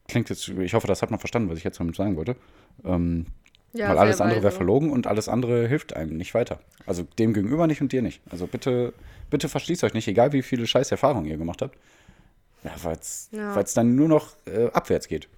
klingt 0.07 0.31
jetzt, 0.31 0.47
ich 0.49 0.75
hoffe, 0.75 0.87
das 0.87 1.03
hat 1.03 1.11
man 1.11 1.19
verstanden, 1.19 1.51
was 1.51 1.59
ich 1.59 1.65
jetzt 1.65 1.81
damit 1.81 1.97
sagen 1.97 2.15
wollte. 2.15 2.37
Ähm, 2.85 3.27
Ja, 3.73 3.89
weil 3.89 3.99
alles 3.99 4.21
andere 4.21 4.43
wäre 4.43 4.53
verlogen 4.53 4.91
und 4.91 5.07
alles 5.07 5.29
andere 5.29 5.69
hilft 5.69 5.95
einem 5.95 6.17
nicht 6.17 6.35
weiter. 6.35 6.59
Also 6.87 7.05
dem 7.19 7.33
gegenüber 7.33 7.67
nicht 7.67 7.81
und 7.81 7.93
dir 7.93 8.03
nicht. 8.03 8.21
Also 8.31 8.47
bitte, 8.47 8.93
bitte 9.31 9.49
verschließt 9.49 9.85
euch 9.85 9.95
nicht, 9.95 10.09
egal 10.09 10.33
wie 10.33 10.43
viele 10.43 10.67
scheiß 10.67 10.91
Erfahrungen 10.91 11.27
ihr 11.27 11.37
gemacht 11.37 11.63
habt. 11.63 11.77
Ja, 12.65 12.73
weil 12.83 12.97
es 12.99 13.29
Ja. 13.33 13.63
dann 13.75 13.95
nur 13.95 14.09
noch 14.09 14.37
äh, 14.47 14.67
abwärts 14.73 15.09
geht. 15.09 15.29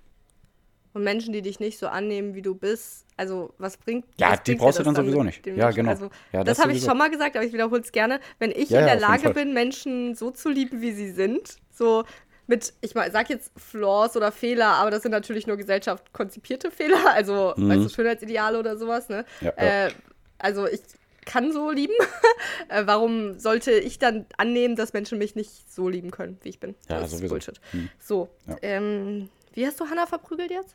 Und 0.95 1.05
Menschen, 1.05 1.33
die 1.33 1.41
dich 1.41 1.59
nicht 1.59 1.79
so 1.79 1.87
annehmen, 1.89 2.35
wie 2.35 2.43
du 2.43 2.55
bist, 2.55 3.07
also 3.17 3.55
was 3.57 3.79
bringt 3.79 4.05
Ja, 4.19 4.33
was 4.33 4.43
die 4.43 4.53
bringt 4.53 4.61
brauchst 4.61 4.79
du 4.79 4.83
dann 4.83 4.95
sowieso 4.95 5.23
nicht. 5.23 5.47
Ja, 5.47 5.71
genau. 5.71 5.91
Also, 5.91 6.11
Ja, 6.33 6.45
das 6.45 6.57
das 6.57 6.65
habe 6.65 6.77
ich 6.77 6.85
schon 6.85 6.99
mal 6.99 7.09
gesagt, 7.11 7.35
aber 7.37 7.45
ich 7.47 7.53
wiederhole 7.53 7.81
es 7.81 7.93
gerne. 7.93 8.21
Wenn 8.39 8.51
ich 8.51 8.69
Ja, 8.69 8.81
in 8.81 8.87
der 8.87 9.01
Lage 9.01 9.31
bin, 9.31 9.55
Menschen 9.55 10.15
so 10.15 10.31
zu 10.31 10.51
lieben, 10.51 10.83
wie 10.83 10.93
sie 10.93 11.11
sind, 11.11 11.57
so 11.71 12.05
mit, 12.53 12.75
ich 12.83 12.95
mal, 12.95 13.11
sag 13.11 13.31
jetzt 13.31 13.51
Flaws 13.57 14.15
oder 14.17 14.31
Fehler, 14.31 14.67
aber 14.75 14.91
das 14.91 15.03
sind 15.03 15.11
natürlich 15.11 15.47
nur 15.47 15.57
Gesellschaft 15.57 16.13
konzipierte 16.13 16.71
Fehler, 16.71 16.99
also 17.15 17.55
weißt 17.57 17.85
du, 17.85 17.89
Schönheitsideale 17.89 18.59
oder 18.59 18.77
sowas, 18.77 19.09
ne? 19.09 19.25
Mhm. 19.41 19.47
Ja, 19.47 19.53
ja. 19.57 19.87
Äh, 19.87 19.91
also 20.39 20.67
ich 20.67 20.81
kann 21.25 21.53
so 21.53 21.71
lieben. 21.71 21.95
äh, 22.69 22.83
warum 22.85 23.39
sollte 23.39 23.71
ich 23.73 23.99
dann 23.99 24.27
annehmen, 24.37 24.77
dass 24.77 24.93
Menschen 24.93 25.17
mich 25.19 25.35
nicht 25.35 25.73
so 25.73 25.89
lieben 25.89 26.11
können, 26.11 26.37
wie 26.43 26.51
ich 26.51 26.61
bin? 26.61 26.75
Ja, 26.89 27.01
das 27.01 27.13
ist 27.13 27.19
sowieso. 27.19 27.35
Bullshit. 27.35 27.61
So, 28.01 28.29
Ja. 28.47 28.57
ähm, 28.63 29.29
wie 29.55 29.67
hast 29.67 29.81
du 29.81 29.87
Hannah 29.89 30.07
verprügelt 30.07 30.51
jetzt? 30.51 30.75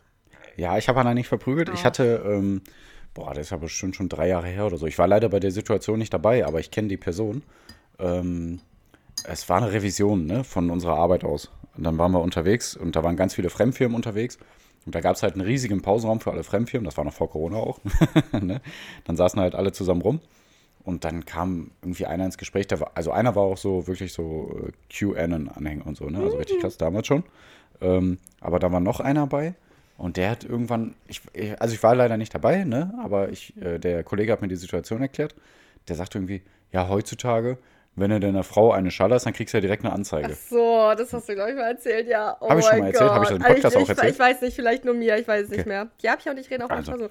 Ja, 0.56 0.78
ich 0.78 0.88
habe 0.88 1.00
Hannah 1.00 1.14
nicht 1.14 1.28
verprügelt. 1.28 1.70
Ich 1.70 1.82
Oh. 1.82 1.84
hatte, 1.84 2.24
ähm, 2.26 2.62
boah, 3.14 3.34
das 3.34 3.48
ist 3.48 3.50
ja 3.52 3.58
bestimmt 3.58 3.96
schon 3.96 4.10
drei 4.10 4.30
Jahre 4.30 4.48
her 4.48 4.66
oder 4.66 4.78
so. 4.78 4.88
Ich 4.88 4.98
war 4.98 5.08
leider 5.08 5.30
bei 5.30 5.40
der 5.40 5.52
Situation 5.52 6.00
nicht 6.00 6.14
dabei, 6.14 6.46
aber 6.46 6.60
ich 6.60 6.72
kenne 6.72 6.88
die 6.88 6.98
Person. 6.98 7.44
Ähm, 8.00 8.60
es 9.26 9.50
war 9.50 9.58
eine 9.58 9.72
Revision 9.74 10.26
ne, 10.26 10.44
von 10.44 10.70
unserer 10.70 10.96
Arbeit 10.98 11.24
aus. 11.24 11.52
Und 11.78 11.84
dann 11.84 11.98
waren 11.98 12.12
wir 12.12 12.22
unterwegs 12.22 12.76
und 12.76 12.96
da 12.96 13.04
waren 13.04 13.16
ganz 13.16 13.36
viele 13.36 13.50
Fremdfirmen 13.50 13.96
unterwegs. 13.96 14.38
Und 14.86 14.96
da 14.96 15.02
gab 15.02 15.16
es 15.16 15.24
halt 15.24 15.34
einen 15.34 15.44
riesigen 15.44 15.82
Pausenraum 15.82 16.22
für 16.22 16.32
alle 16.32 16.44
Fremdfirmen. 16.44 16.86
Das 16.86 16.98
war 16.98 17.04
noch 17.04 17.14
vor 17.14 17.30
Corona 17.30 17.58
auch. 17.58 17.80
ne? 18.42 18.62
Dann 19.04 19.18
saßen 19.18 19.40
halt 19.40 19.54
alle 19.54 19.72
zusammen 19.72 20.02
rum. 20.02 20.22
Und 20.84 21.04
dann 21.04 21.26
kam 21.26 21.72
irgendwie 21.82 22.06
einer 22.06 22.24
ins 22.26 22.38
Gespräch. 22.38 22.68
War, 22.72 22.92
also 22.96 23.12
einer 23.12 23.36
war 23.36 23.44
auch 23.44 23.58
so 23.58 23.88
wirklich 23.88 24.14
so 24.14 24.58
äh, 24.66 24.72
QAnon-Anhänger 24.90 25.86
und 25.86 25.98
so, 25.98 26.10
ne? 26.10 26.20
Also 26.20 26.38
richtig 26.38 26.62
krass 26.62 26.78
damals 26.78 27.08
schon. 27.08 27.24
Ähm, 27.82 28.18
aber 28.40 28.60
da 28.60 28.72
war 28.72 28.80
noch 28.80 29.02
einer 29.02 29.28
bei. 29.28 29.56
Und 29.98 30.16
der 30.16 30.30
hat 30.30 30.46
irgendwann, 30.46 30.96
ich, 31.08 31.22
also 31.60 31.74
ich 31.74 31.84
war 31.84 31.94
leider 31.94 32.16
nicht 32.16 32.34
dabei, 32.34 32.64
ne? 32.64 32.94
Aber 33.04 33.30
ich, 33.30 33.58
äh, 33.62 33.80
der 33.80 34.04
Kollege 34.06 34.32
hat 34.32 34.42
mir 34.42 34.48
die 34.48 34.56
Situation 34.56 35.02
erklärt. 35.02 35.36
Der 35.90 35.98
sagt 35.98 36.16
irgendwie, 36.16 36.42
ja, 36.72 36.88
heutzutage, 36.88 37.58
wenn 37.98 38.10
du 38.12 38.20
deiner 38.20 38.44
Frau 38.44 38.72
eine 38.72 38.92
schallerst, 38.92 39.26
dann 39.26 39.34
kriegst 39.34 39.54
du 39.54 39.58
ja 39.58 39.62
direkt 39.62 39.84
eine 39.84 39.92
Anzeige. 39.94 40.34
So, 40.50 40.94
das 40.98 41.12
hast 41.12 41.28
du, 41.28 41.34
glaube 41.36 41.50
ich, 41.50 41.56
mal 41.58 41.72
erzählt, 41.72 42.08
ja. 42.08 42.38
Oh 42.40 42.50
Hab 42.50 42.60
ich 42.60 42.66
schon 42.66 42.80
mal 42.80 42.88
erzählt? 42.88 43.10
Hab 43.12 43.24
ich 43.24 43.30
das 43.30 43.38
im. 43.38 43.44
Podcast 43.44 43.76
ich, 43.76 43.82
auch 43.84 43.90
erzählt? 43.90 44.14
Ich 44.14 44.20
weiß 44.20 44.42
nicht, 44.42 44.56
vielleicht 44.56 44.86
nur 44.86 44.94
mir, 44.94 45.18
ich 45.18 45.28
weiß 45.28 45.44
es 45.46 45.50
nicht 45.50 45.60
Okay. 45.62 45.70
mehr. 45.70 45.88
Ja, 46.02 46.12
hab 46.12 46.20
ich 46.22 46.30
auch 46.30 46.34
nicht 46.34 46.50
reden, 46.50 46.64
auch 46.64 46.70
Also. 46.70 46.98
so. 46.98 47.10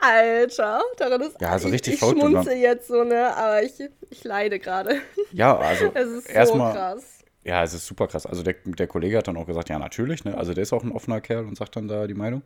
Alter, 0.00 0.80
daran 0.96 1.20
ist. 1.22 1.40
Ja, 1.40 1.48
also 1.50 1.68
ich, 1.68 1.74
richtig 1.74 1.94
Ich 1.94 1.98
verrückt. 2.00 2.20
schmunze 2.20 2.54
jetzt 2.54 2.86
so, 2.88 3.02
ne, 3.04 3.36
aber 3.36 3.62
ich, 3.62 3.72
ich 4.10 4.22
leide 4.24 4.58
gerade. 4.60 4.96
Ja, 5.32 5.56
also 5.56 5.90
Es 5.94 6.08
ist 6.08 6.28
so 6.28 6.32
erstmal, 6.32 6.72
krass. 6.72 7.24
ja, 7.44 7.64
es 7.64 7.74
ist 7.74 7.86
super 7.86 8.06
krass. 8.06 8.24
Also 8.26 8.42
der, 8.44 8.54
der 8.64 8.86
Kollege 8.86 9.18
hat 9.18 9.26
dann 9.28 9.36
auch 9.36 9.46
gesagt, 9.46 9.68
ja, 9.70 9.78
natürlich, 9.78 10.24
ne? 10.24 10.36
Also 10.38 10.54
der 10.54 10.62
ist 10.62 10.72
auch 10.72 10.84
ein 10.84 10.92
offener 10.92 11.20
Kerl 11.20 11.46
und 11.46 11.56
sagt 11.56 11.74
dann 11.76 11.88
da 11.88 12.06
die 12.06 12.14
Meinung. 12.14 12.42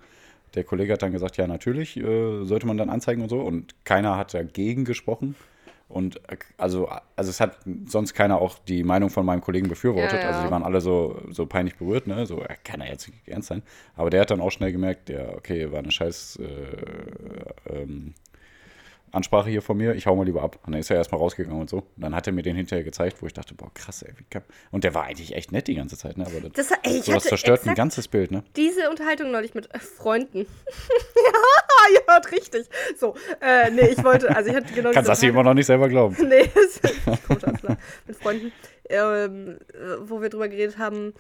Der 0.54 0.64
Kollege 0.64 0.92
hat 0.94 1.02
dann 1.02 1.12
gesagt, 1.12 1.36
ja, 1.36 1.46
natürlich, 1.46 1.96
äh, 1.98 2.44
sollte 2.44 2.66
man 2.66 2.76
dann 2.78 2.90
anzeigen 2.90 3.22
und 3.22 3.28
so. 3.28 3.40
Und 3.40 3.74
keiner 3.84 4.16
hat 4.16 4.32
dagegen 4.34 4.84
gesprochen. 4.84 5.34
Und 5.92 6.16
äh, 6.28 6.36
also, 6.56 6.88
also 7.16 7.30
es 7.30 7.40
hat 7.40 7.58
sonst 7.86 8.14
keiner 8.14 8.40
auch 8.40 8.58
die 8.58 8.82
Meinung 8.82 9.10
von 9.10 9.26
meinem 9.26 9.42
Kollegen 9.42 9.68
befürwortet. 9.68 10.14
Ja, 10.14 10.20
ja. 10.20 10.28
Also 10.28 10.46
die 10.46 10.50
waren 10.50 10.62
alle 10.62 10.80
so, 10.80 11.20
so 11.30 11.46
peinlich 11.46 11.76
berührt, 11.76 12.06
ne? 12.06 12.26
So, 12.26 12.42
kann 12.64 12.80
er 12.80 12.88
jetzt 12.88 13.08
nicht 13.08 13.28
ernst 13.28 13.48
sein. 13.48 13.62
Aber 13.94 14.10
der 14.10 14.22
hat 14.22 14.30
dann 14.30 14.40
auch 14.40 14.50
schnell 14.50 14.72
gemerkt, 14.72 15.10
ja, 15.10 15.28
okay, 15.34 15.70
war 15.70 15.80
eine 15.80 15.92
scheiß 15.92 16.40
äh, 16.40 17.72
ähm, 17.82 18.14
Ansprache 19.12 19.50
hier 19.50 19.62
von 19.62 19.76
mir, 19.76 19.94
ich 19.94 20.06
hau 20.06 20.16
mal 20.16 20.24
lieber 20.24 20.42
ab. 20.42 20.58
Und 20.64 20.72
dann 20.72 20.80
ist 20.80 20.90
er 20.90 20.96
erstmal 20.96 21.20
rausgegangen 21.20 21.60
und 21.60 21.68
so. 21.70 21.78
Und 21.78 22.02
dann 22.02 22.14
hat 22.14 22.26
er 22.26 22.32
mir 22.32 22.42
den 22.42 22.56
hinterher 22.56 22.82
gezeigt, 22.82 23.20
wo 23.20 23.26
ich 23.26 23.34
dachte, 23.34 23.54
boah, 23.54 23.70
krass, 23.74 24.02
ey, 24.02 24.12
wie 24.16 24.24
kann... 24.24 24.42
Und 24.70 24.84
der 24.84 24.94
war 24.94 25.04
eigentlich 25.04 25.34
echt 25.34 25.52
nett 25.52 25.68
die 25.68 25.74
ganze 25.74 25.96
Zeit, 25.98 26.16
ne? 26.16 26.26
Aber 26.26 26.40
das, 26.40 26.68
Das, 26.68 26.78
ey, 26.82 26.98
ich 26.98 27.04
sowas 27.04 27.24
zerstört 27.24 27.66
ein 27.66 27.74
ganzes 27.74 28.08
Bild, 28.08 28.30
ne? 28.30 28.42
diese 28.56 28.88
Unterhaltung 28.90 29.30
neulich 29.30 29.54
mit 29.54 29.72
äh, 29.74 29.78
Freunden. 29.78 30.38
ja, 30.38 31.94
ihr 31.94 32.02
hört 32.06 32.32
richtig. 32.32 32.66
So, 32.98 33.14
äh, 33.40 33.70
nee, 33.70 33.88
ich 33.88 34.02
wollte, 34.02 34.34
also 34.34 34.50
ich 34.50 34.56
hatte 34.56 34.72
genau 34.72 34.90
Kannst 34.92 35.08
das 35.08 35.20
hier 35.20 35.30
immer 35.30 35.42
noch 35.42 35.54
nicht 35.54 35.66
selber 35.66 35.88
glauben. 35.88 36.16
Nee, 36.32 36.48
das 36.54 36.90
ist 36.90 37.04
komisch 37.26 37.44
alles 37.44 37.60
klar. 37.60 37.76
Mit 38.06 38.16
Freunden, 38.16 38.52
ähm, 38.88 39.58
äh, 39.74 40.08
wo 40.08 40.22
wir 40.22 40.30
drüber 40.30 40.48
geredet 40.48 40.78
haben. 40.78 41.12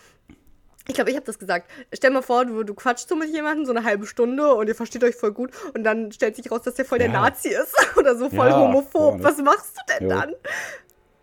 Ich 0.88 0.94
glaube, 0.94 1.10
ich 1.10 1.16
habe 1.16 1.24
das 1.26 1.38
gesagt. 1.38 1.70
Stell 1.94 2.10
mal 2.10 2.22
vor, 2.22 2.44
du, 2.44 2.64
du 2.64 2.74
quatschst 2.74 3.08
so 3.08 3.14
mit 3.16 3.30
jemandem 3.32 3.64
so 3.66 3.72
eine 3.72 3.84
halbe 3.84 4.06
Stunde 4.06 4.54
und 4.54 4.66
ihr 4.68 4.74
versteht 4.74 5.04
euch 5.04 5.14
voll 5.14 5.32
gut 5.32 5.50
und 5.74 5.84
dann 5.84 6.10
stellt 6.12 6.34
sich 6.36 6.50
raus, 6.50 6.62
dass 6.62 6.74
der 6.74 6.84
voll 6.84 6.98
der 6.98 7.06
Ja. 7.08 7.12
Nazi 7.22 7.48
ist 7.48 7.74
oder 7.96 8.16
so 8.16 8.28
voll 8.28 8.48
Ja, 8.48 8.58
homophob. 8.58 9.18
ne? 9.18 9.24
Was 9.24 9.38
machst 9.38 9.76
du 9.76 9.94
denn 9.94 10.08
Jo. 10.10 10.14
dann? 10.16 10.34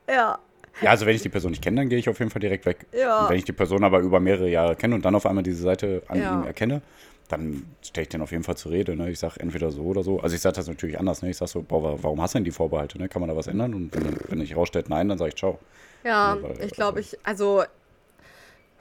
Ja. 0.07 0.39
Ja, 0.81 0.91
also 0.91 1.05
wenn 1.05 1.15
ich 1.15 1.21
die 1.21 1.29
Person 1.29 1.51
nicht 1.51 1.61
kenne, 1.61 1.81
dann 1.81 1.89
gehe 1.89 1.97
ich 1.99 2.07
auf 2.07 2.19
jeden 2.19 2.31
Fall 2.31 2.39
direkt 2.39 2.65
weg. 2.65 2.85
Ja. 2.93 3.23
Und 3.23 3.29
wenn 3.31 3.37
ich 3.37 3.43
die 3.43 3.51
Person 3.51 3.83
aber 3.83 3.99
über 3.99 4.19
mehrere 4.21 4.47
Jahre 4.49 4.75
kenne 4.77 4.95
und 4.95 5.03
dann 5.03 5.13
auf 5.13 5.25
einmal 5.25 5.43
diese 5.43 5.61
Seite 5.61 6.03
an 6.07 6.17
ihm 6.19 6.43
erkenne, 6.47 6.81
dann 7.27 7.65
stelle 7.83 8.03
ich 8.03 8.09
den 8.09 8.21
auf 8.21 8.31
jeden 8.31 8.43
Fall 8.43 8.55
zur 8.55 8.71
Rede. 8.71 8.95
Ne? 8.95 9.11
Ich 9.11 9.19
sage 9.19 9.39
entweder 9.39 9.71
so 9.71 9.81
oder 9.83 10.03
so. 10.03 10.19
Also 10.21 10.35
ich 10.35 10.41
sage 10.41 10.55
das 10.55 10.67
natürlich 10.67 10.97
anders. 10.97 11.21
Ne? 11.21 11.29
Ich 11.31 11.37
sage 11.37 11.51
so, 11.51 11.61
boah, 11.61 11.83
wa- 11.83 11.97
warum 12.01 12.21
hast 12.21 12.33
du 12.33 12.37
denn 12.37 12.45
die 12.45 12.51
Vorbehalte? 12.51 12.97
Ne? 12.97 13.09
Kann 13.09 13.19
man 13.19 13.29
da 13.29 13.35
was 13.35 13.47
ändern? 13.47 13.73
Und 13.73 13.93
wenn, 13.93 14.17
wenn 14.29 14.41
ich 14.41 14.55
rausstellt, 14.55 14.87
nein, 14.89 15.09
dann 15.09 15.17
sage 15.17 15.29
ich 15.29 15.35
ciao. 15.35 15.59
Ja, 16.05 16.35
Ja, 16.35 16.41
weil- 16.41 16.65
ich 16.65 16.71
glaube, 16.71 17.01
ich, 17.01 17.17
also, 17.23 17.63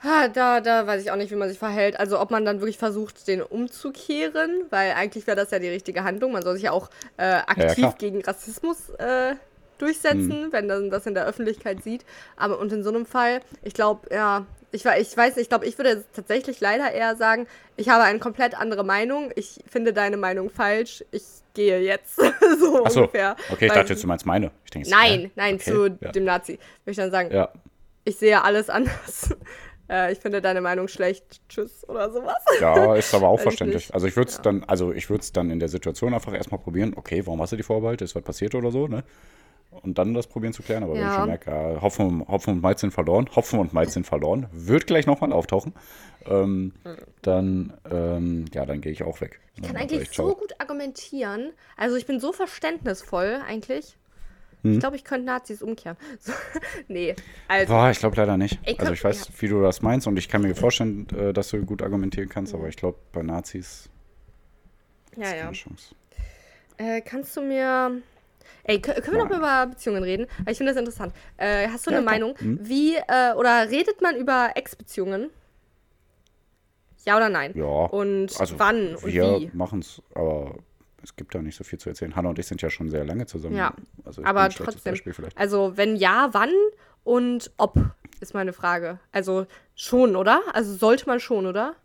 da, 0.03 0.61
da 0.61 0.87
weiß 0.87 1.01
ich 1.03 1.11
auch 1.11 1.15
nicht, 1.17 1.31
wie 1.31 1.35
man 1.35 1.49
sich 1.49 1.59
verhält. 1.59 1.99
Also, 1.99 2.19
ob 2.19 2.31
man 2.31 2.45
dann 2.45 2.59
wirklich 2.61 2.77
versucht, 2.77 3.27
den 3.27 3.41
umzukehren, 3.41 4.63
weil 4.69 4.93
eigentlich 4.93 5.27
wäre 5.27 5.35
das 5.37 5.51
ja 5.51 5.59
die 5.59 5.67
richtige 5.69 6.03
Handlung. 6.03 6.31
Man 6.31 6.41
soll 6.43 6.53
sich 6.55 6.63
ja 6.63 6.71
auch 6.71 6.89
äh, 7.17 7.23
aktiv 7.25 7.75
klar. 7.75 7.95
gegen 7.97 8.21
Rassismus 8.23 8.89
äh, 8.97 9.35
durchsetzen, 9.77 10.47
wenn 10.51 10.67
man 10.67 10.89
das 10.89 11.05
in 11.05 11.13
der 11.13 11.25
Öffentlichkeit 11.25 11.83
sieht. 11.83 12.05
Aber 12.37 12.59
und 12.59 12.71
in 12.71 12.83
so 12.83 12.89
einem 12.89 13.05
Fall, 13.05 13.41
ich 13.63 13.73
glaube, 13.73 14.13
ja, 14.13 14.45
ich, 14.71 14.85
ich 14.85 15.17
weiß 15.17 15.35
nicht, 15.35 15.43
ich 15.43 15.49
glaube, 15.49 15.65
ich 15.65 15.77
würde 15.77 16.03
tatsächlich 16.13 16.59
leider 16.59 16.91
eher 16.91 17.15
sagen, 17.15 17.47
ich 17.75 17.89
habe 17.89 18.03
eine 18.03 18.19
komplett 18.19 18.59
andere 18.59 18.83
Meinung. 18.83 19.31
Ich 19.35 19.59
finde 19.69 19.93
deine 19.93 20.17
Meinung 20.17 20.49
falsch. 20.49 21.03
Ich 21.11 21.23
gehe 21.53 21.79
jetzt. 21.79 22.15
so 22.59 22.83
Achso, 22.85 22.99
ungefähr. 23.01 23.35
okay, 23.51 23.65
ich 23.65 23.71
Weil- 23.71 23.77
dachte 23.83 23.95
du 23.95 24.07
meinst 24.07 24.25
meine. 24.25 24.51
Ich 24.65 24.71
denke, 24.71 24.89
Nein, 24.89 25.31
nein, 25.35 25.55
Okay, 25.55 25.71
zu 25.71 25.87
ja. 25.99 26.11
dem 26.11 26.23
Nazi. 26.25 26.53
Würde 26.83 26.91
ich 26.91 26.97
dann 26.97 27.11
sagen, 27.11 27.31
Ja, 27.33 27.49
ich 28.05 28.17
sehe 28.17 28.41
alles 28.43 28.69
anders. 28.69 29.29
Äh, 29.89 30.11
ich 30.11 30.19
finde 30.19 30.41
deine 30.41 30.61
Meinung 30.61 30.87
schlecht. 30.87 31.41
Tschüss 31.49 31.87
oder 31.87 32.11
sowas. 32.11 32.43
Ja, 32.59 32.95
ist 32.95 33.13
aber 33.13 33.27
auch 33.27 33.39
verständlich. 33.39 33.93
Also 33.93 34.07
ich 34.07 34.15
würde 34.15 34.29
es 34.29 34.41
dann, 34.41 34.63
also 34.65 34.91
ich 34.93 35.09
würde 35.09 35.21
es 35.21 35.31
dann 35.31 35.49
in 35.49 35.59
der 35.59 35.69
Situation 35.69 36.13
einfach 36.13 36.33
erstmal 36.33 36.59
probieren, 36.59 36.93
okay, 36.95 37.25
warum 37.25 37.41
hast 37.41 37.51
du 37.51 37.57
die 37.57 37.63
Vorbehalte? 37.63 38.03
Ist 38.05 38.15
was 38.15 38.23
passiert 38.23 38.55
oder 38.55 38.71
so, 38.71 38.87
ne? 38.87 39.03
Und 39.71 39.99
dann 39.99 40.15
das 40.15 40.25
probieren 40.25 40.51
zu 40.53 40.63
klären. 40.63 40.83
Aber 40.83 40.93
wenn 40.93 41.01
ich 41.01 41.07
Ja. 41.11 41.15
schon 41.15 41.27
merke, 41.27 41.51
ja, 41.51 41.81
Hopfen, 41.81 42.27
Hopfen 42.27 42.53
und 42.55 42.61
Malz 42.61 42.81
sind 42.81 42.91
verloren, 42.91 43.29
Hopfen 43.35 43.59
und 43.59 43.71
Malz 43.71 43.93
sind 43.93 44.05
verloren, 44.07 44.47
wird 44.51 44.87
gleich 44.87 45.05
nochmal 45.05 45.31
auftauchen, 45.31 45.73
ähm, 46.25 46.73
dann, 47.21 47.73
ähm, 47.89 48.45
ja, 48.53 48.65
dann 48.65 48.81
gehe 48.81 48.91
ich 48.91 49.03
auch 49.03 49.21
weg. 49.21 49.39
Ich 49.55 49.63
kann 49.63 49.77
eigentlich 49.77 50.09
so 50.11 50.35
gut 50.35 50.53
argumentieren. 50.59 51.51
Also 51.77 51.97
ich 51.97 52.05
bin 52.07 52.19
so 52.19 52.33
verständnisvoll 52.33 53.41
eigentlich. 53.47 53.95
Hm? 54.63 54.73
Ich 54.73 54.79
glaube, 54.79 54.95
ich 54.97 55.03
könnte 55.03 55.25
Nazis 55.25 55.61
umkehren. 55.61 55.97
So, 56.19 56.33
nee, 56.87 57.15
also 57.47 57.73
Boah, 57.73 57.89
ich 57.91 57.99
glaube 57.99 58.17
leider 58.17 58.37
nicht. 58.37 58.59
Ey, 58.63 58.73
also 58.77 58.85
komm, 58.85 58.93
ich 58.93 59.03
weiß, 59.03 59.29
wie 59.39 59.47
du 59.47 59.61
das 59.61 59.81
meinst 59.81 60.05
und 60.07 60.17
ich 60.17 60.27
kann 60.27 60.41
mir 60.41 60.53
vorstellen, 60.55 61.07
äh, 61.17 61.33
dass 61.33 61.49
du 61.49 61.63
gut 61.65 61.81
argumentieren 61.81 62.27
kannst, 62.29 62.53
aber 62.53 62.67
ich 62.67 62.75
glaube, 62.75 62.97
bei 63.13 63.21
Nazis 63.23 63.89
ja, 65.15 65.23
ist 65.23 65.31
ja. 65.33 65.41
keine 65.43 65.53
Chance. 65.53 65.95
Äh, 66.77 67.01
kannst 67.01 67.35
du 67.37 67.41
mir 67.41 68.01
Ey, 68.63 68.77
kö- 68.77 68.93
können 69.01 69.17
wir 69.17 69.23
noch 69.23 69.29
mal 69.29 69.37
über 69.37 69.67
Beziehungen 69.73 70.03
reden? 70.03 70.27
Ich 70.47 70.57
finde 70.57 70.73
das 70.73 70.79
interessant. 70.79 71.13
Äh, 71.37 71.67
hast 71.69 71.87
du 71.87 71.91
Ja, 71.91 71.97
eine 71.97 72.05
klar. 72.05 72.13
Meinung? 72.15 72.35
Hm? 72.39 72.59
Wie, 72.61 72.95
äh, 72.95 73.33
oder 73.35 73.69
redet 73.69 74.01
man 74.01 74.15
über 74.15 74.51
Ex-Beziehungen? 74.55 75.29
Ja 77.05 77.17
oder 77.17 77.29
nein? 77.29 77.53
Ja. 77.55 77.65
Und 77.65 78.37
Also 78.39 78.59
wann 78.59 78.95
und 78.95 79.05
wir 79.05 79.39
wie? 79.39 79.49
machen 79.53 79.79
es, 79.79 80.01
aber 80.13 80.55
es 81.03 81.15
gibt 81.15 81.33
da 81.35 81.41
nicht 81.41 81.55
so 81.55 81.63
viel 81.63 81.79
zu 81.79 81.89
erzählen. 81.89 82.15
Hanna 82.15 82.29
und 82.29 82.39
ich 82.39 82.47
sind 82.47 82.61
ja 82.61 82.69
schon 82.69 82.89
sehr 82.89 83.05
lange 83.05 83.25
zusammen. 83.25 83.55
Ja, 83.55 83.73
also 84.03 84.23
aber 84.23 84.49
trotzdem. 84.49 84.95
Also, 85.35 85.73
wenn 85.75 85.95
ja, 85.95 86.29
wann 86.31 86.51
und 87.03 87.51
ob, 87.57 87.77
ist 88.19 88.33
meine 88.33 88.53
Frage. 88.53 88.99
Also, 89.11 89.47
schon, 89.75 90.15
oder? 90.15 90.41
Also, 90.53 90.73
sollte 90.73 91.05
man 91.07 91.19
schon, 91.19 91.45
oder? 91.45 91.75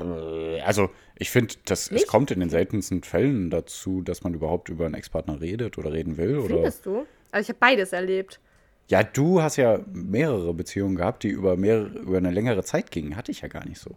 Äh, 0.00 0.60
Also 0.60 0.90
ich 1.16 1.30
finde, 1.30 1.54
das 1.64 1.90
es 1.90 2.06
kommt 2.06 2.30
in 2.30 2.40
den 2.40 2.50
seltensten 2.50 3.02
Fällen 3.02 3.50
dazu, 3.50 4.02
dass 4.02 4.22
man 4.22 4.34
überhaupt 4.34 4.68
über 4.68 4.86
einen 4.86 4.94
Ex-Partner 4.94 5.40
redet 5.40 5.78
oder 5.78 5.92
reden 5.92 6.16
will. 6.16 6.38
Oder, 6.38 6.54
Findest 6.54 6.86
du? 6.86 7.06
Also 7.30 7.42
ich 7.42 7.48
habe 7.48 7.58
beides 7.58 7.92
erlebt. 7.92 8.40
Ja, 8.88 9.02
du 9.02 9.42
hast 9.42 9.56
ja 9.56 9.80
mehrere 9.92 10.54
Beziehungen 10.54 10.96
gehabt, 10.96 11.22
die 11.22 11.28
über, 11.28 11.56
mehrere, 11.56 11.88
über 11.98 12.16
eine 12.16 12.30
längere 12.30 12.62
Zeit 12.64 12.90
gingen. 12.90 13.16
Hatte 13.16 13.32
ich 13.32 13.42
ja 13.42 13.48
gar 13.48 13.66
nicht 13.66 13.80
so. 13.80 13.96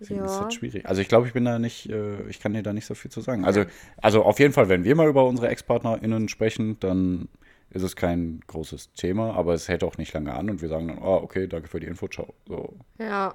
Deswegen 0.00 0.24
ist 0.24 0.32
Ja. 0.32 0.44
das 0.44 0.54
schwierig. 0.54 0.86
Also 0.86 1.00
ich 1.00 1.08
glaube, 1.08 1.26
ich 1.26 1.32
bin 1.32 1.44
da 1.44 1.58
nicht, 1.58 1.88
äh, 1.90 2.22
ich 2.28 2.38
kann 2.40 2.52
dir 2.52 2.62
da 2.62 2.72
nicht 2.72 2.86
so 2.86 2.94
viel 2.94 3.10
zu 3.10 3.20
sagen. 3.20 3.44
Also, 3.44 3.64
also 3.96 4.22
auf 4.24 4.38
jeden 4.38 4.52
Fall, 4.52 4.68
wenn 4.68 4.84
wir 4.84 4.94
mal 4.94 5.08
über 5.08 5.24
unsere 5.24 5.48
Ex-PartnerInnen 5.48 6.28
sprechen, 6.28 6.78
dann 6.80 7.28
ist 7.70 7.82
es 7.82 7.96
kein 7.96 8.40
großes 8.46 8.92
Thema, 8.92 9.34
aber 9.34 9.54
es 9.54 9.68
hält 9.68 9.82
auch 9.84 9.98
nicht 9.98 10.12
lange 10.12 10.34
an 10.34 10.50
und 10.50 10.62
wir 10.62 10.68
sagen 10.68 10.88
dann, 10.88 10.98
oh, 10.98 11.16
okay, 11.22 11.46
danke 11.46 11.68
für 11.68 11.80
die 11.80 11.86
Info, 11.86 12.08
ciao. 12.08 12.34
So, 12.46 12.74
Ja. 12.98 13.34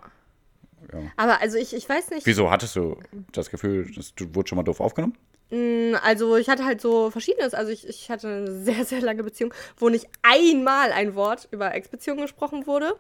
ja. 0.94 1.00
Aber 1.18 1.42
also 1.42 1.58
ich, 1.58 1.74
ich 1.76 1.88
weiß 1.88 2.12
nicht. 2.12 2.26
Wieso 2.26 2.50
hattest 2.52 2.76
du 2.76 2.98
das 3.32 3.50
Gefühl, 3.50 3.92
dass 3.96 4.14
du 4.16 4.34
wurde 4.36 4.48
schon 4.50 4.56
mal 4.58 4.64
doof 4.64 4.80
aufgenommen? 4.80 5.18
Mm, 5.50 5.96
Also 6.04 6.38
ich 6.38 6.48
hatte 6.48 6.64
halt 6.64 6.80
so 6.80 7.12
verschiedenes. 7.12 7.54
Also 7.54 7.72
ich, 7.72 7.88
ich 7.88 8.10
hatte 8.10 8.28
eine 8.28 8.52
sehr, 8.52 8.86
sehr 8.86 9.02
lange 9.02 9.24
Beziehung, 9.24 9.54
wo 9.78 9.90
nicht 9.90 10.08
einmal 10.22 10.92
ein 10.92 11.14
Wort 11.16 11.48
über 11.52 11.74
Ex-Beziehungen 11.74 12.22
gesprochen 12.22 12.68
wurde. 12.68 12.94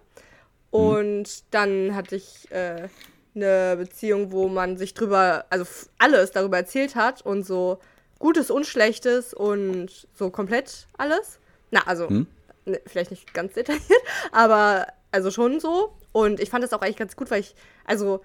Und 0.69 1.43
dann 1.53 1.95
hatte 1.95 2.15
ich 2.15 2.49
äh, 2.51 2.87
eine 3.35 3.77
Beziehung, 3.77 4.31
wo 4.31 4.47
man 4.47 4.77
sich 4.77 4.93
drüber, 4.93 5.45
also 5.49 5.65
alles 5.97 6.31
darüber 6.31 6.57
erzählt 6.57 6.95
hat 6.95 7.21
und 7.21 7.45
so 7.45 7.79
Gutes 8.19 8.51
und 8.51 8.65
Schlechtes 8.65 9.33
und 9.33 10.07
so 10.13 10.29
komplett 10.29 10.87
alles. 10.97 11.39
Na, 11.71 11.81
also 11.85 12.09
Hm? 12.09 12.27
ne, 12.65 12.81
vielleicht 12.85 13.11
nicht 13.11 13.33
ganz 13.33 13.53
detailliert, 13.53 13.83
aber 14.31 14.87
also 15.11 15.31
schon 15.31 15.59
so. 15.59 15.93
Und 16.11 16.39
ich 16.39 16.49
fand 16.49 16.63
das 16.63 16.73
auch 16.73 16.81
eigentlich 16.81 16.97
ganz 16.97 17.15
gut, 17.15 17.31
weil 17.31 17.39
ich, 17.39 17.55
also 17.85 18.21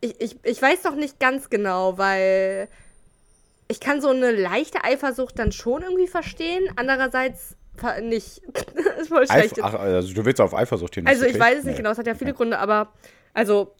ich, 0.00 0.20
ich, 0.20 0.36
ich 0.42 0.60
weiß 0.60 0.84
noch 0.84 0.96
nicht 0.96 1.18
ganz 1.20 1.50
genau, 1.50 1.98
weil 1.98 2.68
ich 3.68 3.80
kann 3.80 4.00
so 4.00 4.08
eine 4.08 4.32
leichte 4.32 4.82
Eifersucht 4.84 5.38
dann 5.38 5.52
schon 5.52 5.82
irgendwie 5.82 6.08
verstehen, 6.08 6.68
andererseits 6.76 7.56
nicht. 8.02 8.42
das 8.74 9.02
ist 9.02 9.08
voll 9.08 9.26
schlecht. 9.26 9.62
Eif 9.62 9.74
Ach, 9.74 9.74
also 9.74 10.12
du 10.12 10.24
willst 10.24 10.40
auf 10.40 10.54
Eifersucht 10.54 10.96
hin. 10.96 11.06
also 11.06 11.24
ich 11.24 11.32
okay? 11.32 11.40
weiß 11.40 11.58
es 11.60 11.64
nicht 11.64 11.76
genau, 11.76 11.90
es 11.90 11.98
hat 11.98 12.06
ja 12.06 12.14
viele 12.14 12.34
Gründe, 12.34 12.58
aber 12.58 12.92
also 13.34 13.72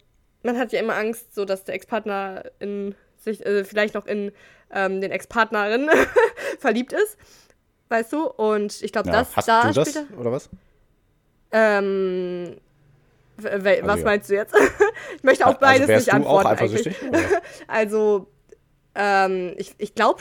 man 0.42 0.56
hat 0.58 0.72
ja 0.72 0.80
immer 0.80 0.94
Angst, 0.96 1.34
so 1.34 1.44
dass 1.44 1.64
der 1.64 1.74
Ex-Partner 1.74 2.44
in 2.58 2.94
sich 3.16 3.44
äh, 3.44 3.64
vielleicht 3.64 3.94
noch 3.94 4.06
in 4.06 4.32
ähm, 4.72 5.00
den 5.00 5.10
Ex-Partnerin 5.10 5.88
verliebt 6.58 6.92
ist, 6.92 7.16
weißt 7.88 8.12
du? 8.12 8.26
Und 8.26 8.82
ich 8.82 8.92
glaube, 8.92 9.08
Ja, 9.08 9.16
das 9.20 9.36
hast 9.36 9.48
da 9.48 9.68
du 9.68 9.72
das, 9.74 9.90
spielt 9.90 10.10
er- 10.10 10.18
oder 10.18 10.32
was? 10.32 10.48
ähm, 11.52 12.56
w- 13.38 13.80
was 13.82 13.98
ja. 14.00 14.04
meinst 14.04 14.30
du 14.30 14.34
jetzt? 14.34 14.54
ich 15.16 15.22
möchte 15.22 15.46
auf 15.46 15.58
beides 15.58 15.88
also 15.88 15.94
nicht 15.94 16.10
auch 16.10 16.14
antworten 16.14 16.46
eigentlich. 16.58 16.96
Also, 17.68 18.28
ähm, 18.94 19.54
ich, 19.56 19.74
ich 19.78 19.94
glaube 19.94 20.20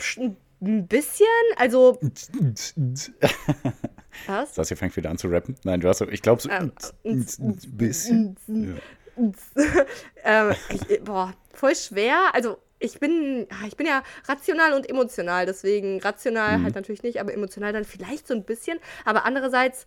ein 0.60 0.86
bisschen. 0.88 1.26
Also, 1.56 1.98
was? 4.26 4.52
Das 4.54 4.68
hier 4.68 4.76
fängt 4.76 4.96
wieder 4.96 5.10
an 5.10 5.18
zu 5.18 5.28
rappen. 5.28 5.54
Nein, 5.64 5.80
du 5.80 5.88
hast 5.88 5.98
so, 5.98 6.08
ich 6.08 6.22
glaube 6.22 6.40
so 6.42 6.48
Ähm, 6.50 6.72
ein 7.04 7.26
bisschen. 7.72 8.36
Ähm, 10.24 10.52
ich, 10.68 11.02
boah, 11.02 11.32
voll 11.52 11.74
schwer. 11.74 12.16
Also, 12.32 12.58
ich 12.80 13.00
bin, 13.00 13.46
ah, 13.50 13.66
ich 13.66 13.76
bin 13.76 13.86
ja 13.86 14.02
rational 14.28 14.72
und 14.72 14.88
emotional, 14.88 15.46
deswegen 15.46 16.00
rational 16.00 16.62
halt 16.62 16.74
natürlich 16.76 17.02
nicht, 17.02 17.20
aber 17.20 17.32
emotional 17.32 17.72
dann 17.72 17.84
vielleicht 17.84 18.28
so 18.28 18.34
ein 18.34 18.44
bisschen. 18.44 18.78
Aber 19.04 19.24
andererseits, 19.24 19.84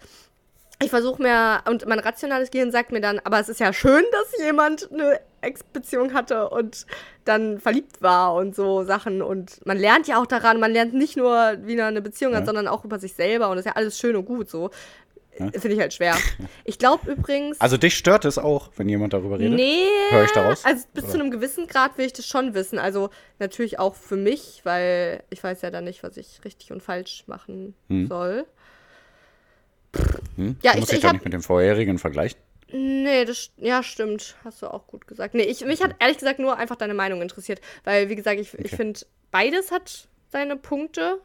ich 0.83 0.89
versuche 0.89 1.21
mir, 1.21 1.61
und 1.69 1.85
mein 1.87 1.99
rationales 1.99 2.51
Gehirn 2.51 2.71
sagt 2.71 2.91
mir 2.91 2.99
dann, 3.01 3.19
aber 3.19 3.39
es 3.39 3.47
ist 3.49 3.59
ja 3.59 3.71
schön, 3.71 4.03
dass 4.11 4.43
jemand 4.43 4.91
eine 4.91 5.19
Ex-Beziehung 5.41 6.13
hatte 6.13 6.49
und 6.49 6.85
dann 7.23 7.59
verliebt 7.59 8.01
war 8.01 8.33
und 8.35 8.55
so 8.55 8.83
Sachen. 8.83 9.21
Und 9.21 9.65
man 9.65 9.77
lernt 9.77 10.07
ja 10.07 10.19
auch 10.21 10.25
daran, 10.27 10.59
man 10.59 10.71
lernt 10.71 10.93
nicht 10.93 11.15
nur, 11.17 11.57
wie 11.61 11.75
man 11.75 11.85
eine 11.85 12.01
Beziehung 12.01 12.33
hat, 12.33 12.41
Ja. 12.41 12.45
sondern 12.47 12.67
auch 12.67 12.83
über 12.83 12.99
sich 12.99 13.13
selber 13.13 13.49
und 13.49 13.55
das 13.57 13.65
ist 13.65 13.69
ja 13.69 13.75
alles 13.75 13.97
schön 13.97 14.15
und 14.15 14.25
gut 14.25 14.49
so. 14.49 14.69
Ja. 15.39 15.49
Finde 15.51 15.73
ich 15.73 15.79
halt 15.79 15.93
schwer. 15.93 16.15
Ich 16.65 16.77
glaube 16.77 17.09
übrigens. 17.11 17.59
Also 17.61 17.77
dich 17.77 17.95
stört 17.95 18.25
es 18.25 18.37
auch, 18.37 18.69
wenn 18.75 18.89
jemand 18.89 19.13
darüber 19.13 19.39
redet? 19.39 19.53
Nee, 19.55 19.87
Hör 20.09 20.25
ich 20.25 20.31
daraus? 20.31 20.65
also 20.65 20.85
bis 20.93 21.03
Oder? 21.05 21.13
zu 21.13 21.19
einem 21.19 21.31
gewissen 21.31 21.67
Grad 21.67 21.97
will 21.97 22.05
ich 22.05 22.13
das 22.13 22.27
schon 22.27 22.53
wissen. 22.53 22.77
Also 22.77 23.09
natürlich 23.39 23.79
auch 23.79 23.95
für 23.95 24.17
mich, 24.17 24.61
weil 24.63 25.23
ich 25.29 25.41
weiß 25.43 25.61
ja 25.61 25.71
dann 25.71 25.85
nicht, 25.85 26.03
was 26.03 26.17
ich 26.17 26.41
richtig 26.43 26.71
und 26.71 26.83
falsch 26.83 27.23
machen 27.27 27.73
Hm. 27.89 28.07
soll. 28.07 28.45
Hm? 30.35 30.57
Ja, 30.63 30.71
du 30.71 30.77
ich- 30.77 30.79
musst 30.81 30.91
dich 30.91 30.97
ich 30.97 31.01
doch 31.01 31.09
hab- 31.09 31.13
nicht 31.15 31.25
mit 31.25 31.33
dem 31.33 31.41
vorherigen 31.43 31.97
vergleichen. 31.97 32.39
Nee, 32.73 33.25
das 33.25 33.49
ja 33.57 33.83
stimmt. 33.83 34.35
Hast 34.45 34.61
du 34.61 34.67
auch 34.67 34.87
gut 34.87 35.05
gesagt. 35.07 35.33
Nee, 35.33 35.43
ich, 35.43 35.65
mich 35.65 35.81
hat 35.83 35.95
ehrlich 35.99 36.17
gesagt 36.17 36.39
nur 36.39 36.57
einfach 36.57 36.77
deine 36.77 36.93
Meinung 36.93 37.21
interessiert. 37.21 37.59
Weil, 37.83 38.07
wie 38.07 38.15
gesagt, 38.15 38.39
ich, 38.39 38.53
ich 38.53 38.65
Okay. 38.67 38.75
finde, 38.77 38.99
beides 39.29 39.71
hat 39.71 40.07
seine 40.31 40.55
Punkte. 40.55 41.19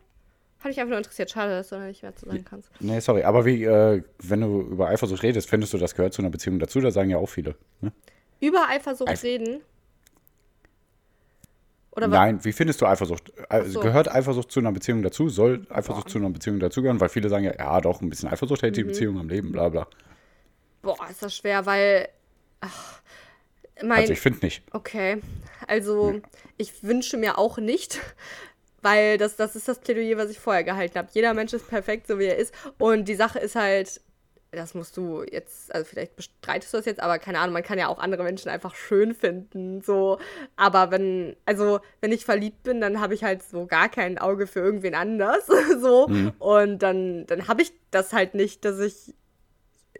Hat 0.59 0.67
mich 0.67 0.79
einfach 0.81 0.91
nur 0.91 0.99
interessiert. 0.99 1.31
Schade, 1.31 1.51
dass 1.53 1.69
du 1.69 1.77
da 1.77 1.85
nicht 1.87 2.03
mehr 2.03 2.15
zu 2.17 2.27
sagen 2.27 2.45
kannst. 2.45 2.71
Nee, 2.81 2.99
sorry, 3.01 3.23
aber 3.25 3.45
wie, 3.45 3.63
äh, 3.65 4.03
wenn 4.23 4.41
du 4.41 4.63
über 4.63 4.89
Eifersucht 4.89 5.23
redest, 5.23 5.49
findest 5.49 5.73
du, 5.75 5.79
das 5.79 5.95
gehört 5.95 6.13
zu 6.15 6.23
einer 6.23 6.31
Beziehung 6.31 6.59
dazu? 6.59 6.81
Da 6.81 6.91
sagen 6.91 7.11
ja 7.11 7.19
auch 7.19 7.29
viele. 7.29 7.55
Ne? 7.81 7.93
Über 8.41 8.69
Eifersucht 8.69 9.09
Eif- 9.11 9.23
reden. 9.23 9.61
Oder? 11.93 12.09
Nein, 12.09 12.45
wie 12.45 12.53
findest 12.53 12.81
du 12.83 12.87
Eifersucht? 12.87 13.33
Äh, 13.49 13.65
so. 13.65 13.81
Gehört 13.81 14.11
Eifersucht 14.11 14.51
zu 14.53 14.61
einer 14.61 14.73
Beziehung 14.73 15.03
dazu? 15.03 15.29
Soll 15.31 15.67
Eifersucht 15.71 16.11
zu 16.11 16.19
einer 16.19 16.29
Beziehung 16.31 16.59
dazugehören? 16.59 17.01
Weil 17.01 17.09
viele 17.09 17.29
sagen 17.31 17.45
ja, 17.45 17.55
ja, 17.57 17.81
doch, 17.81 18.03
ein 18.03 18.11
bisschen 18.11 18.29
Eifersucht 18.29 18.63
hält 18.63 18.77
die 18.77 18.85
Mhm. 18.85 18.89
Beziehung 18.89 19.19
am 19.19 19.29
Leben, 19.29 19.51
bla 19.53 19.69
bla. 19.71 19.87
Boah, 20.83 20.97
ist 21.11 21.23
das 21.23 21.35
schwer, 21.37 21.65
weil. 21.65 22.09
Ach, 22.61 23.01
mein, 23.83 24.01
Also 24.01 24.13
ich 24.13 24.21
finde 24.21 24.41
nicht. 24.45 24.63
Okay, 24.73 25.23
also 25.67 26.21
ich 26.59 26.83
wünsche 26.83 27.17
mir 27.17 27.39
auch 27.39 27.57
nicht, 27.59 27.99
weil 28.87 29.19
das, 29.19 29.35
das 29.35 29.57
ist 29.57 29.67
das 29.67 29.81
Plädoyer, 29.81 30.17
was 30.17 30.31
ich 30.31 30.39
vorher 30.39 30.63
gehalten 30.63 30.97
habe. 30.97 31.09
Jeder 31.13 31.35
Mensch 31.35 31.53
ist 31.53 31.67
perfekt, 31.69 32.07
so 32.07 32.21
wie 32.21 32.27
er 32.27 32.37
ist. 32.37 32.55
Und 32.79 33.07
die 33.09 33.17
Sache 33.17 33.41
ist 33.41 33.57
halt, 33.57 34.01
das 34.53 34.75
musst 34.75 34.97
du 34.97 35.25
jetzt, 35.29 35.75
also 35.75 35.85
vielleicht 35.85 36.15
bestreitest 36.15 36.73
du 36.73 36.77
das 36.77 36.87
jetzt, 36.87 37.01
aber 37.01 37.19
keine 37.19 37.41
Ahnung, 37.41 37.53
man 37.53 37.65
kann 37.65 37.81
ja 37.81 37.89
auch 37.89 37.99
andere 37.99 38.23
Menschen 38.23 38.49
einfach 38.49 38.77
schön 38.77 39.13
finden. 39.13 39.83
So, 39.83 40.21
aber 40.55 40.93
wenn, 40.93 41.35
also 41.47 41.81
wenn 42.01 42.13
ich 42.13 42.25
verliebt 42.25 42.63
bin, 42.63 42.81
dann 42.81 43.01
habe 43.01 43.15
ich 43.15 43.25
halt 43.25 43.43
so 43.43 43.67
gar 43.67 43.89
kein 43.89 44.19
Auge 44.19 44.47
für 44.47 44.61
irgendwen 44.61 44.95
anders. 44.95 45.47
so. 45.81 46.07
Mhm. 46.07 46.33
Und 46.39 46.79
dann, 46.79 47.27
dann 47.27 47.49
habe 47.49 47.63
ich 47.63 47.73
das 47.91 48.13
halt 48.13 48.35
nicht, 48.35 48.65
dass 48.65 48.79
ich. 48.79 49.15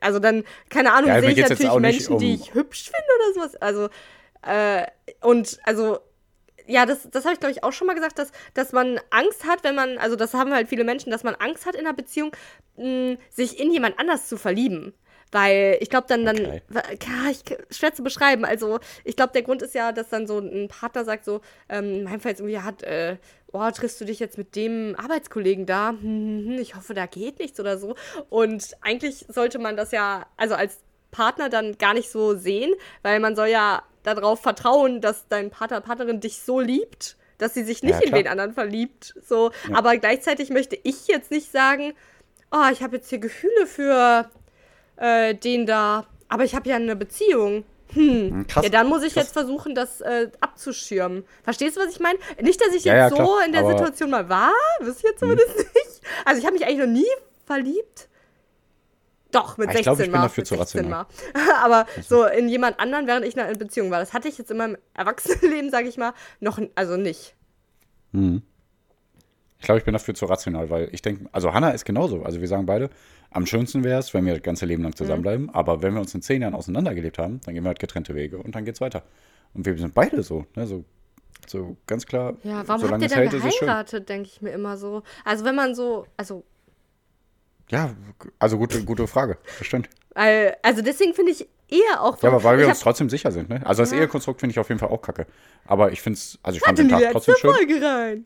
Also 0.01 0.21
dann, 0.21 0.45
keine 0.69 0.93
Ahnung, 0.93 1.09
Ja, 1.11 1.19
sehe 1.21 1.31
ich 1.31 1.39
natürlich 1.39 1.75
Menschen, 1.81 2.19
die 2.19 2.35
um- 2.35 2.35
ich 2.35 2.55
hübsch 2.55 2.85
finde 2.85 3.09
oder 3.17 3.35
sowas. 3.35 3.57
Also, 3.57 3.89
äh, 4.43 4.87
und 5.23 5.59
also, 5.65 5.99
ja, 6.67 6.87
das, 6.87 7.09
das 7.11 7.25
habe 7.25 7.35
ich, 7.35 7.41
glaube 7.41 7.53
ich, 7.53 7.65
auch 7.65 7.73
schon 7.73 7.87
mal 7.87 7.95
gesagt, 7.95 8.19
dass, 8.19 8.31
dass 8.55 8.73
man 8.73 9.01
Angst 9.11 9.47
hat, 9.47 9.65
wenn 9.65 9.75
man, 9.75 9.99
also 9.99 10.17
das 10.17 10.35
haben 10.35 10.53
halt 10.53 10.69
viele 10.69 10.85
Menschen, 10.85 11.11
dass 11.11 11.25
man 11.25 11.35
Angst 11.37 11.67
hat 11.67 11.75
in 11.75 11.81
einer 11.87 11.95
Beziehung, 11.95 12.33
mh, 12.77 13.17
sich 13.31 13.59
in 13.61 13.71
jemand 13.73 13.99
anders 13.99 14.29
zu 14.29 14.37
verlieben. 14.37 14.95
Weil 15.33 15.77
ich 15.81 15.91
glaube, 15.91 16.07
dann, 16.09 16.25
dann, 16.25 16.37
Okay. 16.37 16.63
ja, 16.71 17.31
ich, 17.31 17.43
schwer 17.77 17.93
zu 17.93 18.05
beschreiben. 18.05 18.45
Also, 18.45 18.79
ich 19.05 19.17
glaube, 19.17 19.33
der 19.33 19.43
Grund 19.43 19.61
ist 19.61 19.75
ja, 19.75 19.91
dass 19.91 20.09
dann 20.09 20.27
so 20.27 20.39
ein 20.39 20.69
Partner 20.69 21.05
sagt, 21.05 21.25
so, 21.25 21.41
ähm, 21.69 21.85
in 21.95 22.05
meinem 22.05 22.21
Fall 22.21 22.31
jetzt 22.31 22.41
irgendwie 22.41 22.61
hat, 22.61 22.83
äh, 22.85 23.17
oh, 23.53 23.69
triffst 23.71 24.01
du 24.01 24.05
dich 24.05 24.21
jetzt 24.21 24.39
mit 24.39 24.55
dem 24.55 24.95
Arbeitskollegen 24.97 25.67
da? 25.67 25.91
Hm, 25.91 25.99
hm, 26.01 26.47
hm, 26.47 26.59
ich 26.59 26.77
hoffe, 26.77 26.95
da 26.95 27.07
geht 27.07 27.41
nichts 27.41 27.59
oder 27.59 27.77
so. 27.77 27.97
Und 28.29 28.77
eigentlich 28.83 29.27
sollte 29.29 29.59
man 29.59 29.77
das 29.77 29.91
ja, 29.91 30.27
also 30.37 30.55
als 30.55 30.79
Partner 31.11 31.49
dann 31.49 31.79
gar 31.79 31.95
nicht 31.95 32.11
so 32.11 32.35
sehen, 32.37 32.73
weil 33.03 33.21
man 33.21 33.37
soll 33.37 33.49
ja 33.49 33.83
darauf 34.03 34.41
vertrauen, 34.41 35.01
dass 35.01 35.27
dein 35.29 35.51
Partner, 35.51 35.81
Partnerin 35.81 36.21
dich 36.21 36.41
so 36.41 36.61
liebt, 36.61 37.17
dass 37.39 37.55
sie 37.55 37.65
sich 37.65 37.83
nicht 37.83 38.01
Ja, 38.01 38.07
in 38.07 38.15
den 38.15 38.29
anderen 38.29 38.53
verliebt. 38.53 39.15
So, 39.27 39.51
aber 39.73 39.97
gleichzeitig 39.97 40.51
möchte 40.51 40.79
ich 40.83 41.07
jetzt 41.09 41.31
nicht 41.31 41.51
sagen, 41.51 41.95
oh, 42.53 42.71
ich 42.73 42.83
habe 42.83 42.97
jetzt 42.97 43.11
hier 43.11 43.19
Gefühle 43.19 43.67
für 43.67 44.31
äh, 44.97 45.35
den 45.35 45.67
da, 45.67 46.07
aber 46.29 46.45
ich 46.45 46.55
habe 46.55 46.69
ja 46.69 46.77
eine 46.77 46.97
Beziehung. 46.97 47.65
Hm. 47.93 48.47
krass. 48.49 48.65
Ja, 48.65 48.71
dann 48.71 48.89
muss 48.89 49.03
ich 49.03 49.15
Krass. 49.15 49.25
jetzt 49.25 49.33
versuchen, 49.33 49.75
das 49.75 50.01
äh, 50.01 50.29
abzuschirmen. 50.41 51.25
Verstehst 51.45 51.77
du, 51.77 51.81
was 51.81 51.93
ich 51.93 52.01
meine? 52.01 52.19
Nicht, 52.41 52.61
dass 52.61 52.75
ich 52.75 52.85
Ja, 52.85 52.95
jetzt 52.95 53.03
ja, 53.03 53.09
so 53.11 53.17
klar, 53.17 53.47
in 53.47 53.53
der 53.53 53.67
Situation 53.67 54.11
mal 54.11 54.29
war, 54.29 54.53
wisst 54.81 55.05
ihr 55.05 55.17
zumindest 55.17 55.57
nicht. 55.57 56.01
Also 56.25 56.41
ich 56.41 56.47
habe 56.47 56.55
mich 56.55 56.67
eigentlich 56.67 56.79
noch 56.79 56.87
nie 56.87 57.07
verliebt. 57.47 58.09
Doch, 59.37 59.57
mit 59.59 59.69
Ah, 59.69 59.73
16 59.73 59.79
ich 59.81 59.85
glaub, 59.85 59.99
ich 60.01 60.05
bin 60.07 60.13
Mal. 60.13 60.23
dafür 60.23 60.45
zu 60.45 60.57
16 60.57 60.81
rational. 60.81 61.07
Mal. 61.35 61.55
Aber 61.65 61.87
so 62.09 62.25
in 62.27 62.49
jemand 62.49 62.81
anderen, 62.81 63.07
während 63.07 63.27
ich 63.27 63.35
in 63.35 63.41
einer 63.41 63.57
Beziehung 63.57 63.91
war. 63.91 64.01
Das 64.01 64.13
hatte 64.13 64.29
ich 64.29 64.39
jetzt 64.39 64.51
in 64.51 64.57
meinem 64.57 64.77
Erwachsenenleben, 64.95 65.71
sage 65.71 65.89
ich 65.89 65.97
mal, 65.97 66.13
noch, 66.41 66.59
also 66.75 66.97
nicht. 66.97 67.35
Mhm. 68.13 68.43
Ich 69.59 69.65
glaube, 69.65 69.79
ich 69.79 69.85
bin 69.85 69.95
dafür 69.95 70.15
zu 70.15 70.27
rational, 70.27 70.71
weil 70.71 70.89
ich 70.93 71.03
denke, 71.03 71.27
also 71.33 71.53
Hannah 71.53 71.71
ist 71.71 71.85
genauso. 71.85 72.23
Also 72.23 72.41
wir 72.41 72.49
sagen 72.49 72.67
beide, 72.67 72.91
am 73.31 73.47
schönsten 73.47 73.85
wäre 73.85 73.99
es, 73.99 74.13
wenn 74.15 74.25
wir 74.27 74.35
das 74.35 74.43
ganze 74.43 74.67
Leben 74.67 74.83
lang 74.83 74.95
zusammenbleiben. 74.95 75.51
Aber 75.51 75.83
wenn 75.83 75.95
wir 75.95 76.01
uns 76.01 76.15
in 76.15 76.23
zehn 76.23 76.43
Jahren 76.43 76.55
auseinandergelebt 76.55 77.19
haben, 77.19 77.41
dann 77.45 77.55
gehen 77.55 77.65
wir 77.65 77.69
halt 77.69 77.79
getrennte 77.79 78.15
Wege 78.15 78.39
und 78.39 78.55
dann 78.55 78.65
geht's 78.65 78.81
weiter. 78.81 79.03
Und 79.55 79.65
wir 79.67 79.77
sind 79.79 79.95
beide 79.95 80.23
so, 80.23 80.45
ne? 80.55 80.67
so, 80.67 80.85
so 81.47 81.77
ganz 81.87 82.07
klar. 82.07 82.35
Ja, 82.43 82.63
warum 82.69 82.91
habt 82.91 83.03
ihr 83.03 83.07
es 83.07 83.13
dann 83.13 83.29
hält, 83.29 83.33
es 83.33 83.43
geheiratet, 83.43 84.09
denke 84.09 84.29
ich 84.33 84.43
mir 84.43 84.51
immer 84.51 84.77
so. 84.77 85.03
Also 85.25 85.45
wenn 85.45 85.55
man 85.55 85.75
so, 85.75 86.07
also 86.17 86.45
Ja, 87.71 87.95
also 88.39 88.59
gute, 88.59 88.85
gute 88.85 89.07
Frage. 89.07 89.39
Das 89.59 89.67
stimmt. 89.67 89.89
Weil, 90.15 90.57
also 90.63 90.83
deswegen 90.83 91.15
finde 91.15 91.33
ich 91.33 91.47
eher 91.69 92.01
auch. 92.03 92.23
Ja, 92.23 92.31
aber 92.31 92.43
weil 92.45 92.59
wir 92.59 92.69
uns 92.69 92.81
trotzdem 92.81 93.11
sicher 93.11 93.33
sind. 93.33 93.49
Ne? 93.49 93.61
Also 93.67 93.83
das 93.83 93.91
Ja. 93.91 93.99
Ehekonstrukt 93.99 94.41
finde 94.41 94.53
ich 94.53 94.59
auf 94.59 94.69
jeden 94.69 94.79
Fall 94.79 94.89
auch 94.89 95.03
kacke. 95.03 95.27
Aber 95.67 95.93
ich 95.93 96.01
finde 96.01 96.17
es, 96.19 96.39
also 96.43 96.57
ich 96.57 96.63
fand 96.63 96.79
den 96.79 96.89
Tag 96.89 97.03
trotzdem 97.13 97.35
schön. 97.39 97.53
Folge 97.53 97.83
rein. 97.83 98.25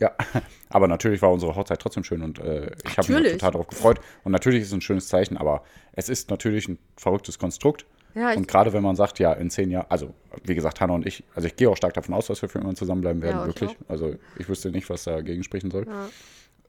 Ja, 0.00 0.12
aber 0.70 0.88
natürlich 0.88 1.20
war 1.22 1.30
unsere 1.30 1.54
Hochzeit 1.54 1.80
trotzdem 1.80 2.02
schön 2.02 2.22
und 2.22 2.38
äh, 2.38 2.70
ich 2.86 2.96
habe 2.98 3.12
mich 3.12 3.32
total 3.32 3.52
darauf 3.52 3.66
gefreut. 3.68 4.00
Und 4.24 4.32
natürlich 4.32 4.62
ist 4.62 4.68
es 4.68 4.72
ein 4.74 4.80
schönes 4.80 5.06
Zeichen, 5.08 5.36
aber 5.36 5.62
es 5.92 6.08
ist 6.08 6.30
natürlich 6.30 6.66
ein 6.68 6.78
verrücktes 6.96 7.38
Konstrukt. 7.38 7.84
Ja, 8.14 8.32
ich- 8.32 8.36
und 8.38 8.48
gerade 8.48 8.72
wenn 8.72 8.82
man 8.82 8.96
sagt, 8.96 9.18
ja, 9.18 9.32
in 9.34 9.50
zehn 9.50 9.70
Jahren, 9.70 9.86
also 9.90 10.14
wie 10.44 10.54
gesagt, 10.54 10.80
Hannah 10.80 10.94
und 10.94 11.06
ich, 11.06 11.24
also 11.34 11.46
ich 11.46 11.56
gehe 11.56 11.68
auch 11.70 11.76
stark 11.76 11.94
davon 11.94 12.14
aus, 12.14 12.26
dass 12.26 12.40
wir 12.42 12.48
für 12.48 12.58
immer 12.58 12.74
zusammenbleiben 12.74 13.22
werden, 13.22 13.36
Ja, 13.36 13.42
ich 13.42 13.60
wirklich. 13.60 13.70
auch. 13.86 13.90
Also 13.90 14.16
ich 14.38 14.48
wüsste 14.48 14.70
nicht, 14.70 14.88
was 14.90 15.04
dagegen 15.04 15.44
sprechen 15.44 15.70
soll. 15.70 15.86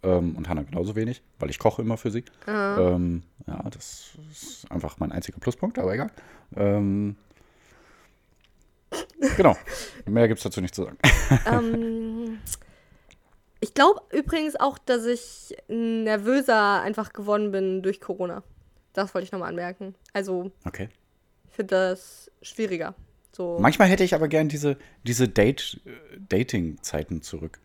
Ähm, 0.03 0.35
und 0.35 0.49
Hannah 0.49 0.63
genauso 0.63 0.95
wenig, 0.95 1.21
weil 1.39 1.49
ich 1.49 1.59
koche 1.59 1.81
immer 1.81 1.97
für 1.97 2.11
sie. 2.11 2.25
Ähm, 2.45 3.23
ja, 3.47 3.63
das 3.69 4.11
ist 4.31 4.69
einfach 4.69 4.99
mein 4.99 5.11
einziger 5.11 5.39
Pluspunkt, 5.39 5.79
aber 5.79 5.93
egal. 5.93 6.11
Ähm, 6.55 7.15
genau, 9.37 9.55
mehr 10.05 10.27
gibt 10.27 10.39
es 10.39 10.43
dazu 10.43 10.61
nicht 10.61 10.75
zu 10.75 10.83
sagen. 10.83 10.97
ähm, 11.45 12.39
ich 13.59 13.73
glaube 13.73 14.01
übrigens 14.11 14.55
auch, 14.57 14.77
dass 14.77 15.05
ich 15.05 15.55
nervöser 15.69 16.81
einfach 16.81 17.13
geworden 17.13 17.51
bin 17.51 17.81
durch 17.81 18.01
Corona. 18.01 18.43
Das 18.91 19.13
wollte 19.13 19.25
ich 19.25 19.31
nochmal 19.31 19.49
anmerken. 19.49 19.95
Also, 20.11 20.51
Okay. 20.65 20.89
ich 21.47 21.55
finde 21.55 21.75
das 21.75 22.29
schwieriger. 22.41 22.93
So. 23.31 23.57
Manchmal 23.59 23.87
hätte 23.87 24.03
ich 24.03 24.13
aber 24.13 24.27
gern 24.27 24.47
diese, 24.49 24.77
diese 25.03 25.27
Date, 25.27 25.79
äh, 25.85 26.19
Dating-Zeiten 26.29 27.21
zurück. 27.23 27.59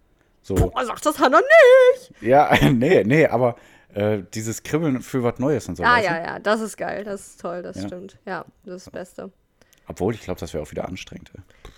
So, 0.48 0.54
Boah, 0.54 0.84
sagt 0.86 1.04
das 1.04 1.18
Hannah 1.18 1.40
nicht! 1.40 2.12
ja, 2.22 2.50
nee, 2.72 3.04
nee, 3.04 3.26
aber 3.26 3.56
äh, 3.92 4.22
dieses 4.32 4.62
Kribbeln 4.62 5.02
für 5.02 5.22
was 5.22 5.38
Neues 5.38 5.68
und 5.68 5.76
so. 5.76 5.82
Ah, 5.82 5.98
ja, 6.00 6.16
ja, 6.24 6.38
das 6.38 6.62
ist 6.62 6.78
geil. 6.78 7.04
Das 7.04 7.20
ist 7.28 7.40
toll, 7.42 7.62
das 7.62 7.76
Ja. 7.76 7.86
stimmt. 7.86 8.16
Ja, 8.24 8.46
das 8.64 8.76
ist 8.76 8.86
das 8.86 8.92
Beste. 8.92 9.30
Obwohl, 9.86 10.14
ich 10.14 10.22
glaube, 10.22 10.40
das 10.40 10.54
wäre 10.54 10.62
auch 10.62 10.70
wieder 10.70 10.88
anstrengend. 10.88 11.30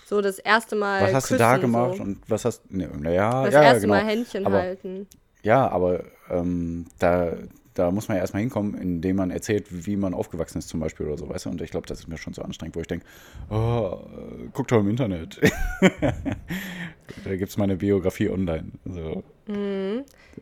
So 0.07 0.21
das 0.21 0.39
erste 0.39 0.77
Mal. 0.77 1.03
Was 1.03 1.15
hast 1.15 1.25
küssen, 1.29 1.39
du 1.39 1.45
da 1.45 1.57
gemacht 1.57 1.97
So. 1.97 2.03
und 2.05 2.23
was 2.29 2.45
hast 2.45 2.63
nee, 2.71 2.87
naja, 2.99 3.45
Das 3.45 3.55
ja, 3.55 3.63
ja, 3.63 3.69
erste 3.71 3.81
genau. 3.83 3.95
Mal 3.95 4.05
Händchen 4.05 4.47
aber, 4.47 4.59
halten. 4.59 5.09
Ja, 5.43 5.69
aber 5.69 6.05
ähm, 6.29 6.87
da, 7.01 7.33
da 7.81 7.91
muss 7.91 8.09
man 8.09 8.17
ja 8.17 8.21
erstmal 8.23 8.43
hinkommen, 8.43 8.75
indem 8.75 9.17
man 9.17 9.31
erzählt, 9.31 9.67
wie 9.71 9.97
man 9.97 10.13
aufgewachsen 10.15 10.59
ist 10.59 10.69
zum 10.69 10.81
Beispiel 10.81 11.07
oder 11.07 11.17
so, 11.17 11.29
weißt 11.29 11.47
du? 11.47 11.51
Und 11.51 11.63
ich 11.63 11.71
glaube, 11.71 11.87
das 11.87 12.01
ist 12.01 12.09
mir 12.09 12.19
schon 12.19 12.35
so 12.35 12.43
anstrengend, 12.43 12.77
wo 12.77 12.81
ich 12.81 12.87
denke, 12.87 13.07
oh, 13.49 13.99
äh, 14.03 14.49
guck 14.53 14.69
doch 14.69 14.81
im 14.81 14.91
Internet. 14.91 15.41
da 17.25 17.37
gibt 17.37 17.51
es 17.51 17.57
meine 17.57 17.77
Biografie 17.77 18.29
online. 18.29 18.73
So. 18.85 19.23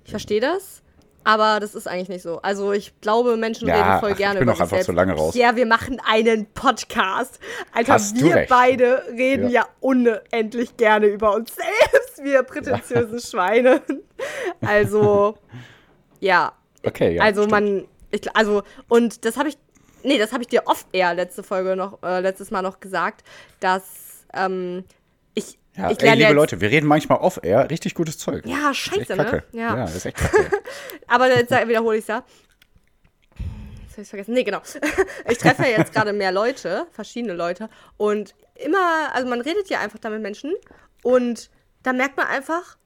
Ich 0.05 0.11
verstehe 0.11 0.41
das, 0.41 0.83
aber 1.25 1.61
das 1.61 1.75
ist 1.75 1.87
eigentlich 1.87 2.09
nicht 2.09 2.23
so. 2.23 2.41
Also 2.43 2.73
ich 2.73 3.01
glaube, 3.01 3.37
Menschen 3.37 3.69
Ja, 3.69 3.75
reden 3.75 4.01
voll 4.01 4.09
ach, 4.11 4.13
ich 4.13 4.19
gerne 4.19 4.39
bin 4.41 4.49
über 4.49 4.53
auch 4.57 4.61
einfach 4.61 4.77
selbst. 4.77 4.87
zu 4.87 4.93
lange 4.93 5.13
raus. 5.13 5.35
Ja, 5.35 5.55
wir 5.57 5.67
machen 5.67 6.01
einen 6.05 6.47
Podcast. 6.55 7.39
Alter, 7.73 7.95
Hast 7.95 8.21
du 8.21 8.25
wir 8.25 8.47
beide 8.49 9.03
reden 9.13 9.49
ja. 9.49 9.63
Ja. 9.63 9.69
unendlich 9.81 10.77
gerne 10.77 11.07
über 11.07 11.35
uns 11.35 11.55
selbst, 11.55 12.23
wir 12.25 12.43
prätentiösen 12.43 13.21
Schweine. 13.31 13.81
Also, 14.61 15.37
ja. 16.21 16.53
Okay, 16.85 17.17
ja. 17.17 17.23
also 17.23 17.43
stimmt. 17.43 17.51
man, 17.51 17.89
ich, 18.11 18.37
also, 18.37 18.63
und 18.89 19.25
das 19.25 19.37
habe 19.37 19.49
ich, 19.49 19.59
nee, 20.03 20.19
das 20.19 20.33
habe 20.33 20.43
ich 20.43 20.49
dir 20.49 20.63
oft 20.67 20.87
eher 20.93 21.15
letzte 21.15 21.43
Folge 21.43 21.77
noch, 21.77 22.03
äh, 22.03 22.21
letztes 22.21 22.51
Mal 22.51 22.63
noch 22.63 22.81
gesagt, 22.81 23.25
dass 23.61 23.83
ähm, 24.35 24.85
ich, 25.35 25.59
Ja, 25.77 25.91
ich 25.91 26.03
ey, 26.03 26.17
liebe 26.17 26.33
Leute, 26.33 26.61
wir 26.61 26.71
reden 26.71 26.87
manchmal 26.87 27.19
off-air, 27.19 27.71
richtig 27.71 27.95
gutes 27.95 28.19
Zeug. 28.19 28.47
ja, 28.47 28.73
scheiße, 28.73 29.17
ne? 29.17 29.45
Ja. 29.53 29.77
ja, 29.77 29.77
das 29.77 29.97
ist 29.97 30.07
echt 30.07 30.17
kacke. 30.17 30.51
Aber 31.07 31.29
jetzt 31.29 31.51
wiederhole 31.51 31.97
ich 31.97 32.03
es 32.03 32.09
ja. 32.09 32.25
Jetzt 33.83 33.93
habe 33.93 34.03
ich 34.03 34.09
vergessen. 34.09 34.35
Nee, 34.35 34.45
genau. 34.45 34.61
Ich 35.31 35.39
treffe 35.39 35.63
ja 35.63 35.79
jetzt 35.79 35.93
gerade 35.93 36.13
mehr 36.13 36.33
Leute, 36.33 36.87
verschiedene 36.93 37.35
Leute. 37.35 37.69
Und 37.97 38.35
immer, 38.55 39.13
also 39.13 39.29
man 39.29 39.41
redet 39.41 39.69
ja 39.69 39.81
einfach 39.81 39.99
da 39.99 40.11
mit 40.11 40.23
Menschen. 40.23 40.55
Und 41.03 41.51
da 41.83 41.93
merkt 41.93 42.17
man 42.17 42.27
einfach, 42.27 42.78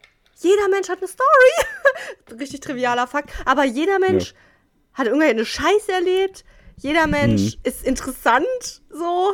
jeder 0.42 0.68
Mensch 0.68 0.88
hat 0.88 0.98
eine 0.98 1.08
Story. 1.08 2.34
Richtig 2.40 2.60
trivialer 2.60 3.06
Fakt. 3.06 3.30
Aber 3.44 3.64
jeder 3.64 3.98
Mensch 3.98 4.34
hat 4.94 5.06
irgendeine 5.06 5.44
Scheiße 5.44 5.92
erlebt. 5.92 6.44
Jeder 6.78 7.06
Mensch 7.06 7.58
ist 7.62 7.84
interessant, 7.84 8.82
so. 8.90 9.32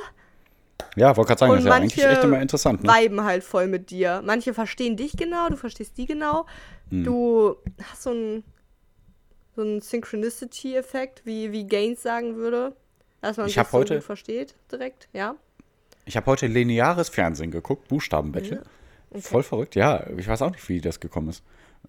Ja, 0.97 1.17
wollte 1.17 1.29
gerade 1.29 1.39
sagen, 1.41 1.53
das 1.53 1.61
ist 1.61 1.67
ja 1.67 1.75
eigentlich 1.75 2.05
echt 2.05 2.25
immer 2.25 2.41
interessant. 2.41 2.83
Ne? 2.85 2.93
viben 2.93 3.25
halt 3.25 3.43
voll 3.45 3.67
mit 3.67 3.91
dir. 3.91 4.23
Manche 4.25 4.53
verstehen 4.55 4.97
dich 4.97 5.13
genau, 5.17 5.49
du 5.49 5.57
verstehst 5.57 5.97
die 5.97 6.07
genau. 6.07 6.47
Hm. 6.91 7.05
Du 7.05 7.57
hast 7.91 8.03
so 8.03 8.11
einen 8.11 8.45
so 9.57 9.63
einen 9.63 9.81
Synchronicity-Effekt, 9.81 11.23
wie, 11.25 11.51
wie 11.51 11.67
Gaines 11.67 12.01
sagen 12.03 12.37
würde. 12.37 12.77
Dass 13.21 13.37
man 13.37 13.49
Ich 13.49 13.55
sich 13.55 13.67
so 13.67 13.73
heute- 13.73 13.95
gut 13.97 14.05
versteht 14.05 14.55
direkt, 14.71 15.09
ja. 15.13 15.35
Ich 16.05 16.17
habe 16.17 16.27
heute 16.27 16.47
lineares 16.47 17.09
Fernsehen 17.09 17.51
geguckt, 17.51 17.89
Buchstabenbattle. 17.89 18.63
Voll 19.13 19.43
verrückt, 19.43 19.75
ja. 19.75 20.07
Ich 20.17 20.29
weiß 20.29 20.43
auch 20.43 20.51
nicht, 20.51 20.69
wie 20.69 20.81
das 20.81 21.01
gekommen 21.01 21.29
ist. 21.29 21.43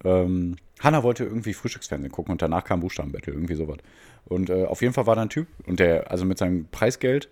Ähm, 0.04 0.56
Hanna 0.80 1.02
wollte 1.02 1.24
irgendwie 1.24 1.52
Frühstücksfernsehen 1.52 2.12
gucken 2.12 2.32
und 2.32 2.42
danach 2.42 2.64
kam 2.64 2.80
Buchstabenbattle, 2.80 3.32
irgendwie 3.32 3.54
sowas. 3.54 3.78
Und 4.24 4.50
äh, 4.50 4.64
auf 4.64 4.80
jeden 4.80 4.94
Fall 4.94 5.06
war 5.06 5.16
da 5.16 5.22
ein 5.22 5.28
Typ 5.28 5.48
und 5.66 5.80
der, 5.80 6.10
also 6.10 6.24
mit 6.24 6.38
seinem 6.38 6.66
Preisgeld, 6.70 7.28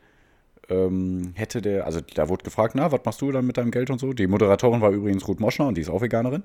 ähm, 0.68 1.32
hätte 1.34 1.62
der, 1.62 1.86
also 1.86 2.00
da 2.00 2.28
wurde 2.28 2.44
gefragt, 2.44 2.74
na, 2.74 2.92
was 2.92 3.00
machst 3.04 3.22
du 3.22 3.32
dann 3.32 3.46
mit 3.46 3.56
deinem 3.56 3.70
Geld 3.70 3.90
und 3.90 3.98
so? 3.98 4.12
Die 4.12 4.26
Moderatorin 4.26 4.80
war 4.80 4.90
übrigens 4.90 5.26
Ruth 5.26 5.40
Moschner 5.40 5.66
und 5.66 5.76
die 5.76 5.80
ist 5.80 5.88
auch 5.88 6.02
Veganerin. 6.02 6.42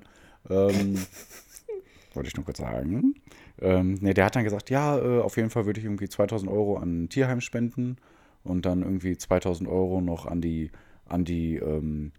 Ähm, 0.48 0.98
wollte 2.14 2.28
ich 2.28 2.36
nur 2.36 2.44
kurz 2.44 2.58
sagen. 2.58 3.14
Ähm, 3.60 3.98
ne, 4.00 4.14
der 4.14 4.24
hat 4.24 4.36
dann 4.36 4.44
gesagt, 4.44 4.70
ja, 4.70 4.98
äh, 4.98 5.20
auf 5.20 5.36
jeden 5.36 5.50
Fall 5.50 5.66
würde 5.66 5.80
ich 5.80 5.84
irgendwie 5.84 6.08
2000 6.08 6.50
Euro 6.50 6.76
an 6.76 7.04
ein 7.04 7.08
Tierheim 7.08 7.40
spenden 7.40 7.98
und 8.44 8.64
dann 8.64 8.82
irgendwie 8.82 9.16
2000 9.16 9.68
Euro 9.68 10.00
noch 10.00 10.26
an 10.26 10.40
die, 10.40 10.70
an 11.06 11.24
die 11.24 11.56
ähm, 11.56 12.12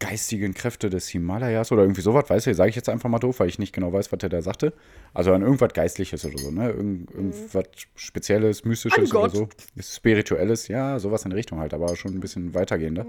geistigen 0.00 0.54
Kräfte 0.54 0.90
des 0.90 1.08
Himalayas 1.08 1.72
oder 1.72 1.82
irgendwie 1.82 2.02
sowas, 2.02 2.30
weißt 2.30 2.46
du, 2.46 2.54
sage 2.54 2.70
ich 2.70 2.76
jetzt 2.76 2.88
einfach 2.88 3.08
mal 3.08 3.18
doof, 3.18 3.40
weil 3.40 3.48
ich 3.48 3.58
nicht 3.58 3.72
genau 3.72 3.92
weiß, 3.92 4.12
was 4.12 4.18
der 4.18 4.28
da 4.28 4.42
sagte. 4.42 4.72
Also 5.12 5.32
an 5.32 5.42
irgendwas 5.42 5.72
Geistliches 5.72 6.24
oder 6.24 6.38
so, 6.38 6.50
ne? 6.50 6.70
Irgend, 6.70 7.10
irgendwas 7.10 7.64
Spezielles, 7.96 8.64
Mystisches 8.64 9.12
oder 9.12 9.30
so. 9.30 9.48
Spirituelles, 9.80 10.68
ja, 10.68 10.98
sowas 10.98 11.24
in 11.24 11.32
Richtung 11.32 11.58
halt, 11.58 11.74
aber 11.74 11.96
schon 11.96 12.14
ein 12.14 12.20
bisschen 12.20 12.54
weitergehender. 12.54 13.06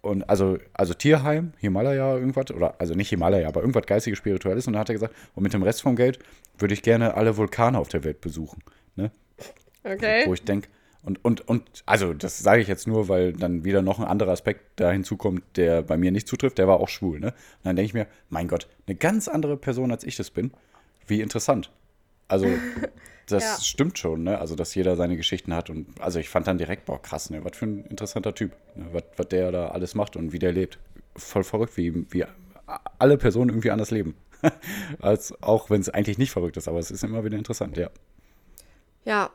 Und 0.00 0.28
also, 0.28 0.58
also 0.74 0.94
Tierheim, 0.94 1.52
Himalaya, 1.58 2.16
irgendwas, 2.16 2.50
oder 2.50 2.74
also 2.80 2.94
nicht 2.94 3.10
Himalaya, 3.10 3.46
aber 3.46 3.60
irgendwas 3.60 3.86
geistiges, 3.86 4.18
spirituelles. 4.18 4.66
Und 4.66 4.72
dann 4.72 4.80
hat 4.80 4.90
er 4.90 4.94
gesagt, 4.94 5.14
und 5.36 5.44
mit 5.44 5.54
dem 5.54 5.62
Rest 5.62 5.82
vom 5.82 5.94
Geld 5.94 6.18
würde 6.58 6.74
ich 6.74 6.82
gerne 6.82 7.14
alle 7.14 7.36
Vulkane 7.36 7.78
auf 7.78 7.88
der 7.88 8.02
Welt 8.02 8.20
besuchen. 8.20 8.60
Ne? 8.96 9.12
Okay. 9.84 10.24
Wo 10.26 10.34
ich 10.34 10.42
denke, 10.42 10.68
und, 11.04 11.24
und, 11.24 11.48
und, 11.48 11.82
also 11.84 12.14
das 12.14 12.38
sage 12.38 12.62
ich 12.62 12.68
jetzt 12.68 12.86
nur, 12.86 13.08
weil 13.08 13.32
dann 13.32 13.64
wieder 13.64 13.82
noch 13.82 13.98
ein 13.98 14.04
anderer 14.06 14.30
Aspekt 14.30 14.62
da 14.76 14.90
hinzukommt, 14.92 15.42
der 15.56 15.82
bei 15.82 15.96
mir 15.96 16.12
nicht 16.12 16.28
zutrifft, 16.28 16.58
der 16.58 16.68
war 16.68 16.78
auch 16.80 16.88
schwul, 16.88 17.18
ne? 17.18 17.28
Und 17.28 17.64
dann 17.64 17.74
denke 17.76 17.86
ich 17.86 17.94
mir, 17.94 18.06
mein 18.30 18.46
Gott, 18.46 18.68
eine 18.86 18.94
ganz 18.96 19.26
andere 19.26 19.56
Person 19.56 19.90
als 19.90 20.04
ich 20.04 20.16
das 20.16 20.30
bin. 20.30 20.52
Wie 21.08 21.20
interessant. 21.20 21.72
Also, 22.28 22.46
das 23.26 23.42
Ja. 23.42 23.58
stimmt 23.60 23.98
schon, 23.98 24.22
ne? 24.22 24.38
Also, 24.38 24.54
dass 24.54 24.74
jeder 24.76 24.94
seine 24.94 25.16
Geschichten 25.16 25.52
hat. 25.54 25.70
Und 25.70 26.00
also 26.00 26.20
ich 26.20 26.28
fand 26.28 26.46
dann 26.46 26.58
direkt, 26.58 26.84
boah, 26.84 27.02
krass, 27.02 27.30
ne? 27.30 27.44
Was 27.44 27.56
für 27.56 27.66
ein 27.66 27.84
interessanter 27.86 28.34
Typ. 28.34 28.52
Ne? 28.76 28.86
Was, 28.92 29.04
was 29.16 29.28
der 29.28 29.50
da 29.50 29.68
alles 29.68 29.94
macht 29.96 30.14
und 30.14 30.32
wie 30.32 30.38
der 30.38 30.52
lebt. 30.52 30.78
Voll 31.16 31.42
verrückt, 31.42 31.76
wie, 31.76 32.06
wie 32.12 32.24
alle 32.98 33.18
Personen 33.18 33.50
irgendwie 33.50 33.70
anders 33.72 33.90
leben. 33.90 34.14
Als 35.00 35.34
auch 35.42 35.68
wenn 35.68 35.80
es 35.80 35.88
eigentlich 35.88 36.18
nicht 36.18 36.30
verrückt 36.30 36.56
ist, 36.56 36.68
aber 36.68 36.78
es 36.78 36.90
ist 36.92 37.02
immer 37.04 37.24
wieder 37.24 37.36
interessant, 37.36 37.76
ja. 37.76 37.90
Ja. 39.04 39.30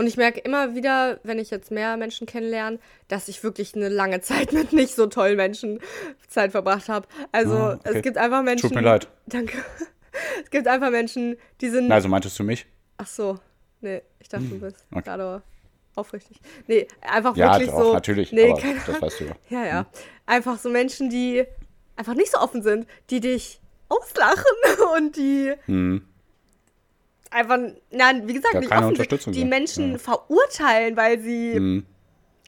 Und 0.00 0.06
ich 0.06 0.16
merke 0.16 0.40
immer 0.40 0.74
wieder, 0.74 1.20
wenn 1.24 1.38
ich 1.38 1.50
jetzt 1.50 1.70
mehr 1.70 1.98
Menschen 1.98 2.26
kennenlerne, 2.26 2.78
dass 3.08 3.28
ich 3.28 3.42
wirklich 3.44 3.74
eine 3.74 3.90
lange 3.90 4.20
Zeit 4.22 4.50
mit 4.50 4.72
nicht 4.72 4.94
so 4.94 5.06
tollen 5.06 5.36
Menschen 5.36 5.78
Zeit 6.26 6.52
verbracht 6.52 6.88
habe. 6.88 7.06
Also 7.32 7.54
Ah, 7.54 7.74
okay. 7.74 7.98
es 7.98 8.02
gibt 8.02 8.16
einfach 8.16 8.42
Menschen. 8.42 8.70
Tut 8.70 8.74
mir 8.74 8.80
leid. 8.80 9.08
Danke. 9.26 9.58
Es 10.42 10.50
gibt 10.50 10.66
einfach 10.66 10.90
Menschen, 10.90 11.36
die 11.60 11.68
sind. 11.68 11.88
Na, 11.88 11.96
also 11.96 12.08
meintest 12.08 12.38
du 12.38 12.44
mich? 12.44 12.64
Ach 12.96 13.06
so. 13.06 13.38
Nee, 13.82 14.00
ich 14.20 14.28
dachte, 14.28 14.46
du 14.46 14.58
bist 14.58 14.84
okay. 14.90 15.02
gerade 15.02 15.42
aufrichtig. 15.94 16.40
Nee, 16.66 16.88
einfach 17.02 17.36
Ja, 17.36 17.52
wirklich 17.52 17.70
doch, 17.70 17.84
so. 17.84 17.92
natürlich. 17.92 18.32
Nee, 18.32 18.50
aber 18.50 18.60
keine 18.60 18.80
das 18.86 19.02
weißt 19.02 19.20
du 19.20 19.24
ja. 19.26 19.34
Ja, 19.50 19.66
ja. 19.66 19.86
Einfach 20.24 20.58
so 20.58 20.70
Menschen, 20.70 21.10
die 21.10 21.44
einfach 21.94 22.14
nicht 22.14 22.32
so 22.32 22.38
offen 22.38 22.62
sind, 22.62 22.86
die 23.10 23.20
dich 23.20 23.60
auslachen 23.90 24.44
und 24.96 25.16
die 25.16 25.52
Hm. 25.66 26.06
Einfach, 27.30 27.58
nein, 27.90 28.26
wie 28.28 28.34
gesagt, 28.34 28.52
Gar 28.54 28.60
nicht 28.60 28.70
keine 28.70 28.86
Unterstützung 28.88 29.32
die. 29.32 29.44
Menschen 29.44 29.92
Ja. 29.92 29.98
verurteilen, 29.98 30.96
weil 30.96 31.20
sie, 31.20 31.54
Hm. 31.54 31.86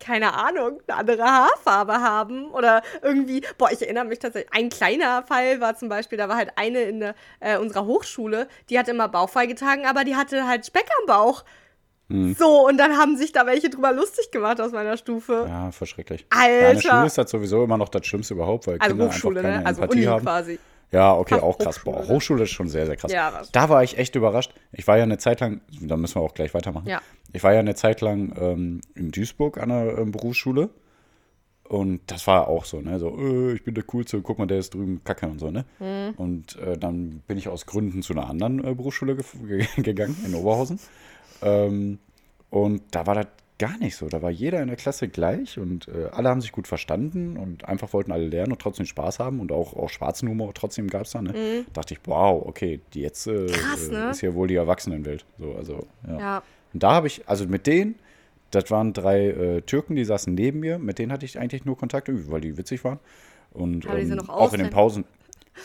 keine 0.01 0.35
Ahnung, 0.35 0.81
eine 0.88 0.99
andere 0.99 1.23
Haarfarbe 1.25 1.95
haben 1.95 2.51
oder 2.51 2.83
irgendwie, 3.03 3.42
boah, 3.59 3.71
ich 3.71 3.81
erinnere 3.81 4.05
mich 4.05 4.18
tatsächlich, 4.18 4.53
ein 4.53 4.68
kleiner 4.68 5.23
Fall 5.23 5.61
war 5.61 5.77
zum 5.77 5.88
Beispiel, 5.88 6.18
da 6.18 6.29
war 6.29 6.37
halt 6.37 6.51
eine 6.57 6.81
in 6.83 7.01
der, 7.01 7.14
äh, 7.40 7.57
unserer 7.59 7.87
Hochschule, 7.87 8.49
die 8.71 8.79
hat 8.79 8.88
immer 8.88 9.09
Bauchfrei 9.09 9.47
getragen, 9.47 9.87
aber 9.87 10.05
die 10.05 10.16
hatte 10.16 10.47
halt 10.47 10.66
Speck 10.66 10.87
am 11.01 11.07
Bauch. 11.07 11.45
Hm. 12.11 12.35
So, 12.35 12.66
und 12.68 12.79
dann 12.79 12.99
haben 12.99 13.16
sich 13.16 13.33
da 13.33 13.47
welche 13.47 13.71
drüber 13.71 13.92
lustig 13.92 14.31
gemacht 14.33 14.61
aus 14.61 14.73
meiner 14.73 14.97
Stufe. 14.97 15.47
Ja, 15.49 15.71
voll 15.71 15.87
schrecklich. 15.87 16.27
Alter. 16.31 16.51
Ja, 16.61 16.68
in 16.71 16.75
der 16.77 16.83
Schule 16.83 17.07
ist 17.07 17.16
das 17.18 17.31
sowieso 17.31 17.64
immer 17.64 17.79
noch 17.79 17.88
das 17.88 18.05
Schlimmste 18.07 18.35
überhaupt, 18.35 18.66
weil 18.66 18.79
Also 18.81 18.95
Kinder 18.97 19.07
Hochschule, 19.07 19.38
einfach 19.40 19.51
keine 19.51 19.62
ne? 19.62 19.66
Also 19.66 19.83
Empathie 19.83 19.99
Uni 20.01 20.07
haben. 20.09 20.23
quasi. 20.25 20.59
Ja, 20.93 21.17
okay, 21.17 21.37
auch 21.37 21.59
krass. 21.59 21.81
Boah? 21.83 22.07
Hochschule 22.07 22.45
ist 22.45 22.51
schon 22.51 22.69
sehr, 22.69 22.85
sehr 22.85 22.97
krass. 22.97 23.11
Ja, 23.11 23.43
da 23.51 23.69
war 23.71 23.83
ich 23.83 23.97
echt 23.97 24.15
überrascht. 24.15 24.53
Ich 24.73 24.87
war 24.87 24.99
ja 24.99 25.05
eine 25.05 25.19
Zeit 25.19 25.41
lang, 25.41 25.63
da 25.81 25.97
müssen 25.97 26.17
wir 26.17 26.23
auch 26.23 26.35
gleich 26.35 26.53
weitermachen. 26.53 26.87
Ja. 26.87 27.01
Ich 27.33 27.43
war 27.43 27.55
ja 27.55 27.61
eine 27.61 27.75
Zeit 27.75 28.03
lang 28.03 28.35
ähm, 28.39 28.81
in 28.95 29.11
Duisburg 29.11 29.57
an 29.57 29.71
einer 29.71 29.99
ähm, 29.99 30.13
Berufsschule. 30.13 30.69
Und 31.65 32.03
das 32.09 32.27
war 32.27 32.49
auch 32.49 32.67
so, 32.67 32.83
ne? 32.83 32.99
So, 32.99 33.17
äh, 33.17 33.55
ich 33.55 33.65
bin 33.65 33.75
der 33.75 33.85
Coolste, 33.85 34.21
guck 34.21 34.39
mal, 34.39 34.47
der 34.47 34.59
ist 34.59 34.75
drüben 34.75 35.03
Kacke 35.05 35.27
und 35.27 35.39
so, 35.39 35.51
ne? 35.51 35.65
Und 36.19 36.59
äh, 36.59 36.77
dann 36.77 37.23
bin 37.27 37.39
ich 37.39 37.49
aus 37.49 37.65
Gründen 37.65 38.03
zu 38.03 38.13
einer 38.13 38.29
anderen 38.29 38.63
äh, 38.63 38.75
Berufsschule 38.75 39.17
ge 39.17 39.65
gegangen, 39.83 40.17
in 40.27 40.35
Oberhausen. 40.35 40.79
Ähm, 41.41 41.99
und 42.51 42.83
da 42.91 43.07
war 43.07 43.15
das 43.15 43.27
gar 43.59 43.79
nicht 43.79 43.97
so. 43.97 44.09
Da 44.09 44.23
war 44.23 44.31
jeder 44.31 44.61
in 44.61 44.69
der 44.69 44.77
Klasse 44.77 45.09
gleich 45.09 45.59
und 45.59 45.88
äh, 45.88 46.09
alle 46.12 46.29
haben 46.29 46.41
sich 46.41 46.53
gut 46.53 46.67
verstanden 46.67 47.37
und 47.37 47.65
einfach 47.67 47.93
wollten 47.93 48.12
alle 48.12 48.27
lernen 48.27 48.53
und 48.53 48.61
trotzdem 48.61 48.87
Spaß 48.87 49.19
haben 49.19 49.41
und 49.41 49.53
auch, 49.53 49.75
auch 49.77 49.88
schwarzen 49.88 50.29
Humor 50.29 50.53
trotzdem 50.55 50.88
gab 50.88 51.03
es 51.03 51.12
da. 51.12 51.23
Ne? 51.23 51.65
Dachte 51.73 51.95
ich, 51.95 52.01
wow, 52.05 52.45
okay, 52.47 52.81
die 52.95 53.03
jetzt 53.03 53.27
äh, 53.27 53.47
Krass, 53.47 53.88
ne? 53.88 54.11
ist 54.11 54.21
ja 54.21 54.35
wohl 54.35 54.49
die 54.49 54.57
Erwachsenenwelt. 54.57 55.25
So, 55.38 55.55
also, 55.55 55.87
ja. 56.07 56.19
Ja. 56.19 56.43
Und 56.73 56.83
da 56.83 56.93
habe 56.93 57.07
ich, 57.07 57.29
also 57.29 57.47
mit 57.47 57.67
denen, 57.67 57.97
das 58.51 58.71
waren 58.71 58.93
drei 58.93 59.29
äh, 59.29 59.61
Türken, 59.62 59.97
die 59.97 60.05
saßen 60.05 60.35
neben 60.35 60.61
mir, 60.61 60.79
mit 60.79 60.99
denen 60.99 61.12
hatte 61.12 61.25
ich 61.25 61.38
eigentlich 61.38 61.65
nur 61.65 61.77
Kontakt, 61.77 62.09
weil 62.31 62.41
die 62.41 62.57
witzig 62.57 62.85
waren. 62.85 62.99
Und 63.53 63.87
Aber 63.87 63.99
die 63.99 64.11
ähm, 64.11 64.17
doch 64.17 64.29
auch 64.29 64.53
in 64.53 64.61
den. 64.61 64.71
Pausen. 64.71 65.05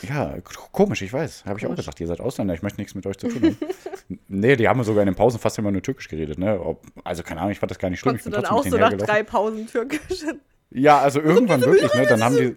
Ja, 0.02 0.36
komisch, 0.72 1.00
ich 1.00 1.12
weiß. 1.12 1.46
Habe 1.46 1.58
ich 1.58 1.66
auch 1.66 1.74
gesagt, 1.74 1.98
ihr 2.00 2.06
seid 2.06 2.20
Ausländer, 2.20 2.52
ich 2.52 2.62
möchte 2.62 2.78
nichts 2.78 2.94
mit 2.94 3.06
euch 3.06 3.16
zu 3.16 3.28
tun 3.28 3.42
haben. 3.42 3.56
nee, 4.28 4.56
die 4.56 4.68
haben 4.68 4.82
sogar 4.84 5.02
in 5.02 5.06
den 5.06 5.14
Pausen 5.14 5.38
fast 5.40 5.58
immer 5.58 5.70
nur 5.70 5.82
Türkisch 5.82 6.08
geredet, 6.08 6.38
ne? 6.38 6.60
Ob, 6.60 6.82
also 7.04 7.22
keine 7.22 7.40
Ahnung, 7.40 7.52
ich 7.52 7.58
fand 7.58 7.70
das 7.70 7.78
gar 7.78 7.90
nicht 7.90 8.00
schlimm. 8.00 8.16
Ich 8.16 8.22
Konntest 8.22 8.36
du 8.38 8.40
bin 8.42 8.42
dann 8.42 8.58
auch 8.58 8.90
so 8.90 8.96
nach 8.98 9.06
drei 9.06 9.22
Pausen 9.22 9.66
Türkisch? 9.66 10.24
Ja, 10.70 10.98
also 11.00 11.20
irgendwann 11.22 11.62
wirklich, 11.62 11.92
ne? 11.94 12.06
Dann 12.06 12.22
haben 12.22 12.36
die, 12.36 12.56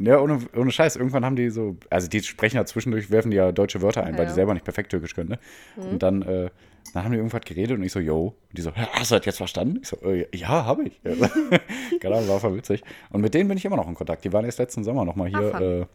ja, 0.00 0.18
ohne, 0.20 0.38
ohne 0.56 0.70
Scheiß, 0.70 0.96
irgendwann 0.96 1.24
haben 1.24 1.36
die 1.36 1.50
so, 1.50 1.76
also 1.90 2.08
die 2.08 2.22
sprechen 2.22 2.56
ja 2.56 2.64
zwischendurch, 2.64 3.10
werfen 3.10 3.30
die 3.30 3.36
ja 3.36 3.52
deutsche 3.52 3.82
Wörter 3.82 4.02
ein, 4.04 4.14
weil 4.14 4.22
Ja. 4.24 4.26
die 4.30 4.34
selber 4.34 4.54
nicht 4.54 4.64
perfekt 4.64 4.90
Türkisch 4.90 5.14
können, 5.14 5.30
ne? 5.30 5.38
Und 5.76 6.02
dann, 6.02 6.22
äh, 6.22 6.50
dann 6.94 7.04
haben 7.04 7.12
die 7.12 7.18
irgendwas 7.18 7.42
geredet 7.42 7.76
und 7.78 7.82
ich 7.84 7.92
so, 7.92 8.00
yo. 8.00 8.34
Und 8.48 8.58
die 8.58 8.62
so, 8.62 8.72
"Hä, 8.74 8.86
hast 8.92 9.10
du 9.12 9.16
das 9.16 9.24
jetzt 9.24 9.36
verstanden? 9.38 9.78
Ich 9.82 9.88
so, 9.88 9.96
äh, 10.02 10.26
ja, 10.36 10.66
habe 10.66 10.82
ich. 10.84 11.00
Keine 12.00 12.16
Ahnung, 12.16 12.28
war 12.28 12.40
voll 12.40 12.56
witzig. 12.56 12.82
Und 13.10 13.20
mit 13.22 13.32
denen 13.34 13.48
bin 13.48 13.56
ich 13.56 13.64
immer 13.64 13.76
noch 13.76 13.88
in 13.88 13.94
Kontakt. 13.94 14.24
Die 14.24 14.32
waren 14.32 14.44
erst 14.44 14.58
letzten 14.58 14.82
Sommer 14.84 15.04
noch 15.04 15.14
mal 15.16 15.30
Ah, 15.32 15.38
hier 15.58 15.88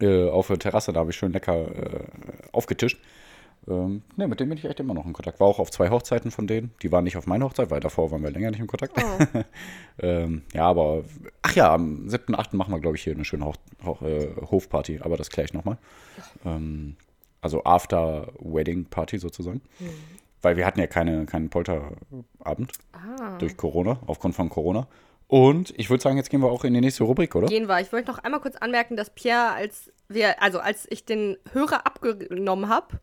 äh, 0.00 0.04
äh, 0.06 0.30
auf 0.30 0.46
der 0.48 0.58
Terrasse, 0.58 0.92
da 0.92 1.00
habe 1.00 1.10
ich 1.10 1.16
schön 1.16 1.32
lecker 1.32 1.68
äh, 1.68 2.00
aufgetischt. 2.52 2.98
Ähm, 3.68 4.02
ne, 4.16 4.28
mit 4.28 4.38
denen 4.38 4.50
bin 4.50 4.58
ich 4.58 4.64
echt 4.64 4.78
immer 4.78 4.94
noch 4.94 5.06
in 5.06 5.12
Kontakt. 5.12 5.40
War 5.40 5.48
auch 5.48 5.58
auf 5.58 5.70
zwei 5.70 5.90
Hochzeiten 5.90 6.30
von 6.30 6.46
denen. 6.46 6.72
Die 6.82 6.92
waren 6.92 7.04
nicht 7.04 7.16
auf 7.16 7.26
meiner 7.26 7.46
Hochzeit, 7.46 7.70
weil 7.70 7.80
davor 7.80 8.10
waren 8.10 8.22
wir 8.22 8.30
länger 8.30 8.50
nicht 8.50 8.60
in 8.60 8.66
Kontakt. 8.68 8.96
Oh. 8.96 9.42
ähm, 10.02 10.42
ja, 10.52 10.66
aber, 10.66 11.04
ach 11.42 11.54
ja, 11.54 11.74
am 11.74 12.06
7.8. 12.06 12.54
machen 12.54 12.72
wir, 12.72 12.80
glaube 12.80 12.96
ich, 12.96 13.02
hier 13.02 13.14
eine 13.14 13.24
schöne 13.24 13.44
Hoch, 13.44 13.56
Hoch, 13.84 14.02
äh, 14.02 14.28
Hofparty, 14.50 15.00
aber 15.02 15.16
das 15.16 15.30
kläre 15.30 15.46
ich 15.46 15.52
nochmal. 15.52 15.78
Ähm, 16.44 16.96
also 17.40 17.64
After-Wedding-Party 17.64 19.18
sozusagen. 19.18 19.62
Hm. 19.78 19.88
Weil 20.42 20.56
wir 20.56 20.66
hatten 20.66 20.78
ja 20.80 20.86
keine, 20.86 21.26
keinen 21.26 21.50
Polterabend 21.50 22.72
Ah. 22.92 23.36
durch 23.38 23.56
Corona, 23.56 23.98
aufgrund 24.06 24.34
von 24.34 24.48
Corona. 24.48 24.86
Und 25.28 25.74
ich 25.76 25.90
würde 25.90 26.02
sagen, 26.02 26.16
jetzt 26.16 26.30
gehen 26.30 26.40
wir 26.40 26.50
auch 26.52 26.62
in 26.62 26.72
die 26.72 26.80
nächste 26.80 27.02
Rubrik, 27.02 27.34
oder? 27.34 27.48
Gehen 27.48 27.66
wir. 27.68 27.80
Ich 27.80 27.92
wollte 27.92 28.10
noch 28.12 28.18
einmal 28.18 28.40
kurz 28.40 28.54
anmerken, 28.56 28.96
dass 28.96 29.10
Pierre, 29.10 29.52
als 29.54 29.92
wir, 30.08 30.40
also 30.40 30.60
als 30.60 30.86
ich 30.88 31.04
den 31.04 31.36
Hörer 31.52 31.84
abgenommen 31.84 32.68
habe, 32.68 33.00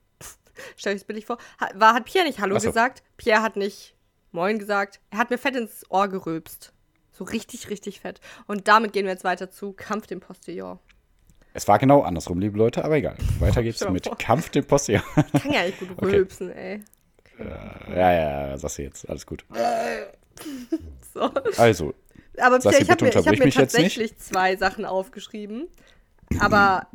stell 0.77 0.95
ich 0.95 1.01
es 1.01 1.05
billig 1.07 1.25
vor, 1.25 1.37
war, 1.75 1.93
hat 1.93 2.05
Pierre 2.05 2.27
nicht 2.27 2.39
Hallo 2.39 2.57
so. 2.59 2.67
gesagt. 2.67 3.03
Pierre 3.17 3.41
hat 3.41 3.55
nicht 3.55 3.95
Moin 4.31 4.57
gesagt. 4.57 4.99
Er 5.11 5.19
hat 5.19 5.29
mir 5.29 5.37
fett 5.37 5.55
ins 5.55 5.85
Ohr 5.89 6.07
gerülpst. 6.07 6.73
So 7.11 7.23
richtig, 7.23 7.69
richtig 7.69 7.99
fett. 7.99 8.19
Und 8.47 8.67
damit 8.67 8.91
gehen 8.91 9.05
wir 9.05 9.11
jetzt 9.11 9.23
weiter 9.23 9.51
zu 9.51 9.73
Kampf 9.73 10.07
dem 10.07 10.19
Postillon. 10.19 10.79
Es 11.53 11.67
war 11.67 11.77
genau 11.77 12.01
andersrum, 12.01 12.39
liebe 12.39 12.57
Leute, 12.57 12.83
aber 12.83 12.95
egal. 12.95 13.15
Weiter 13.39 13.61
geht's 13.63 13.87
mit 13.87 14.07
vor. 14.07 14.17
Kampf 14.17 14.49
dem 14.49 14.65
Postillon. 14.65 15.03
Kann 15.15 15.51
ja 15.51 15.63
nicht 15.65 15.79
gut 15.79 15.91
Okay. 15.91 16.05
rülpsen, 16.05 16.51
ey. 16.51 16.83
ja, 17.37 17.95
ja, 17.95 18.47
ja, 18.49 18.57
sagst 18.57 18.79
du 18.79 18.81
jetzt. 18.83 19.07
Alles 19.07 19.25
gut. 19.27 19.45
So. 21.13 21.31
Also, 21.57 21.93
Aber 22.39 22.57
Pierre, 22.57 22.81
ich 22.81 22.89
habe 22.89 23.05
mir, 23.05 23.11
ich 23.11 23.27
hab 23.27 23.37
mir 23.37 23.51
tatsächlich 23.51 24.17
zwei 24.17 24.55
Sachen 24.55 24.83
aufgeschrieben. 24.85 25.67
Aber 26.39 26.87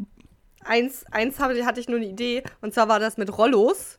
eins, 0.65 1.05
eins 1.11 1.39
habe, 1.39 1.65
hatte 1.67 1.81
ich 1.81 1.89
nur 1.89 1.99
eine 1.99 2.07
Idee. 2.07 2.43
Und 2.61 2.75
zwar 2.75 2.89
war 2.89 3.01
das 3.01 3.17
mit 3.17 3.37
Rollos. 3.37 3.99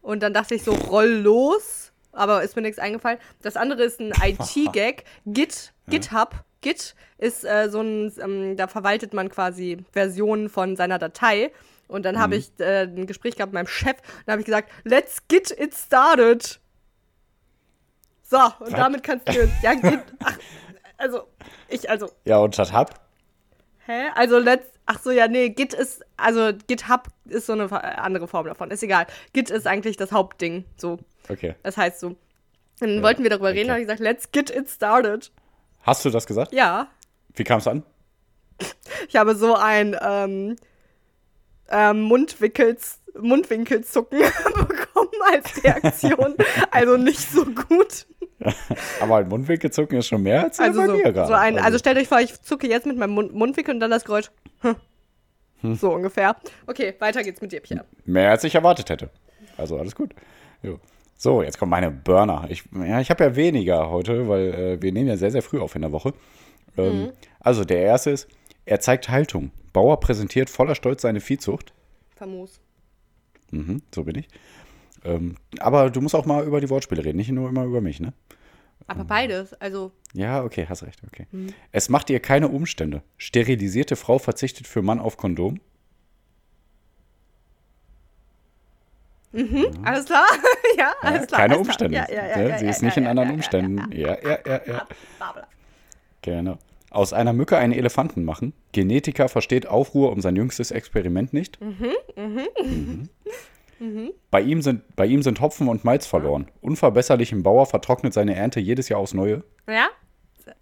Und 0.00 0.22
dann 0.22 0.32
dachte 0.34 0.54
ich 0.54 0.62
so, 0.64 0.72
Rollos. 0.72 1.92
Aber 2.12 2.42
ist 2.42 2.56
mir 2.56 2.62
nichts 2.62 2.78
eingefallen. 2.78 3.18
Das 3.42 3.56
andere 3.56 3.82
ist 3.84 4.00
ein 4.00 4.12
IT-Gag. 4.22 5.04
Git, 5.26 5.72
GitHub. 5.88 6.34
Git 6.60 6.94
ist 7.18 7.44
äh, 7.44 7.68
so 7.70 7.80
ein, 7.80 8.12
ähm, 8.20 8.56
da 8.56 8.66
verwaltet 8.68 9.14
man 9.14 9.28
quasi 9.28 9.78
Versionen 9.92 10.48
von 10.48 10.76
seiner 10.76 10.98
Datei. 10.98 11.52
Und 11.88 12.04
dann 12.04 12.14
Mhm. 12.16 12.20
habe 12.20 12.36
ich 12.36 12.50
äh, 12.58 12.82
ein 12.82 13.06
Gespräch 13.06 13.36
gehabt 13.36 13.52
mit 13.52 13.62
meinem 13.62 13.66
Chef. 13.68 13.96
Und 14.26 14.30
habe 14.30 14.40
ich 14.40 14.46
gesagt, 14.46 14.70
let's 14.84 15.26
get 15.28 15.50
it 15.58 15.74
started. 15.74 16.58
So, 18.22 18.38
und 18.60 18.72
Was? 18.72 18.74
damit 18.74 19.02
kannst 19.02 19.28
du 19.28 19.32
jetzt, 19.32 19.62
ja, 19.62 19.74
Git, 19.74 20.00
ach, 20.24 20.38
also, 20.96 21.24
ich, 21.68 21.88
also, 21.90 22.10
ja, 22.24 22.38
und 22.38 22.54
statt 22.54 22.72
Hub? 22.72 22.90
hä? 23.86 24.08
Also, 24.14 24.38
let's, 24.38 24.66
ach 24.86 25.00
so, 25.00 25.10
ja, 25.10 25.28
nee, 25.28 25.50
Git 25.50 25.74
ist, 25.74 26.04
also, 26.16 26.52
GitHub 26.66 27.08
ist 27.26 27.46
so 27.46 27.52
eine 27.52 27.70
andere 27.98 28.28
Form 28.28 28.46
davon, 28.46 28.70
ist 28.70 28.82
egal. 28.82 29.06
Git 29.32 29.50
ist 29.50 29.66
eigentlich 29.66 29.96
das 29.96 30.12
Hauptding, 30.12 30.64
so, 30.76 30.98
Okay. 31.28 31.54
das 31.62 31.76
heißt 31.76 32.00
so. 32.00 32.16
Dann 32.80 33.02
wollten 33.02 33.22
wir 33.22 33.30
darüber 33.30 33.50
reden, 33.50 33.70
okay. 33.70 33.70
habe 33.70 33.80
ich 33.80 33.86
gesagt, 33.86 34.00
let's 34.00 34.32
get 34.32 34.50
it 34.50 34.68
started. 34.68 35.30
Hast 35.82 36.04
du 36.04 36.10
das 36.10 36.26
gesagt? 36.26 36.52
Ja, 36.52 36.88
Wie 37.34 37.44
kam 37.44 37.58
es 37.58 37.68
an? 37.68 37.84
ich 39.08 39.16
habe 39.16 39.34
so 39.34 39.54
ein, 39.54 39.96
ähm, 40.00 40.56
ähm, 41.68 42.02
Mundwinkelzucken 42.02 44.18
bekommen 44.68 44.91
als 45.32 45.62
Reaktion. 45.64 46.34
also 46.70 46.96
nicht 46.96 47.20
so 47.20 47.44
gut. 47.44 48.06
Aber 49.00 49.16
ein 49.18 49.28
Mundwinkelzucken 49.28 49.98
ist 49.98 50.08
schon 50.08 50.22
mehr 50.22 50.44
als 50.44 50.58
Also 50.58 50.80
bei 50.80 50.86
so, 50.86 50.92
mir 50.96 51.12
gerade. 51.12 51.28
so 51.28 51.34
ein, 51.34 51.58
also 51.58 51.78
stellt 51.78 51.96
euch 51.98 52.08
vor, 52.08 52.20
ich 52.20 52.40
zucke 52.42 52.68
jetzt 52.68 52.86
mit 52.86 52.96
meinem 52.96 53.12
Mund, 53.12 53.32
Mundwinkel 53.34 53.74
und 53.74 53.80
dann 53.80 53.90
das 53.90 54.04
Geräusch. 54.04 54.30
Hm. 55.60 55.74
So 55.76 55.94
ungefähr. 55.94 56.36
Okay, 56.66 56.94
weiter 56.98 57.22
geht's 57.22 57.40
mit 57.40 57.52
dir, 57.52 57.60
Pierre. 57.60 57.84
Mehr 58.04 58.30
als 58.30 58.42
ich 58.42 58.54
erwartet 58.54 58.90
hätte. 58.90 59.10
Also 59.56 59.78
alles 59.78 59.94
gut. 59.94 60.12
Jo. 60.62 60.80
So, 61.16 61.40
jetzt 61.42 61.56
kommen 61.58 61.70
meine 61.70 61.92
Burner. 61.92 62.46
Ich, 62.48 62.64
ja, 62.74 63.00
ich 63.00 63.10
habe 63.10 63.22
ja 63.22 63.36
weniger 63.36 63.88
heute, 63.90 64.26
weil 64.28 64.54
äh, 64.54 64.82
wir 64.82 64.90
nehmen 64.92 65.06
ja 65.08 65.16
sehr, 65.16 65.30
sehr 65.30 65.42
früh 65.42 65.60
auf 65.60 65.76
in 65.76 65.82
der 65.82 65.92
Woche. 65.92 66.14
Ähm, 66.76 67.02
Mhm. 67.04 67.12
Also 67.38 67.64
der 67.64 67.78
erste 67.82 68.10
ist, 68.10 68.28
er 68.64 68.80
zeigt 68.80 69.08
Haltung. 69.08 69.52
Bauer 69.72 70.00
präsentiert 70.00 70.50
voller 70.50 70.74
Stolz 70.74 71.02
seine 71.02 71.20
Viehzucht. 71.20 71.72
Famos. 72.16 72.60
Mhm, 73.52 73.82
so 73.94 74.02
bin 74.04 74.16
ich. 74.18 74.28
Ähm, 75.04 75.36
aber 75.58 75.90
du 75.90 76.00
musst 76.00 76.14
auch 76.14 76.26
mal 76.26 76.44
über 76.44 76.60
die 76.60 76.70
Wortspiele 76.70 77.04
reden, 77.04 77.16
nicht 77.16 77.30
nur 77.30 77.48
immer 77.48 77.64
über 77.64 77.80
mich, 77.80 78.00
ne? 78.00 78.12
Aber 78.86 79.04
beides, 79.04 79.54
also 79.54 79.92
Ja, 80.12 80.42
okay, 80.44 80.66
hast 80.68 80.82
recht, 80.82 81.00
okay. 81.06 81.26
Mhm. 81.30 81.48
Es 81.70 81.88
macht 81.88 82.10
ihr 82.10 82.20
keine 82.20 82.48
Umstände. 82.48 83.02
Sterilisierte 83.16 83.96
Frau 83.96 84.18
verzichtet 84.18 84.66
für 84.66 84.82
Mann 84.82 84.98
auf 84.98 85.16
Kondom. 85.16 85.60
alles 89.82 90.04
klar? 90.04 90.26
ja, 90.76 90.92
alles 91.00 91.20
Ja, 91.22 91.26
klar. 91.26 91.40
keine 91.40 91.54
alles 91.54 91.66
Umstände. 91.66 91.94
Klar. 91.94 92.10
Ja, 92.12 92.22
ja, 92.22 92.28
ja, 92.28 92.36
Ne? 92.36 92.48
ja, 92.50 92.58
Sie 92.58 92.64
ja, 92.66 92.70
ist 92.70 92.82
nicht 92.82 92.96
ja, 92.96 93.00
in 93.00 93.04
ja, 93.04 93.10
anderen 93.10 93.28
ja, 93.30 93.34
Umständen. 93.34 93.92
Ja, 93.92 94.18
ja, 94.22 94.38
ja, 94.46 94.60
ja. 94.66 94.86
Genau. 96.22 96.58
Aus 96.90 97.14
einer 97.14 97.32
Mücke 97.32 97.56
einen 97.56 97.72
Elefanten 97.72 98.24
machen. 98.24 98.52
Genetiker 98.72 99.28
versteht 99.30 99.66
Aufruhr 99.66 100.12
um 100.12 100.20
sein 100.20 100.36
jüngstes 100.36 100.70
Experiment 100.70 101.32
nicht. 101.32 101.58
Mhm. 101.60 101.92
Bei, 104.30 104.40
ihm 104.40 104.62
sind, 104.62 104.94
bei 104.94 105.06
ihm 105.06 105.22
sind 105.22 105.40
Hopfen 105.40 105.68
und 105.68 105.84
Malz 105.84 106.06
verloren. 106.06 106.48
Unverbesserlichem 106.60 107.42
Bauer 107.42 107.66
vertrocknet 107.66 108.14
seine 108.14 108.36
Ernte 108.36 108.60
jedes 108.60 108.88
Jahr 108.88 109.00
aufs 109.00 109.14
Neue. 109.14 109.42
Ja? 109.66 109.88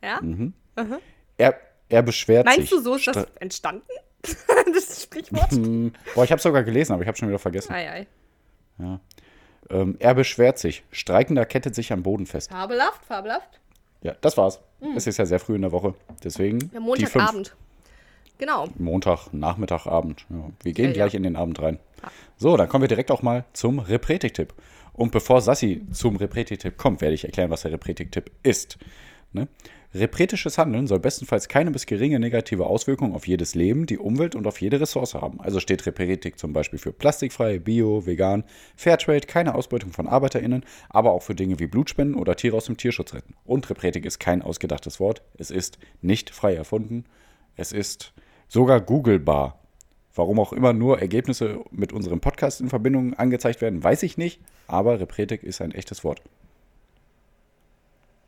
Ja? 0.03 0.21
Mhm. 0.23 0.55
Er, 1.37 1.55
er 1.89 2.03
beschwert 2.03 2.49
sich. 2.49 2.57
Meinst 2.57 2.73
du, 2.73 2.81
so 2.81 2.95
ist 2.95 3.07
das 3.07 3.27
entstanden? 3.39 3.83
das 4.75 5.03
Sprichwort? 5.03 5.51
Boah, 6.15 6.25
ich 6.25 6.33
habe 6.33 6.41
sogar 6.41 6.63
gelesen, 6.63 6.93
aber 6.93 7.03
ich 7.03 7.09
habe 7.09 7.19
schon 7.19 7.29
wieder 7.29 7.39
vergessen. 7.39 7.73
Ei, 7.73 7.91
ei. 7.91 8.07
Ähm, 9.69 9.97
er 9.99 10.15
beschwert 10.15 10.59
sich. 10.59 10.83
Streikender 10.91 11.45
kettet 11.45 11.75
sich 11.75 11.93
am 11.93 12.03
Boden 12.03 12.27
fest. 12.27 12.51
Fabelhaft, 12.51 13.05
fabelhaft. 13.05 13.61
Ja, 14.03 14.15
das 14.21 14.37
war's. 14.37 14.61
Es 14.97 15.07
ist 15.07 15.19
ja 15.19 15.27
sehr 15.27 15.41
früh 15.41 15.57
in 15.57 15.63
der 15.63 15.73
Woche. 15.73 15.95
Deswegen. 16.25 16.71
Ja. 16.73 16.81
Montagabend. 16.81 17.55
Genau. 18.39 18.69
Montag, 18.79 19.35
Nachmittag, 19.35 19.87
Abend. 19.87 20.25
Ja, 20.31 20.51
wir 20.63 20.73
gehen 20.73 20.87
Ja, 20.87 20.91
ja. 20.91 20.95
gleich 20.95 21.15
in 21.15 21.23
den 21.23 21.37
Abend 21.37 21.61
rein. 21.61 21.79
So, 22.41 22.57
dann 22.57 22.71
kommen 22.71 22.85
wir 22.85 22.89
direkt 22.89 23.11
auch 23.11 23.21
mal 23.21 23.45
zum 23.53 23.81
Repretik-Tipp. 23.81 24.55
Und 24.95 25.13
bevor 25.13 25.43
Sassi 25.43 25.83
zum 25.93 26.17
Repretik-Tipp 26.17 26.79
kommt, 26.79 27.03
werde 27.03 27.15
ich 27.15 27.25
erklären, 27.25 27.51
was 27.51 27.63
der 27.63 27.73
Repretik-Tipp 27.73 28.31
ist. 28.43 28.79
Ne? 29.35 29.47
Repretisches 29.95 30.57
Handeln 30.57 30.87
soll 30.87 31.01
bestenfalls 31.01 31.49
keine 31.49 31.71
bis 31.71 31.85
geringe 31.85 32.19
negative 32.19 32.65
Auswirkungen 32.65 33.15
auf 33.15 33.29
jedes 33.29 33.55
Leben, 33.55 33.85
die 33.85 33.99
Umwelt 33.99 34.35
und 34.35 34.47
auf 34.47 34.59
jede 34.63 34.81
Ressource 34.81 35.13
haben. 35.13 35.39
Also 35.39 35.61
steht 35.61 35.85
Repretik 35.85 36.39
zum 36.39 36.55
Beispiel 36.55 36.79
für 36.79 36.95
plastikfrei, 36.95 37.59
bio, 37.59 38.07
vegan, 38.07 38.45
Fairtrade, 38.75 39.27
keine 39.27 39.55
Ausbeutung 39.55 39.93
von 39.93 40.09
ArbeiterInnen, 40.09 40.65
aber 40.89 41.11
auch 41.11 41.23
für 41.23 41.35
Dinge 41.35 41.59
wie 41.59 41.67
Blutspenden 41.67 42.19
oder 42.19 42.37
Tiere 42.37 42.57
aus 42.57 42.65
dem 42.65 42.79
Tierschutz 42.79 43.13
retten. 43.13 43.35
Und 43.45 43.69
Repretik 43.69 44.07
ist 44.07 44.19
kein 44.19 44.41
ausgedachtes 44.41 44.99
Wort. 44.99 45.21
Es 45.37 45.51
ist 45.51 45.79
nicht 46.01 46.31
frei 46.31 46.55
erfunden. 46.55 47.05
Es 47.55 47.73
ist 47.73 48.15
sogar 48.49 48.81
googlebar. 48.81 49.61
Warum 50.15 50.41
auch 50.41 50.53
immer 50.53 50.73
nur 50.73 51.01
Ergebnisse 51.01 51.61
mit 51.71 51.93
unserem 51.93 52.21
Podcast 52.21 52.61
in 52.61 52.69
Verbindung 52.69 53.15
angezeigt 53.15 53.61
werden, 53.61 53.83
weiß 53.83 54.03
ich 54.03 54.19
nicht. 54.19 54.41
Aber 54.67 55.01
Repretik 55.01 55.43
ist 55.43 55.61
ein 55.61 55.73
echtes 55.73 56.03
Wort. 56.05 56.23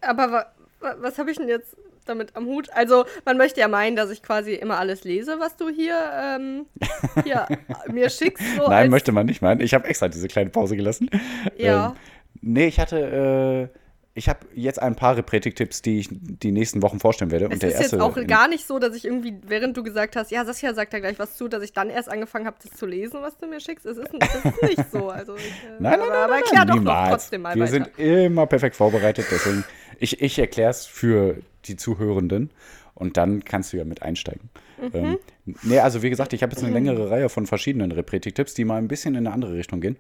Aber 0.00 0.30
wa, 0.30 0.46
wa, 0.80 0.96
was 1.00 1.18
habe 1.18 1.30
ich 1.30 1.38
denn 1.38 1.48
jetzt? 1.48 1.76
damit 2.06 2.34
am 2.34 2.46
Hut. 2.46 2.68
Also, 2.72 3.04
man 3.24 3.36
möchte 3.36 3.60
ja 3.60 3.68
meinen, 3.68 3.96
dass 3.96 4.10
ich 4.10 4.22
quasi 4.22 4.54
immer 4.54 4.78
alles 4.78 5.04
lese, 5.04 5.38
was 5.38 5.56
du 5.56 5.68
hier, 5.68 5.96
ähm, 6.14 6.66
hier 7.24 7.46
mir 7.88 8.10
schickst. 8.10 8.44
So 8.56 8.68
Nein, 8.68 8.90
möchte 8.90 9.12
man 9.12 9.26
nicht 9.26 9.42
meinen. 9.42 9.60
Ich 9.60 9.74
habe 9.74 9.86
extra 9.86 10.08
diese 10.08 10.28
kleine 10.28 10.50
Pause 10.50 10.76
gelassen. 10.76 11.10
Ja. 11.56 11.88
Ähm, 11.88 11.92
nee, 12.40 12.66
ich 12.66 12.80
hatte, 12.80 13.70
äh, 13.72 13.78
ich 14.14 14.28
habe 14.28 14.40
jetzt 14.54 14.80
ein 14.80 14.94
paar 14.94 15.16
Repretik-Tipps, 15.16 15.80
die 15.80 16.00
ich 16.00 16.08
die 16.10 16.52
nächsten 16.52 16.82
Wochen 16.82 17.00
vorstellen 17.00 17.30
werde. 17.30 17.46
Es 17.46 17.52
und 17.52 17.62
der 17.62 17.70
ist 17.70 17.80
erste 17.80 17.96
jetzt 17.96 18.02
auch 18.02 18.26
gar 18.26 18.46
nicht 18.46 18.66
so, 18.66 18.78
dass 18.78 18.94
ich 18.94 19.06
irgendwie, 19.06 19.34
während 19.46 19.76
du 19.76 19.82
gesagt 19.82 20.16
hast, 20.16 20.30
ja, 20.30 20.44
Saskia 20.44 20.74
sagt 20.74 20.92
da 20.92 21.00
gleich 21.00 21.18
was 21.18 21.36
zu, 21.36 21.48
dass 21.48 21.62
ich 21.62 21.72
dann 21.72 21.88
erst 21.88 22.10
angefangen 22.10 22.46
habe, 22.46 22.56
das 22.62 22.76
zu 22.76 22.84
lesen, 22.84 23.22
was 23.22 23.38
du 23.38 23.46
mir 23.46 23.60
schickst. 23.60 23.86
Es 23.86 23.96
ist, 23.96 24.10
es 24.12 24.44
ist 24.44 24.62
nicht 24.62 24.90
so. 24.92 25.08
Also 25.08 25.34
ich, 25.36 25.42
äh, 25.66 25.70
Nein, 25.78 25.98
nein, 25.98 26.00
aber, 26.00 26.08
nein, 26.08 26.18
aber 26.18 26.32
nein, 26.32 26.42
erklär 26.42 26.64
doch 26.66 26.74
noch 26.74 26.80
niemals. 26.80 27.08
trotzdem 27.10 27.42
mal 27.42 27.54
Wir 27.54 27.62
weiter. 27.62 27.72
sind 27.72 27.98
immer 27.98 28.46
perfekt 28.46 28.76
vorbereitet, 28.76 29.26
deswegen 29.30 29.64
ich, 29.98 30.20
ich 30.20 30.38
erkläre 30.38 30.70
es 30.70 30.84
für 30.84 31.36
die 31.64 31.76
Zuhörenden 31.76 32.50
und 32.94 33.16
dann 33.16 33.44
kannst 33.44 33.72
du 33.72 33.78
ja 33.78 33.84
mit 33.84 34.02
einsteigen. 34.02 34.50
Mhm. 34.80 34.90
Ähm, 34.94 35.18
nee, 35.62 35.78
also 35.78 36.02
wie 36.02 36.10
gesagt, 36.10 36.32
ich 36.34 36.42
habe 36.42 36.52
jetzt 36.52 36.62
eine 36.62 36.72
längere 36.72 37.08
Reihe 37.08 37.28
von 37.30 37.46
verschiedenen 37.46 37.92
Repretik-Tipps, 37.92 38.52
die 38.54 38.64
mal 38.64 38.76
ein 38.76 38.88
bisschen 38.88 39.14
in 39.14 39.26
eine 39.26 39.34
andere 39.34 39.54
Richtung 39.54 39.80
gehen. 39.80 39.96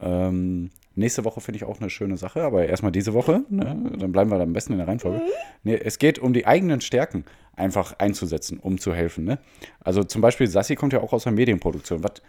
Ähm, 0.00 0.70
nächste 0.94 1.24
Woche 1.24 1.40
finde 1.40 1.56
ich 1.56 1.64
auch 1.64 1.80
eine 1.80 1.90
schöne 1.90 2.16
Sache, 2.16 2.42
aber 2.42 2.66
erstmal 2.66 2.92
diese 2.92 3.14
Woche, 3.14 3.44
ne? 3.48 3.90
dann 3.98 4.12
bleiben 4.12 4.30
wir 4.30 4.38
da 4.38 4.44
am 4.44 4.52
besten 4.52 4.72
in 4.72 4.78
der 4.78 4.88
Reihenfolge. 4.88 5.18
Mhm. 5.18 5.30
Nee, 5.64 5.80
es 5.82 5.98
geht 5.98 6.18
um 6.18 6.32
die 6.32 6.46
eigenen 6.46 6.80
Stärken 6.80 7.24
einfach 7.56 7.98
einzusetzen, 7.98 8.58
um 8.58 8.78
zu 8.78 8.94
helfen. 8.94 9.24
Ne? 9.24 9.38
Also 9.80 10.04
zum 10.04 10.20
Beispiel, 10.20 10.46
Sassi 10.46 10.76
kommt 10.76 10.92
ja 10.92 11.00
auch 11.00 11.12
aus 11.12 11.24
der 11.24 11.32
Medienproduktion. 11.32 12.02
Was, 12.02 12.22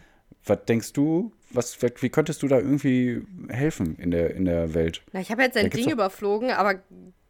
was 0.45 0.65
denkst 0.65 0.93
du, 0.93 1.31
was, 1.51 1.77
wie 1.81 2.09
könntest 2.09 2.43
du 2.43 2.47
da 2.47 2.57
irgendwie 2.57 3.21
helfen 3.49 3.97
in 3.97 4.11
der, 4.11 4.35
in 4.35 4.45
der 4.45 4.73
Welt? 4.73 5.01
Na, 5.11 5.21
ich 5.21 5.31
habe 5.31 5.43
jetzt 5.43 5.57
ein 5.57 5.69
Ding 5.69 5.89
überflogen, 5.89 6.51
aber 6.51 6.79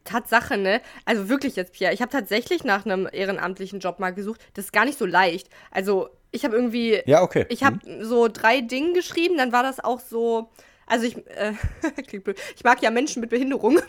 Tatsache, 0.04 0.58
ne? 0.58 0.82
Also 1.06 1.30
wirklich 1.30 1.56
jetzt, 1.56 1.74
Pierre, 1.74 1.94
ich 1.94 2.02
habe 2.02 2.12
tatsächlich 2.12 2.64
nach 2.64 2.86
einem 2.86 3.08
ehrenamtlichen 3.12 3.80
Job 3.80 4.00
mal 4.00 4.12
gesucht. 4.12 4.42
Das 4.54 4.66
ist 4.66 4.74
gar 4.74 4.86
nicht 4.86 4.98
so 4.98 5.06
leicht. 5.06 5.50
Also, 5.72 6.10
ich 6.32 6.44
habe 6.44 6.56
irgendwie. 6.56 7.02
Ja, 7.06 7.22
okay. 7.22 7.46
Ich 7.50 7.64
habe 7.64 7.80
so 8.02 8.28
drei 8.28 8.62
Dinge 8.62 8.94
geschrieben, 8.94 9.38
dann 9.38 9.52
war 9.52 9.64
das 9.64 9.80
auch 9.80 10.00
so. 10.00 10.50
Also 10.86 11.06
ich, 11.06 11.18
äh. 11.28 11.54
Ich 12.56 12.64
mag 12.64 12.82
ja 12.82 12.92
Menschen 12.92 13.22
mit 13.22 13.30
Behinderung. 13.30 13.80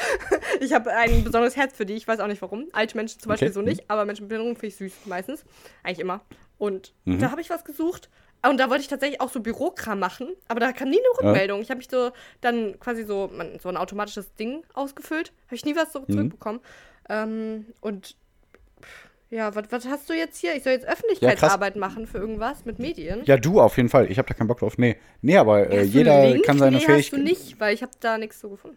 ich 0.60 0.72
habe 0.72 0.90
ein 0.92 1.24
besonderes 1.24 1.56
Herz 1.56 1.74
für 1.76 1.86
die. 1.86 1.94
Ich 1.94 2.06
weiß 2.08 2.20
auch 2.20 2.26
nicht 2.26 2.42
warum. 2.42 2.68
Alte 2.72 2.96
Menschen 2.96 3.20
zum 3.20 3.30
Beispiel 3.30 3.48
Okay. 3.48 3.54
so 3.54 3.62
nicht, 3.62 3.88
aber 3.90 4.04
Menschen 4.04 4.22
mit 4.22 4.28
Behinderung 4.30 4.54
finde 4.56 4.66
ich 4.68 4.76
süß 4.76 5.06
meistens. 5.06 5.44
Eigentlich 5.82 6.00
immer. 6.00 6.20
Und 6.58 6.92
Mhm. 7.04 7.18
da 7.20 7.30
habe 7.30 7.40
ich 7.40 7.50
was 7.50 7.64
gesucht. 7.64 8.08
Und 8.46 8.58
da 8.58 8.70
wollte 8.70 8.82
ich 8.82 8.88
tatsächlich 8.88 9.20
auch 9.20 9.30
so 9.30 9.40
Bürokram 9.40 9.98
machen, 9.98 10.28
aber 10.46 10.60
da 10.60 10.72
kam 10.72 10.88
nie 10.90 10.98
eine 10.98 11.06
Ja. 11.22 11.28
Rückmeldung. 11.30 11.60
Ich 11.62 11.70
habe 11.70 11.78
mich 11.78 11.88
so 11.90 12.12
dann 12.42 12.78
quasi 12.78 13.02
so, 13.04 13.30
so 13.60 13.68
ein 13.68 13.76
automatisches 13.76 14.34
Ding 14.34 14.62
ausgefüllt. 14.74 15.32
Habe 15.46 15.56
ich 15.56 15.64
nie 15.64 15.74
was 15.74 15.92
so 15.92 16.00
Mhm. 16.00 16.12
zurückbekommen. 16.12 16.60
Ähm, 17.08 17.66
und 17.80 18.16
ja, 19.30 19.54
was 19.54 19.64
was 19.70 19.86
hast 19.86 20.08
du 20.08 20.14
jetzt 20.14 20.38
hier? 20.38 20.54
Ich 20.56 20.62
soll 20.62 20.72
jetzt 20.72 20.86
Öffentlichkeitsarbeit 20.86 21.76
machen 21.76 22.06
für 22.06 22.18
irgendwas 22.18 22.64
mit 22.64 22.78
Medien. 22.78 23.22
Ja, 23.24 23.36
du 23.36 23.60
auf 23.60 23.76
jeden 23.76 23.88
Fall. 23.88 24.10
Ich 24.10 24.18
habe 24.18 24.28
da 24.28 24.34
keinen 24.34 24.46
Bock 24.48 24.58
drauf. 24.60 24.78
Nee, 24.78 24.96
nee 25.22 25.36
aber 25.36 25.68
äh, 25.70 25.82
jeder 25.82 26.30
Link? 26.30 26.44
kann 26.44 26.58
seine 26.58 26.76
nee, 26.76 26.82
hast 26.82 26.88
du 26.88 26.92
Fähigkeiten. 26.92 27.24
nicht, 27.24 27.60
weil 27.60 27.74
ich 27.74 27.82
habe 27.82 27.92
da 28.00 28.18
nichts 28.18 28.40
so 28.40 28.48
gefunden. 28.50 28.76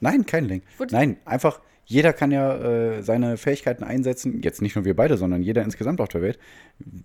Nein, 0.00 0.26
kein 0.26 0.46
Link. 0.46 0.64
Wurde- 0.78 0.94
Nein, 0.94 1.16
einfach 1.24 1.60
jeder 1.84 2.12
kann 2.12 2.30
ja 2.30 2.56
äh, 2.56 3.02
seine 3.02 3.36
Fähigkeiten 3.36 3.84
einsetzen. 3.84 4.40
Jetzt 4.40 4.62
nicht 4.62 4.76
nur 4.76 4.84
wir 4.84 4.96
beide, 4.96 5.16
sondern 5.16 5.42
jeder 5.42 5.62
insgesamt 5.62 6.00
auf 6.00 6.08
der 6.08 6.22
Welt, 6.22 6.38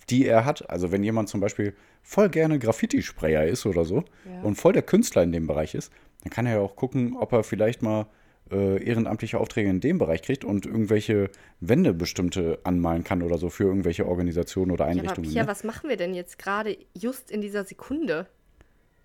die 0.10 0.26
er 0.26 0.46
hat. 0.46 0.70
Also 0.70 0.92
wenn 0.92 1.04
jemand 1.04 1.30
zum 1.30 1.42
Beispiel 1.42 1.76
voll 2.04 2.30
gerne 2.30 2.58
Graffiti-Sprayer 2.60 3.46
ist 3.46 3.66
oder 3.66 3.84
so 3.86 4.06
Ja. 4.26 4.42
und 4.44 4.56
voll 4.56 4.74
der 4.74 4.84
Künstler 4.84 5.24
in 5.24 5.32
dem 5.32 5.46
Bereich 5.48 5.76
ist, 5.76 5.92
dann 6.24 6.30
kann 6.30 6.46
er 6.46 6.54
ja 6.54 6.60
auch 6.62 6.76
gucken, 6.76 7.18
ob 7.18 7.34
er 7.34 7.44
vielleicht 7.44 7.82
mal 7.82 8.06
äh, 8.52 8.84
ehrenamtliche 8.84 9.40
Aufträge 9.40 9.70
in 9.70 9.80
dem 9.80 9.98
Bereich 9.98 10.22
kriegt 10.22 10.44
und 10.46 10.66
irgendwelche 10.66 11.30
Wände 11.60 11.94
bestimmte 11.94 12.60
anmalen 12.64 13.04
kann 13.04 13.22
oder 13.24 13.38
so 13.38 13.50
für 13.50 13.64
irgendwelche 13.66 14.06
Organisationen 14.08 14.72
oder 14.72 14.86
Ja, 14.86 14.92
Einrichtungen. 14.92 15.30
Pia, 15.32 15.44
ne? 15.44 15.48
was 15.48 15.64
machen 15.64 15.90
wir 15.90 15.98
denn 15.98 16.14
jetzt 16.14 16.38
gerade 16.40 16.78
just 16.94 17.32
in 17.32 17.42
dieser 17.42 17.64
Sekunde? 17.64 18.28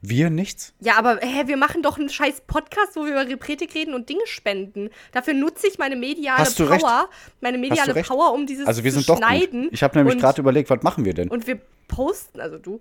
Wir 0.05 0.31
nichts. 0.31 0.75
Ja, 0.81 0.95
aber 0.99 1.19
hä, 1.23 1.45
wir 1.47 1.57
machen 1.57 1.83
doch 1.83 1.97
einen 1.97 2.09
scheiß 2.09 2.41
Podcast, 2.49 2.97
wo 2.97 3.05
wir 3.05 3.13
über 3.13 3.29
Repretik 3.29 3.73
reden 3.77 3.95
und 3.95 4.09
Dinge 4.09 4.27
spenden. 4.27 4.91
Dafür 5.13 5.33
nutze 5.33 5.69
ich 5.69 5.79
meine 5.79 5.95
mediale 5.95 6.45
Power, 6.51 6.71
recht. 6.71 6.85
meine 7.41 7.57
mediale. 7.57 7.95
Power, 8.03 8.33
um 8.33 8.45
dieses 8.45 8.67
Also 8.67 8.83
wir 8.83 8.91
zu 8.91 8.97
sind 8.99 9.09
doch 9.09 9.19
schneiden. 9.19 9.63
gut. 9.65 9.73
Ich 9.75 9.85
habe 9.85 9.97
nämlich 9.97 10.19
gerade 10.19 10.41
überlegt, 10.41 10.71
was 10.71 10.83
machen 10.83 11.05
wir 11.05 11.15
denn? 11.15 11.29
Und 11.29 11.47
wir 11.47 11.61
posten, 11.87 12.41
also 12.41 12.59
du. 12.59 12.81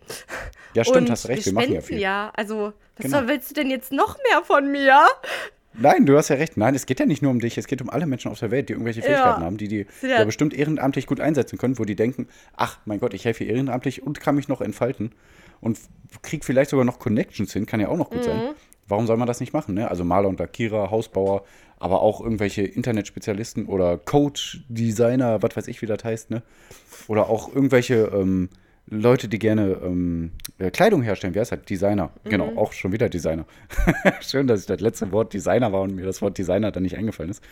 Ja, 0.74 0.84
stimmt, 0.84 0.98
und 0.98 1.10
hast 1.12 1.28
recht, 1.28 1.46
wir 1.46 1.54
machen 1.54 1.74
ja 1.74 1.82
viel. 1.82 2.00
Ja, 2.00 2.32
also, 2.36 2.74
was 2.98 3.06
Genau. 3.12 3.28
willst 3.28 3.52
du 3.52 3.54
denn 3.54 3.70
jetzt 3.70 3.92
noch 3.92 4.18
mehr 4.30 4.44
von 4.44 4.72
mir? 4.72 5.06
Nein, 5.74 6.06
du 6.06 6.18
hast 6.18 6.30
ja 6.30 6.36
recht. 6.36 6.58
Nein, 6.58 6.76
es 6.76 6.86
geht 6.86 7.00
ja 7.00 7.06
nicht 7.06 7.22
nur 7.22 7.32
um 7.32 7.40
dich, 7.40 7.58
es 7.58 7.68
geht 7.68 7.82
um 7.82 7.90
alle 7.90 8.06
Menschen 8.06 8.32
auf 8.32 8.40
der 8.40 8.52
Welt, 8.52 8.70
die 8.70 8.74
irgendwelche 8.74 9.02
Fähigkeiten 9.02 9.42
haben, 9.44 9.58
die 9.58 9.68
die 9.68 9.86
Ja. 10.02 10.20
ja 10.20 10.24
bestimmt 10.26 10.54
ehrenamtlich 10.54 11.08
gut 11.08 11.20
einsetzen 11.20 11.58
können, 11.58 11.80
wo 11.80 11.86
die 11.86 11.96
denken, 11.96 12.28
ach 12.56 12.80
mein 12.86 13.00
Gott, 13.00 13.14
ich 13.14 13.26
helfe 13.26 13.44
ehrenamtlich 13.46 14.04
und 14.04 14.20
kann 14.20 14.36
mich 14.36 14.48
noch 14.48 14.62
entfalten 14.62 15.12
und 15.62 15.80
krieg 16.22 16.44
vielleicht 16.44 16.72
sogar 16.72 16.86
noch 16.86 17.00
Connections 17.00 17.54
hin, 17.54 17.66
kann 17.66 17.80
ja 17.80 17.88
auch 17.88 17.98
noch 17.98 18.10
gut 18.10 18.24
sein. 18.24 18.50
Warum 18.88 19.08
soll 19.08 19.16
man 19.16 19.28
das 19.28 19.40
nicht 19.40 19.54
machen? 19.54 19.76
Ne? 19.76 19.90
Also 19.90 20.04
Maler 20.04 20.28
und 20.28 20.40
Lackierer, 20.40 20.92
Hausbauer, 20.92 21.46
aber 21.80 22.02
auch 22.02 22.20
irgendwelche 22.22 22.64
Internetspezialisten 22.64 23.66
oder 23.66 23.98
Coach, 23.98 24.66
Designer, 24.68 25.42
was 25.42 25.56
weiß 25.56 25.68
ich, 25.70 25.82
wie 25.82 25.86
das 25.86 26.04
heißt, 26.04 26.30
ne? 26.30 26.44
Oder 27.08 27.30
auch 27.30 27.54
irgendwelche 27.56 28.12
ähm, 28.14 28.50
Leute, 28.88 29.28
die 29.28 29.40
gerne 29.40 29.80
ähm, 29.84 30.32
äh, 30.58 30.70
Kleidung 30.70 31.02
herstellen. 31.02 31.34
Wie 31.34 31.40
heißt 31.40 31.52
das? 31.52 31.62
Designer. 31.62 32.12
Genau, 32.26 32.58
auch 32.58 32.74
schon 32.74 32.92
wieder 32.92 33.10
Designer. 33.10 33.46
Schön, 34.22 34.48
dass 34.48 34.62
ich 34.62 34.66
das 34.66 34.82
letzte 34.82 35.12
Wort 35.12 35.34
Designer 35.34 35.72
war 35.72 35.82
und 35.82 35.96
mir 35.96 36.06
das 36.06 36.22
Wort 36.22 36.38
Designer 36.38 36.72
dann 36.72 36.84
nicht 36.84 36.98
eingefallen 36.98 37.32
ist. 37.32 37.44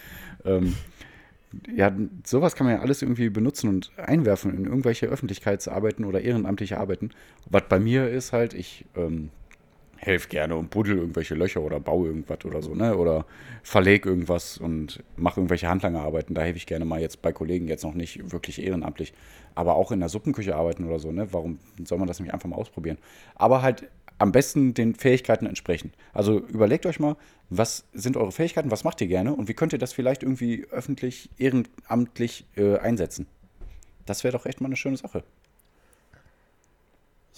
Ähm, 0.43 0.75
ja, 1.75 1.91
sowas 2.25 2.55
kann 2.55 2.67
man 2.67 2.75
ja 2.75 2.81
alles 2.81 3.01
irgendwie 3.01 3.29
benutzen 3.29 3.69
und 3.69 3.91
einwerfen 3.97 4.53
in 4.55 4.65
irgendwelche 4.65 5.07
Öffentlichkeitsarbeiten 5.07 6.05
oder 6.05 6.21
ehrenamtliche 6.21 6.77
Arbeiten. 6.77 7.11
Was 7.49 7.63
bei 7.69 7.79
mir 7.79 8.09
ist 8.09 8.33
halt, 8.33 8.53
ich 8.53 8.85
ähm, 8.95 9.29
helfe 9.99 10.29
gerne 10.29 10.55
und 10.55 10.69
buddel 10.69 10.97
irgendwelche 10.97 11.35
Löcher 11.35 11.61
oder 11.61 11.79
baue 11.79 12.07
irgendwas 12.07 12.43
oder 12.45 12.61
so, 12.61 12.73
ne? 12.73 12.95
Oder 12.97 13.25
verlege 13.63 14.09
irgendwas 14.09 14.57
und 14.57 15.03
mache 15.17 15.39
irgendwelche 15.39 15.67
Handlangerarbeiten. 15.67 16.35
Da 16.35 16.41
helfe 16.41 16.57
ich 16.57 16.65
gerne 16.65 16.85
mal 16.85 17.01
jetzt 17.01 17.21
bei 17.21 17.31
Kollegen 17.31 17.67
jetzt 17.67 17.83
noch 17.83 17.93
nicht 17.93 18.31
wirklich 18.31 18.61
ehrenamtlich. 18.61 19.13
Aber 19.55 19.75
auch 19.75 19.91
in 19.91 19.99
der 19.99 20.09
Suppenküche 20.09 20.55
arbeiten 20.55 20.85
oder 20.85 20.99
so, 20.99 21.11
ne? 21.11 21.31
Warum 21.33 21.59
soll 21.83 21.97
man 21.97 22.07
das 22.07 22.19
nicht 22.19 22.33
einfach 22.33 22.47
mal 22.47 22.55
ausprobieren? 22.55 22.97
Aber 23.35 23.61
halt 23.61 23.89
am 24.17 24.31
besten 24.31 24.73
den 24.73 24.95
Fähigkeiten 24.95 25.45
entsprechend. 25.45 25.95
Also 26.13 26.39
überlegt 26.39 26.85
euch 26.85 26.99
mal, 26.99 27.15
was 27.49 27.85
sind 27.93 28.17
eure 28.17 28.31
Fähigkeiten, 28.31 28.71
was 28.71 28.83
macht 28.83 29.01
ihr 29.01 29.07
gerne 29.07 29.33
und 29.33 29.47
wie 29.47 29.53
könnt 29.53 29.73
ihr 29.73 29.79
das 29.79 29.93
vielleicht 29.93 30.23
irgendwie 30.23 30.65
öffentlich, 30.71 31.29
ehrenamtlich 31.37 32.45
äh, 32.55 32.77
einsetzen? 32.77 33.27
Das 34.05 34.23
wäre 34.23 34.33
doch 34.33 34.45
echt 34.45 34.59
mal 34.61 34.67
eine 34.67 34.75
schöne 34.75 34.97
Sache. 34.97 35.23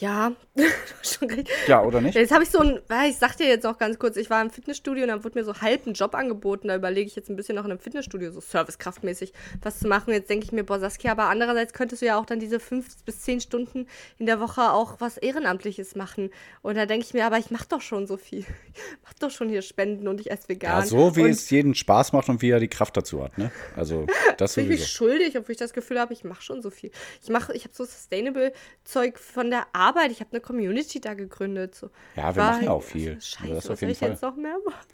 Ja, 0.02 0.32
schon 1.04 1.30
recht. 1.30 1.47
Ja, 1.68 1.84
oder 1.84 2.02
nicht? 2.02 2.16
Jetzt 2.16 2.32
habe 2.32 2.43
ich 2.43 2.49
so 2.49 2.58
ein, 2.58 2.80
ich 3.08 3.18
sag 3.18 3.38
dir 3.38 3.47
jetzt 3.47 3.68
auch 3.68 3.78
ganz 3.78 3.99
kurz, 3.99 4.18
ich 4.18 4.32
war 4.32 4.41
im 4.41 4.49
Fitnessstudio 4.49 5.04
und 5.04 5.10
dann 5.10 5.24
wurde 5.24 5.38
mir 5.38 5.45
so 5.45 5.62
halb 5.62 5.86
ein 5.86 5.93
Job 5.93 6.16
angeboten. 6.16 6.70
Da 6.70 6.76
überlege 6.76 7.08
ich 7.08 7.16
jetzt 7.16 7.30
ein 7.30 7.36
bisschen 7.36 7.56
noch 7.56 7.66
in 7.66 7.72
einem 7.72 7.80
Fitnessstudio, 7.80 8.32
so 8.32 8.41
servicekraftmäßig, 8.41 9.32
was 9.62 9.78
zu 9.78 9.88
machen. 9.88 10.12
Jetzt 10.12 10.32
denke 10.32 10.45
ich 10.45 10.52
mir, 10.52 10.64
boah, 10.64 10.80
Saskia, 10.80 11.12
aber 11.12 11.26
andererseits 11.26 11.74
könntest 11.74 12.02
du 12.02 12.08
ja 12.08 12.20
auch 12.20 12.26
dann 12.26 12.39
diese 12.39 12.60
fünf 12.60 13.04
bis 13.06 13.22
zehn 13.22 13.41
Stunden 13.41 13.86
in 14.18 14.26
der 14.26 14.39
Woche 14.39 14.74
auch 14.74 14.95
was 14.99 15.18
Ehrenamtliches 15.18 15.93
machen. 15.95 16.32
Und 16.64 16.78
da 16.78 16.88
denke 16.88 17.06
ich 17.06 17.14
mir, 17.14 17.28
aber 17.28 17.38
ich 17.38 17.52
mache 17.52 17.68
doch 17.70 17.82
schon 17.82 18.08
so 18.08 18.18
viel. 18.18 18.45
Ich 18.74 19.04
mache 19.04 19.16
doch 19.20 19.32
schon 19.32 19.49
hier 19.49 19.62
Spenden 19.62 20.08
und 20.08 20.20
ich 20.22 20.32
esse 20.32 20.47
vegan. 20.47 20.80
Ja, 20.80 20.86
so 20.86 21.16
wie 21.16 21.24
und 21.24 21.32
es 21.32 21.49
jeden 21.49 21.76
Spaß 21.76 22.14
macht 22.14 22.30
und 22.30 22.41
wie 22.41 22.49
er 22.49 22.60
die 22.60 22.70
Kraft 22.70 22.95
dazu 22.95 23.24
hat, 23.24 23.38
ne? 23.38 23.52
Also, 23.76 24.08
das 24.38 24.56
bin 24.56 24.66
ich 24.66 24.70
mich 24.72 24.88
schuldig, 24.88 25.38
obwohl 25.38 25.52
ich 25.52 25.58
das 25.58 25.74
Gefühl 25.74 25.99
habe, 25.99 26.14
ich 26.14 26.24
mache 26.24 26.41
schon 26.41 26.62
so 26.62 26.70
viel. 26.70 26.89
Ich 27.22 27.30
mache, 27.30 27.54
ich 27.54 27.66
habe 27.66 27.76
so 27.76 27.84
Sustainable 27.84 28.54
Zeug 28.84 29.20
von 29.20 29.49
der 29.49 29.68
Arbeit. 29.74 29.91
Ich 30.12 30.20
habe 30.20 30.32
eine 30.32 30.42
Community 30.42 31.00
da 31.02 31.14
gegründet. 31.14 31.76
So. 31.76 31.89
Ja, 32.16 32.36
wir 32.36 32.42
War- 32.42 32.52
machen 32.54 32.64
ja 32.66 32.72
auch 32.72 32.84
viel. 32.84 33.20
Scheiße, 33.22 33.42
Also 33.44 33.56
das 33.56 33.66
auf 33.66 33.72
was 33.72 33.80
soll 33.80 33.88
jeden 33.89 33.92
ich 33.92 33.98
Fall. 34.00 34.10
jetzt 34.12 34.22
noch 34.24 34.36
mehr 34.36 34.58
machen? 34.66 34.88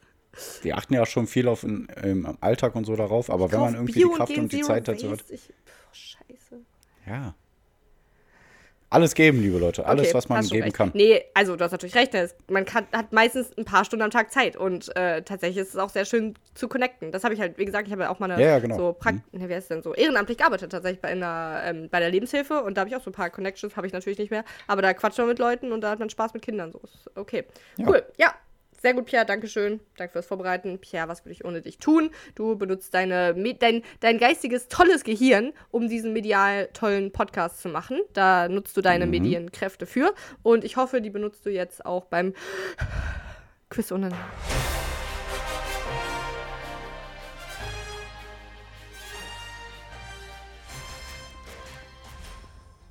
Wir 0.62 0.78
achten 0.78 0.94
ja 0.94 1.06
schon 1.06 1.26
viel 1.26 1.48
auf 1.48 1.64
in, 1.64 1.88
im 2.04 2.38
Alltag 2.42 2.76
und 2.76 2.86
so 2.86 2.96
darauf, 2.96 3.30
aber 3.32 3.52
wenn 3.52 3.60
man 3.60 3.74
irgendwie 3.74 3.94
Bio 3.94 4.10
die 4.10 4.16
Kraft 4.16 4.30
gegen 4.30 4.42
und 4.42 4.52
die 4.52 4.62
Zeit 4.62 4.88
dazu 4.88 5.10
hat. 5.12 5.24
Ich, 5.30 5.42
pff, 5.42 5.94
scheiße. 5.94 6.62
Ja. 7.08 7.34
Alles 8.90 9.16
geben, 9.16 9.42
liebe 9.42 9.58
Leute. 9.58 9.86
Alles, 9.86 10.08
Okay, 10.08 10.14
was 10.14 10.30
man 10.30 10.46
geben 10.48 10.64
recht. 10.64 10.76
kann. 10.76 10.92
Nee, 10.94 11.22
also 11.34 11.58
du 11.58 11.64
hast 11.64 11.72
natürlich 11.74 11.96
recht. 11.96 12.14
Man 12.50 12.64
kann, 12.64 12.88
hat 12.94 13.12
meistens 13.12 13.52
ein 13.58 13.66
paar 13.66 13.84
Stunden 13.84 14.04
am 14.04 14.12
Tag 14.12 14.32
Zeit 14.32 14.56
und 14.56 14.96
äh, 14.96 15.24
tatsächlich 15.24 15.58
ist 15.58 15.70
es 15.74 15.76
auch 15.78 15.90
sehr 15.90 16.06
schön 16.06 16.36
zu 16.54 16.70
connecten. 16.70 17.12
Das 17.12 17.26
habe 17.26 17.34
ich 17.34 17.42
halt, 17.42 17.58
wie 17.58 17.66
gesagt, 17.66 17.88
ich 17.88 17.92
habe 17.92 18.04
ja 18.04 18.10
auch 18.10 18.20
mal 18.20 18.32
eine 18.32 18.42
Ja, 18.42 18.60
genau. 18.60 18.78
so 18.78 18.94
Prakt 18.94 19.34
ne, 19.34 19.50
wie 19.50 19.54
heißt 19.54 19.64
es 19.64 19.68
denn 19.68 19.84
so 19.84 19.94
ehrenamtlich 19.94 20.38
gearbeitet 20.38 20.72
tatsächlich 20.72 21.02
bei 21.02 21.10
einer 21.10 21.62
ähm, 21.66 21.90
bei 21.92 22.00
der 22.00 22.10
Lebenshilfe 22.10 22.64
und 22.64 22.78
da 22.78 22.82
habe 22.82 22.90
ich 22.90 22.96
auch 22.96 23.04
so 23.04 23.10
ein 23.10 23.14
paar 23.14 23.30
Connections, 23.30 23.76
habe 23.76 23.88
ich 23.88 23.94
natürlich 23.94 24.20
nicht 24.20 24.32
mehr, 24.32 24.46
aber 24.68 24.82
da 24.82 24.94
quatscht 24.94 25.18
man 25.18 25.28
mit 25.28 25.40
Leuten 25.40 25.74
und 25.74 25.82
da 25.82 25.90
hat 25.90 26.00
man 26.00 26.10
Spaß 26.10 26.34
mit 26.34 26.44
Kindern 26.44 26.72
so. 26.72 26.80
Ist 26.80 27.12
Okay. 27.16 27.44
Ja. 27.78 27.90
Cool. 27.90 28.06
Ja. 28.18 28.34
Sehr 28.80 28.94
gut, 28.94 29.06
Pierre, 29.06 29.26
danke 29.26 29.48
schön. 29.48 29.80
Danke 29.98 30.14
fürs 30.14 30.28
Vorbereiten. 30.28 30.78
Pierre, 30.80 31.08
was 31.08 31.26
würde 31.26 31.34
ich 31.34 31.44
ohne 31.44 31.62
dich 31.62 31.80
tun? 31.80 32.12
Du 32.36 32.56
benutzt 32.56 32.94
deine, 32.94 33.34
dein, 33.60 33.84
dein 34.00 34.18
geistiges, 34.20 34.68
tolles 34.68 35.04
Gehirn, 35.04 35.54
um 35.72 35.90
diesen 35.90 36.14
medial 36.14 36.70
tollen 36.74 37.12
Podcast 37.12 37.62
zu 37.62 37.70
machen. 37.70 38.00
Da 38.14 38.48
nutzt 38.48 38.78
du 38.78 38.82
deine 38.82 39.08
Medienkräfte 39.08 39.88
für. 39.88 40.14
Und 40.44 40.64
ich 40.64 40.78
hoffe, 40.78 41.02
die 41.02 41.10
benutzt 41.10 41.46
du 41.46 41.50
jetzt 41.50 41.86
auch 41.86 42.06
beim 42.06 42.34
Quiz 43.70 43.92
ohne 43.92 44.10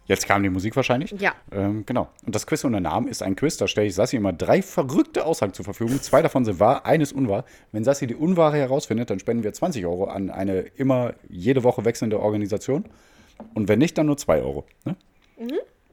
Jetzt 0.07 0.27
kam 0.27 0.43
die 0.43 0.51
Musik 0.51 0.77
wahrscheinlich. 0.77 1.13
Ja. 1.19 1.35
Ähm, 1.51 1.85
genau. 1.85 2.09
Und 2.25 2.35
das 2.35 2.47
Quiz 2.47 2.65
ohne 2.65 2.81
Namen 2.81 3.09
ist 3.09 3.23
ein 3.23 3.35
Quiz. 3.35 3.57
Da 3.57 3.67
stelle 3.67 3.89
ich 3.89 3.95
Sassi 3.95 4.17
immer 4.17 4.33
drei 4.33 4.63
verrückte 4.63 5.27
Aussagen 5.27 5.53
zur 5.53 5.65
Verfügung. 5.65 6.01
Zwei 6.01 6.23
davon 6.23 6.45
sind 6.45 6.61
wahr, 6.61 6.87
eines 6.87 7.13
unwahr. 7.13 7.45
Wenn 7.73 7.83
Sassi 7.83 8.07
die 8.07 8.15
unwahre 8.15 8.57
herausfindet, 8.57 9.11
dann 9.11 9.19
spenden 9.19 9.43
wir 9.43 9.53
20 9.53 9.85
Euro 9.85 10.05
an 10.05 10.31
eine 10.31 10.61
immer 10.61 11.15
jede 11.29 11.65
Woche 11.65 11.85
wechselnde 11.85 12.21
Organisation. 12.21 12.85
Und 13.55 13.69
wenn 13.69 13.81
nicht, 13.81 13.99
dann 13.99 14.07
nur 14.07 14.17
2 14.17 14.43
Euro. 14.43 14.65
Ne? 14.85 14.97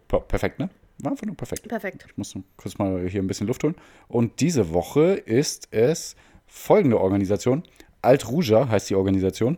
Per 0.07 0.19
perfekt, 0.21 0.59
ne? 0.59 0.69
War 0.99 1.11
einfach 1.11 1.25
nur 1.25 1.35
perfekt. 1.35 1.67
Perfekt. 1.67 2.05
Ich 2.07 2.17
muss 2.17 2.35
kurz 2.55 2.77
mal 2.77 3.07
hier 3.09 3.21
ein 3.21 3.27
bisschen 3.27 3.47
Luft 3.47 3.63
holen. 3.63 3.75
Und 4.07 4.39
diese 4.41 4.73
Woche 4.73 5.13
ist 5.13 5.69
es 5.71 6.15
folgende 6.45 6.99
Organisation. 7.01 7.63
Alt 8.01 8.29
Ruja 8.29 8.69
heißt 8.69 8.89
die 8.89 8.95
Organisation. 8.95 9.57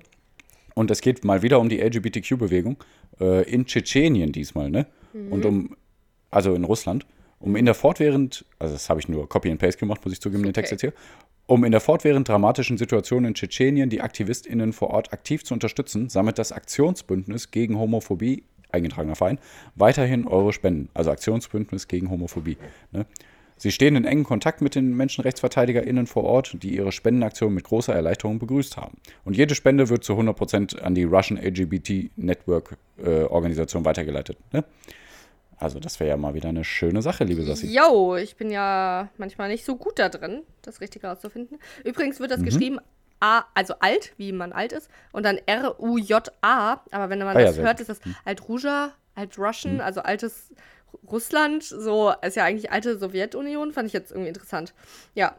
Und 0.75 0.91
es 0.91 1.01
geht 1.01 1.23
mal 1.23 1.41
wieder 1.41 1.59
um 1.59 1.69
die 1.69 1.81
LGBTQ-Bewegung 1.81 2.77
äh, 3.19 3.49
in 3.49 3.65
Tschetschenien 3.65 4.31
diesmal, 4.31 4.69
ne? 4.69 4.87
Und 5.31 5.45
um, 5.45 5.77
also 6.29 6.53
in 6.53 6.65
Russland, 6.65 7.05
um 7.39 7.55
in 7.55 7.65
der 7.65 7.73
fortwährend, 7.73 8.45
also 8.59 8.73
das 8.73 8.89
habe 8.89 8.99
ich 8.99 9.07
nur 9.07 9.29
Copy 9.29 9.49
and 9.49 9.59
Paste 9.59 9.79
gemacht, 9.79 10.03
muss 10.03 10.13
ich 10.13 10.19
zugeben, 10.19 10.43
den 10.43 10.53
Text 10.53 10.73
okay. 10.73 10.87
jetzt 10.87 10.93
hier, 10.93 11.01
um 11.47 11.63
in 11.63 11.71
der 11.71 11.79
fortwährend 11.79 12.27
dramatischen 12.27 12.77
Situation 12.77 13.23
in 13.23 13.33
Tschetschenien 13.33 13.89
die 13.89 14.01
AktivistInnen 14.01 14.73
vor 14.73 14.89
Ort 14.89 15.13
aktiv 15.13 15.43
zu 15.43 15.53
unterstützen, 15.53 16.09
sammelt 16.09 16.39
das 16.39 16.51
Aktionsbündnis 16.51 17.51
gegen 17.51 17.77
Homophobie, 17.77 18.43
eingetragener 18.71 19.15
Verein, 19.15 19.39
weiterhin 19.75 20.27
eure 20.27 20.53
Spenden. 20.53 20.89
Also 20.93 21.11
Aktionsbündnis 21.11 21.87
gegen 21.87 22.09
Homophobie. 22.09 22.57
Ne? 22.91 23.05
Sie 23.57 23.71
stehen 23.71 23.95
in 23.95 24.03
engem 24.05 24.25
Kontakt 24.25 24.61
mit 24.61 24.75
den 24.75 24.95
MenschenrechtsverteidigerInnen 24.97 26.07
vor 26.07 26.23
Ort, 26.25 26.57
die 26.61 26.75
ihre 26.75 26.91
Spendenaktion 26.91 27.53
mit 27.53 27.63
großer 27.63 27.93
Erleichterung 27.95 28.37
begrüßt 28.37 28.75
haben. 28.77 28.97
Und 29.23 29.37
jede 29.37 29.55
Spende 29.55 29.87
wird 29.89 30.03
zu 30.03 30.13
100% 30.13 30.79
an 30.81 30.93
die 30.93 31.03
Russian 31.05 31.39
LGBT 31.41 32.11
Network 32.17 32.77
äh, 32.97 33.23
Organisation 33.23 33.85
weitergeleitet. 33.85 34.37
Ne? 34.51 34.65
Also 35.57 35.79
das 35.79 36.01
wäre 36.01 36.09
ja 36.09 36.17
mal 36.17 36.33
wieder 36.33 36.49
eine 36.49 36.65
schöne 36.65 37.01
Sache, 37.01 37.23
liebe 37.23 37.43
Sassi. 37.43 37.67
Yo, 37.73 38.17
ich 38.17 38.35
bin 38.35 38.51
ja 38.51 39.07
manchmal 39.17 39.47
nicht 39.47 39.63
so 39.63 39.77
gut 39.77 39.99
da 39.99 40.09
drin, 40.09 40.41
das 40.61 40.81
richtig 40.81 41.03
herauszufinden. 41.03 41.57
Übrigens 41.85 42.19
wird 42.19 42.31
das 42.31 42.41
Mhm. 42.41 42.45
geschrieben 42.45 42.79
A, 43.21 43.45
also 43.53 43.75
alt, 43.79 44.11
wie 44.17 44.33
man 44.33 44.51
alt 44.51 44.73
ist, 44.73 44.89
und 45.13 45.23
dann 45.25 45.37
R-U-J-A. 45.45 46.81
Aber 46.91 47.09
wenn 47.09 47.19
man 47.19 47.29
Ah 47.37 47.39
ja, 47.39 47.45
das 47.45 47.55
sehr 47.55 47.63
hört, 47.63 47.79
ist 47.79 47.89
das 47.89 47.99
Alt-Ruja, 48.25 48.91
Alt-Russian, 49.15 49.75
Mhm. 49.75 49.81
also 49.81 50.01
altes 50.01 50.49
Russland. 51.09 51.63
So, 51.63 52.13
ist 52.21 52.35
ja 52.35 52.43
eigentlich 52.43 52.71
alte 52.71 52.97
Sowjetunion, 52.97 53.73
fand 53.73 53.87
ich 53.87 53.93
jetzt 53.93 54.11
irgendwie 54.11 54.29
interessant. 54.29 54.73
Ja, 55.13 55.35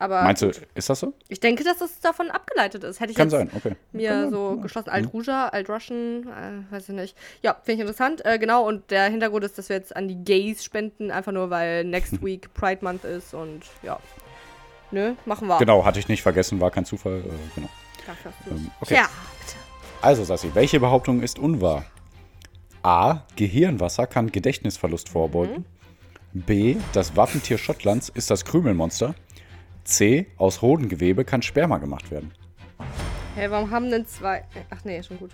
aber 0.00 0.22
Meinst 0.22 0.40
du, 0.40 0.50
ist 0.74 0.88
das 0.88 0.98
so? 0.98 1.12
ich 1.28 1.40
denke, 1.40 1.62
dass 1.62 1.82
es 1.82 2.00
davon 2.00 2.30
abgeleitet 2.30 2.84
ist. 2.84 3.00
Hätte 3.00 3.10
ich 3.10 3.18
Kann 3.18 3.28
sein, 3.28 3.50
okay. 3.54 3.76
mir 3.92 4.08
Kann 4.08 4.30
so 4.30 4.48
sein. 4.48 4.56
Mhm. 4.56 4.62
geschlossen. 4.62 4.88
Alt-Ruja, 4.88 5.48
Alt-Russian, 5.48 6.22
äh, 6.26 6.72
weiß 6.72 6.88
ich 6.88 6.94
nicht. 6.94 7.16
Ja, 7.42 7.54
finde 7.62 7.72
ich 7.72 7.80
interessant. 7.80 8.24
Äh, 8.24 8.38
genau, 8.38 8.66
und 8.66 8.90
der 8.90 9.10
Hintergrund 9.10 9.44
ist, 9.44 9.58
dass 9.58 9.68
wir 9.68 9.76
jetzt 9.76 9.94
an 9.94 10.08
die 10.08 10.16
Gays 10.16 10.64
spenden, 10.64 11.10
einfach 11.10 11.32
nur, 11.32 11.50
weil 11.50 11.84
next 11.84 12.24
week 12.24 12.52
Pride 12.54 12.82
Month 12.82 13.04
ist 13.04 13.34
und 13.34 13.60
ja. 13.82 14.00
Nö, 14.90 15.12
machen 15.26 15.46
wir. 15.48 15.58
Genau, 15.58 15.84
hatte 15.84 15.98
ich 15.98 16.08
nicht 16.08 16.22
vergessen, 16.22 16.60
war 16.60 16.70
kein 16.70 16.86
Zufall. 16.86 17.18
Äh, 17.18 17.54
genau. 17.54 17.68
Du's. 18.06 18.32
Ähm, 18.50 18.70
okay. 18.80 18.94
Ja, 18.94 19.08
bitte. 19.40 19.58
Also, 20.00 20.24
Sassi, 20.24 20.50
welche 20.54 20.80
Behauptung 20.80 21.22
ist 21.22 21.38
unwahr? 21.38 21.84
A. 22.82 23.24
Gehirnwasser 23.36 24.06
kann 24.06 24.32
Gedächtnisverlust 24.32 25.08
vorbeugen. 25.08 25.64
B. 26.32 26.76
Das 26.92 27.16
Wappentier 27.16 27.58
Schottlands 27.58 28.08
ist 28.08 28.30
das 28.30 28.44
Krümelmonster. 28.44 29.14
C. 29.84 30.26
Aus 30.36 30.62
Hodengewebe 30.62 31.24
kann 31.24 31.42
Sperma 31.42 31.78
gemacht 31.78 32.10
werden. 32.10 32.32
Hey, 33.34 33.50
warum 33.50 33.70
haben 33.70 33.90
denn 33.90 34.06
zwei. 34.06 34.44
Ach 34.70 34.84
nee, 34.84 35.02
schon 35.02 35.18
gut. 35.18 35.30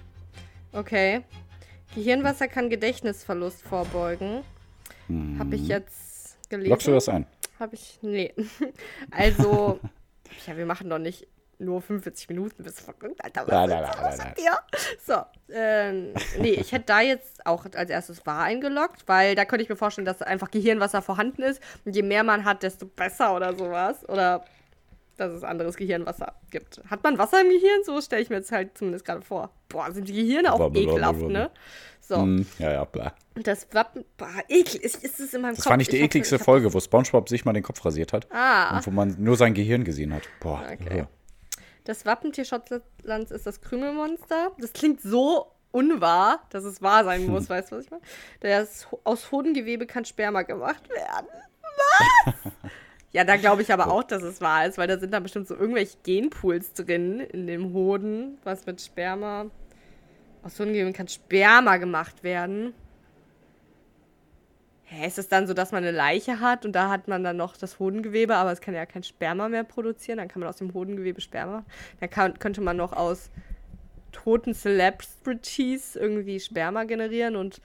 Okay. 0.73 1.23
Gehirnwasser 1.95 2.49
kann 2.49 2.69
Gedächtnisverlust 2.71 3.63
vorbeugen. 3.63 4.43
Habe 5.39 5.55
ich 5.55 5.69
jetzt 5.69 6.37
gelesen? 6.49 6.71
Lockst 6.71 6.87
du 6.89 6.93
das 6.93 7.09
ein? 7.09 7.27
Habe 7.61 7.75
ich. 7.75 7.99
Nee. 8.03 8.35
Also. 9.11 9.79
ja, 10.47 10.57
wir 10.57 10.67
machen 10.67 10.91
doch 10.91 10.99
nicht 10.99 11.29
nur 11.59 11.81
45 11.83 12.29
Minuten. 12.29 12.63
Bist 12.63 12.81
verrückt, 12.81 13.23
Alter? 13.25 13.43
Was 13.43 13.49
Nein, 13.49 13.69
nein, 13.69 13.83
nein, 13.83 14.15
nein, 14.19 14.35
dir? 14.37 14.59
So. 15.05 15.15
Ähm, 15.53 16.13
nee, 16.41 16.51
ich 16.51 16.73
hätte 16.73 16.87
da 16.87 17.01
jetzt 17.01 17.45
auch 17.47 17.65
als 17.75 17.91
erstes 17.91 18.25
wahr 18.27 18.43
eingeloggt, 18.43 19.05
weil 19.07 19.35
da 19.35 19.45
könnte 19.45 19.63
ich 19.63 19.69
mir 19.69 19.77
vorstellen, 19.77 20.05
dass 20.05 20.23
einfach 20.23 20.51
Gehirnwasser 20.51 21.03
vorhanden 21.03 21.43
ist. 21.43 21.63
Und 21.85 21.95
je 21.97 22.03
mehr 22.03 22.25
man 22.25 22.45
hat, 22.45 22.63
desto 22.63 22.87
besser 22.87 23.35
oder 23.35 23.55
sowas. 23.55 24.07
Oder 24.09 24.45
dass 25.17 25.33
es 25.33 25.45
anderes 25.45 25.77
Gehirnwasser 25.77 26.35
gibt. 26.51 26.83
Hat 26.91 27.03
man 27.03 27.17
Wasser 27.17 27.41
im 27.41 27.49
Gehirn? 27.49 27.83
So 27.85 28.01
stelle 28.03 28.21
ich 28.21 28.29
mir 28.29 28.37
jetzt 28.37 28.53
halt 28.53 28.77
zumindest 28.77 29.07
gerade 29.07 29.23
vor. 29.23 29.51
Boah, 29.71 29.91
sind 29.91 30.09
die 30.09 30.13
Gehirne 30.13 30.53
auch 30.53 30.59
Blablabla. 30.59 30.93
ekelhaft, 30.93 31.23
ne? 31.23 31.51
So. 32.01 32.17
Hm, 32.19 32.47
ja, 32.59 32.71
ja, 32.73 32.85
bla. 32.85 33.15
Das 33.35 33.67
Wappen. 33.73 34.05
Boah, 34.19 34.29
ekel. 34.49 34.81
Ist, 34.83 35.03
ist 35.03 35.19
es 35.19 35.33
in 35.33 35.41
meinem 35.41 35.55
Das 35.55 35.65
Kopf? 35.65 35.71
war 35.71 35.77
nicht 35.79 35.91
die 35.91 35.97
Ich 35.97 36.03
hoffe, 36.03 36.07
ekligste 36.09 36.39
hab- 36.39 36.45
Folge, 36.45 36.73
wo 36.75 36.81
Spongebob 36.81 37.29
sich 37.31 37.47
mal 37.47 37.55
den 37.55 37.63
Kopf 37.63 37.83
rasiert 37.85 38.13
hat. 38.13 38.27
Ah. 38.31 38.77
Und 38.77 38.87
wo 38.87 38.91
man 38.91 39.17
nur 39.19 39.37
sein 39.39 39.55
Gehirn 39.55 39.85
gesehen 39.85 40.13
hat. 40.13 40.23
Boah. 40.41 40.63
Okay. 40.71 40.99
ja. 40.99 41.09
Das 41.87 42.05
Wappentier 42.05 42.45
Schottlands 42.45 43.31
ist 43.31 43.47
das 43.47 43.61
Krümelmonster. 43.61 44.51
Das 44.59 44.73
klingt 44.73 45.01
so 45.01 45.53
unwahr, 45.71 46.41
dass 46.51 46.65
es 46.65 46.83
wahr 46.83 47.05
sein 47.05 47.27
muss, 47.31 47.49
weißt 47.49 47.71
du, 47.71 47.77
was 47.77 47.85
ich 47.85 47.91
meine? 47.91 48.03
Das, 48.41 48.89
aus 49.05 49.31
Hodengewebe 49.31 49.87
kann 49.87 50.05
Sperma 50.05 50.43
gemacht 50.43 50.89
werden. 50.91 51.29
Was? 52.25 52.35
ja, 53.13 53.23
da 53.23 53.37
glaube 53.37 53.63
ich 53.63 53.73
aber 53.73 53.93
auch, 53.93 54.03
dass 54.03 54.25
es 54.25 54.41
wahr 54.41 54.67
ist, 54.67 54.79
weil 54.79 54.89
da 54.89 54.99
sind 54.99 55.15
da 55.15 55.21
bestimmt 55.21 55.47
so 55.47 55.55
irgendwelche 55.55 55.97
Genpools 56.03 56.73
drin 56.73 57.21
in 57.21 57.47
dem 57.47 57.73
Hoden, 57.73 58.39
was 58.43 58.67
mit 58.67 58.81
Sperma. 58.81 59.47
Aus 60.43 60.59
Hodengewebe 60.59 60.93
kann 60.93 61.07
Sperma 61.07 61.77
gemacht 61.77 62.25
werden. 62.25 62.75
Hä, 64.89 65.07
ist 65.07 65.19
es 65.19 65.29
dann 65.29 65.49
so, 65.49 65.55
dass 65.55 65.73
man 65.73 65.83
eine 65.83 65.91
Leiche 65.91 66.39
hat 66.39 66.65
und 66.65 66.73
da 66.73 66.89
hat 66.89 67.09
man 67.09 67.25
dann 67.25 67.37
noch 67.37 67.57
das 67.57 67.81
Hodengewebe, 67.81 68.37
aber 68.37 68.53
es 68.53 68.61
kann 68.61 68.73
ja 68.73 68.87
kein 68.87 69.03
Sperma 69.03 69.49
mehr 69.49 69.65
produzieren. 69.65 70.19
Dann 70.19 70.29
kann 70.29 70.41
man 70.41 70.49
aus 70.49 70.57
dem 70.57 70.73
Hodengewebe 70.75 71.21
Sperma 71.21 71.53
machen. 71.53 71.67
Dann 71.99 72.11
kann, 72.11 72.39
könnte 72.39 72.61
man 72.61 72.77
noch 72.77 72.93
aus 72.93 73.31
toten 74.13 74.55
Celebrities 74.55 75.97
irgendwie 75.97 76.39
Sperma 76.39 76.85
generieren 76.85 77.35
und 77.35 77.61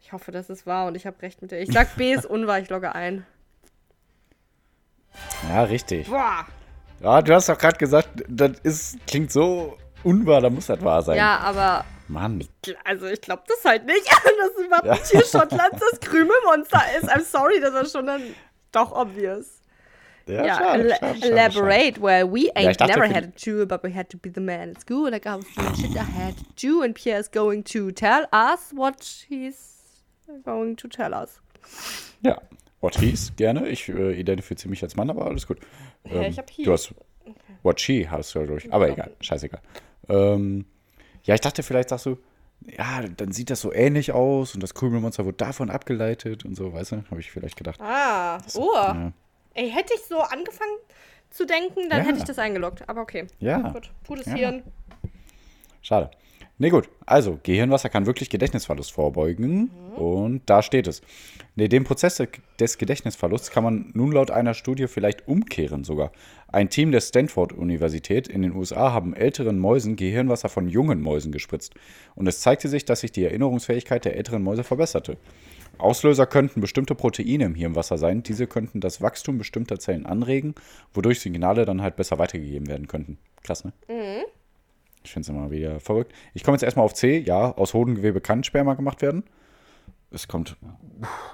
ich 0.00 0.12
hoffe, 0.12 0.32
das 0.32 0.50
ist 0.50 0.66
wahr 0.66 0.88
und 0.88 0.96
ich 0.96 1.06
habe 1.06 1.22
recht 1.22 1.40
mit 1.42 1.52
der. 1.52 1.62
Ich 1.62 1.72
sag 1.72 1.94
B 1.96 2.12
ist 2.12 2.26
unwahr, 2.26 2.58
ich 2.58 2.68
logge 2.68 2.92
ein. 2.94 3.24
ja, 5.48 5.62
richtig. 5.62 6.08
Boah! 6.08 6.44
Ja, 7.00 7.22
du 7.22 7.34
hast 7.34 7.48
doch 7.48 7.58
gerade 7.58 7.78
gesagt, 7.78 8.08
das 8.28 8.58
ist, 8.64 9.06
klingt 9.06 9.30
so 9.30 9.78
unwahr, 10.02 10.40
da 10.40 10.50
muss 10.50 10.66
das 10.66 10.82
wahr 10.82 11.02
sein. 11.02 11.16
Ja, 11.16 11.38
aber 11.38 11.84
Mann. 12.12 12.44
also 12.84 13.06
ich 13.06 13.20
glaube 13.20 13.42
das 13.48 13.64
halt 13.64 13.86
nicht, 13.86 14.06
dass 14.06 14.64
überhaupt 14.64 14.88
ein 14.88 15.02
Tier 15.02 15.24
Schottlands 15.24 15.80
das 15.90 16.00
Krümelmonster 16.00 16.82
ist. 16.98 17.08
I'm 17.10 17.24
sorry, 17.24 17.60
das 17.60 17.72
war 17.74 17.84
schon 17.86 18.06
dann 18.06 18.22
doch 18.72 18.92
obvious. 18.92 19.60
Ja, 20.26 20.44
Yeah, 20.44 20.56
schade, 20.56 20.82
el- 20.84 20.90
schade, 20.90 21.00
schade, 21.00 21.18
schade. 21.18 21.32
elaborate. 21.32 22.00
Well, 22.00 22.32
we 22.32 22.42
Ja, 22.46 22.50
ich 22.54 22.66
ain't 22.68 22.80
dachte 22.80 22.92
never 23.00 23.08
had 23.12 23.24
a 23.24 23.32
Jew, 23.36 23.66
but 23.66 23.82
we 23.82 23.92
had 23.92 24.08
to 24.10 24.16
be 24.18 24.30
the 24.32 24.40
man 24.40 24.70
at 24.70 24.80
school. 24.80 25.10
Like 25.10 25.26
I 25.26 25.34
was 25.34 25.46
shit 25.80 25.96
I 25.96 25.98
had 25.98 26.36
to 26.36 26.44
do, 26.64 26.82
and 26.82 26.94
Pierre 26.94 27.18
is 27.18 27.28
going 27.28 27.64
to 27.64 27.90
tell 27.90 28.26
us 28.32 28.70
what 28.72 29.04
he's 29.28 29.80
going 30.44 30.76
to 30.76 30.86
tell 30.86 31.12
us. 31.12 31.40
Ja, 32.22 32.40
what 32.80 32.94
he's, 33.00 33.32
gerne. 33.36 33.68
Ich 33.68 33.88
äh, 33.88 34.12
identifiziere 34.18 34.70
mich 34.70 34.82
als 34.84 34.94
Mann, 34.94 35.10
aber 35.10 35.26
alles 35.26 35.44
gut. 35.46 35.58
Ähm, 36.04 36.22
ich 36.22 36.38
hab 36.38 36.48
he. 36.50 36.62
Du 36.62 36.72
hast 36.72 36.94
what 37.64 37.80
she 37.80 38.08
hast 38.08 38.32
du 38.36 38.46
durch. 38.46 38.72
Aber 38.72 38.88
egal, 38.88 39.10
scheißegal. 39.20 39.60
Ähm, 40.08 40.66
ja, 41.24 41.34
ich 41.34 41.40
dachte, 41.40 41.62
vielleicht 41.62 41.88
sagst 41.90 42.06
du, 42.06 42.18
ja, 42.66 43.02
dann 43.16 43.32
sieht 43.32 43.50
das 43.50 43.60
so 43.60 43.72
ähnlich 43.72 44.12
aus 44.12 44.54
und 44.54 44.62
das 44.62 44.74
Krümelmonster 44.74 45.26
wird 45.26 45.40
davon 45.40 45.70
abgeleitet 45.70 46.44
und 46.44 46.54
so, 46.54 46.72
weißt 46.72 46.92
du? 46.92 47.04
Habe 47.10 47.20
ich 47.20 47.30
vielleicht 47.30 47.56
gedacht. 47.56 47.80
Ah, 47.80 48.38
oh. 48.54 48.70
Ja. 48.74 49.12
Ey, 49.54 49.70
hätte 49.70 49.92
ich 49.94 50.02
so 50.04 50.20
angefangen 50.20 50.76
zu 51.30 51.44
denken, 51.46 51.88
dann 51.90 52.00
Ja. 52.00 52.04
hätte 52.06 52.18
ich 52.18 52.24
das 52.24 52.38
eingeloggt. 52.38 52.88
Aber 52.88 53.00
okay. 53.02 53.26
Ja. 53.40 53.70
Gut, 53.70 53.90
gutes 54.06 54.26
Ja. 54.26 54.34
Hirn. 54.34 54.62
Schade. 55.80 56.10
Nee, 56.58 56.70
gut. 56.70 56.88
Also, 57.06 57.40
Gehirnwasser 57.42 57.88
kann 57.88 58.06
wirklich 58.06 58.30
Gedächtnisverlust 58.30 58.92
vorbeugen. 58.92 59.70
Und 59.96 60.42
da 60.46 60.62
steht 60.62 60.86
es. 60.86 61.02
Nee, 61.56 61.66
den 61.68 61.82
Prozess 61.84 62.16
de- 62.16 62.28
des 62.60 62.78
Gedächtnisverlusts 62.78 63.50
kann 63.50 63.64
man 63.64 63.90
nun 63.94 64.12
laut 64.12 64.30
einer 64.30 64.54
Studie 64.54 64.86
vielleicht 64.86 65.26
umkehren 65.26 65.82
sogar. 65.82 66.12
Ein 66.48 66.70
Team 66.70 66.92
der 66.92 67.00
Stanford-Universität 67.00 68.28
in 68.28 68.42
den 68.42 68.54
USA 68.54 68.92
haben 68.92 69.12
älteren 69.14 69.58
Mäusen 69.58 69.96
Gehirnwasser 69.96 70.48
von 70.48 70.68
jungen 70.68 71.00
Mäusen 71.02 71.32
gespritzt. 71.32 71.74
Und 72.14 72.28
es 72.28 72.40
zeigte 72.40 72.68
sich, 72.68 72.84
dass 72.84 73.00
sich 73.00 73.10
die 73.12 73.24
Erinnerungsfähigkeit 73.24 74.04
der 74.04 74.16
älteren 74.16 74.42
Mäuse 74.42 74.62
verbesserte. 74.62 75.16
Auslöser 75.78 76.26
könnten 76.26 76.60
bestimmte 76.60 76.94
Proteine 76.94 77.44
im 77.44 77.54
Hirnwasser 77.54 77.98
sein. 77.98 78.22
Diese 78.22 78.46
könnten 78.46 78.80
das 78.80 79.00
Wachstum 79.02 79.38
bestimmter 79.38 79.78
Zellen 79.78 80.06
anregen, 80.06 80.54
wodurch 80.94 81.20
Signale 81.20 81.64
dann 81.64 81.82
halt 81.82 81.96
besser 81.96 82.18
weitergegeben 82.18 82.68
werden 82.68 82.86
könnten. 82.86 83.18
Krass, 83.42 83.64
ne? 83.64 83.72
Ich 85.04 85.12
finde 85.12 85.22
es 85.22 85.28
immer 85.28 85.50
wieder 85.50 85.80
verrückt. 85.80 86.12
Ich 86.34 86.44
komme 86.44 86.54
jetzt 86.54 86.62
erstmal 86.62 86.84
auf 86.84 86.94
C. 86.94 87.18
Ja, 87.18 87.52
aus 87.52 87.74
Hodengewebe 87.74 88.20
kann 88.20 88.44
Sperma 88.44 88.74
gemacht 88.74 89.02
werden. 89.02 89.24
Es 90.10 90.28
kommt 90.28 90.56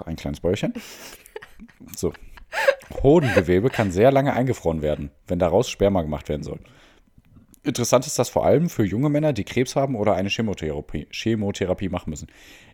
ein 0.05 0.15
kleines 0.15 0.39
Bäuerchen. 0.39 0.73
So. 1.95 2.13
Hodengewebe 3.03 3.69
kann 3.69 3.91
sehr 3.91 4.11
lange 4.11 4.33
eingefroren 4.33 4.81
werden, 4.81 5.11
wenn 5.27 5.37
daraus 5.37 5.69
Sperma 5.69 6.01
gemacht 6.01 6.29
werden 6.29 6.43
soll. 6.43 6.59
Interessant 7.61 8.07
ist 8.07 8.17
das 8.17 8.29
vor 8.29 8.45
allem 8.45 8.69
für 8.69 8.85
junge 8.85 9.09
Männer, 9.09 9.33
die 9.33 9.43
Krebs 9.43 9.75
haben 9.75 9.95
oder 9.95 10.15
eine 10.15 10.29
Chemotherapie, 10.29 11.07
Chemotherapie 11.11 11.89
machen 11.89 12.09
müssen. 12.09 12.27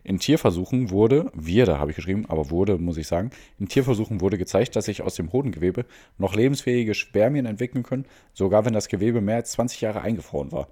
In 0.04 0.20
Tierversuchen 0.20 0.90
wurde, 0.90 1.32
wir, 1.34 1.66
da 1.66 1.78
habe 1.78 1.90
ich 1.90 1.96
geschrieben, 1.96 2.24
aber 2.28 2.50
wurde, 2.50 2.78
muss 2.78 2.96
ich 2.96 3.08
sagen, 3.08 3.30
in 3.58 3.68
Tierversuchen 3.68 4.20
wurde 4.20 4.38
gezeigt, 4.38 4.76
dass 4.76 4.84
sich 4.84 5.02
aus 5.02 5.16
dem 5.16 5.32
Hodengewebe 5.32 5.86
noch 6.18 6.36
lebensfähige 6.36 6.94
Spermien 6.94 7.46
entwickeln 7.46 7.82
können, 7.82 8.06
sogar 8.32 8.64
wenn 8.64 8.74
das 8.74 8.86
Gewebe 8.86 9.20
mehr 9.20 9.36
als 9.36 9.50
20 9.52 9.80
Jahre 9.80 10.02
eingefroren 10.02 10.52
war. 10.52 10.68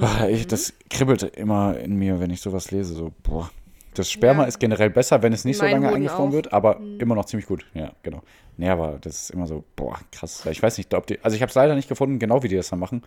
Ah, 0.00 0.28
Ich, 0.28 0.46
das 0.46 0.74
kribbelt 0.90 1.22
immer 1.22 1.78
in 1.78 1.96
mir, 1.96 2.20
wenn 2.20 2.30
ich 2.30 2.40
sowas 2.40 2.70
lese. 2.70 2.92
So, 2.94 3.12
boah. 3.22 3.50
Das 3.94 4.10
Sperma 4.10 4.42
Ja. 4.42 4.48
ist 4.48 4.58
generell 4.58 4.90
besser, 4.90 5.22
wenn 5.22 5.32
es 5.32 5.44
nicht 5.44 5.56
so 5.56 5.62
Mein 5.64 5.72
lange 5.72 5.86
Hoden 5.86 5.96
eingefroren 5.96 6.28
auch. 6.30 6.32
wird, 6.34 6.52
aber 6.52 6.80
immer 6.98 7.14
noch 7.14 7.24
ziemlich 7.26 7.46
gut. 7.46 7.64
Ja, 7.74 7.92
genau. 8.02 8.22
Nee, 8.56 8.68
aber 8.68 8.98
das 9.00 9.22
ist 9.24 9.30
immer 9.30 9.46
so, 9.46 9.64
boah, 9.76 9.98
krass. 10.12 10.44
Ich 10.50 10.62
weiß 10.62 10.78
nicht, 10.78 10.92
ob 10.94 11.06
die, 11.06 11.18
also 11.24 11.34
ich 11.36 11.42
habe 11.42 11.48
es 11.50 11.54
leider 11.54 11.74
nicht 11.74 11.88
gefunden, 11.88 12.18
genau 12.18 12.42
wie 12.42 12.48
die 12.48 12.56
das 12.56 12.68
dann 12.70 12.78
machen. 12.78 13.02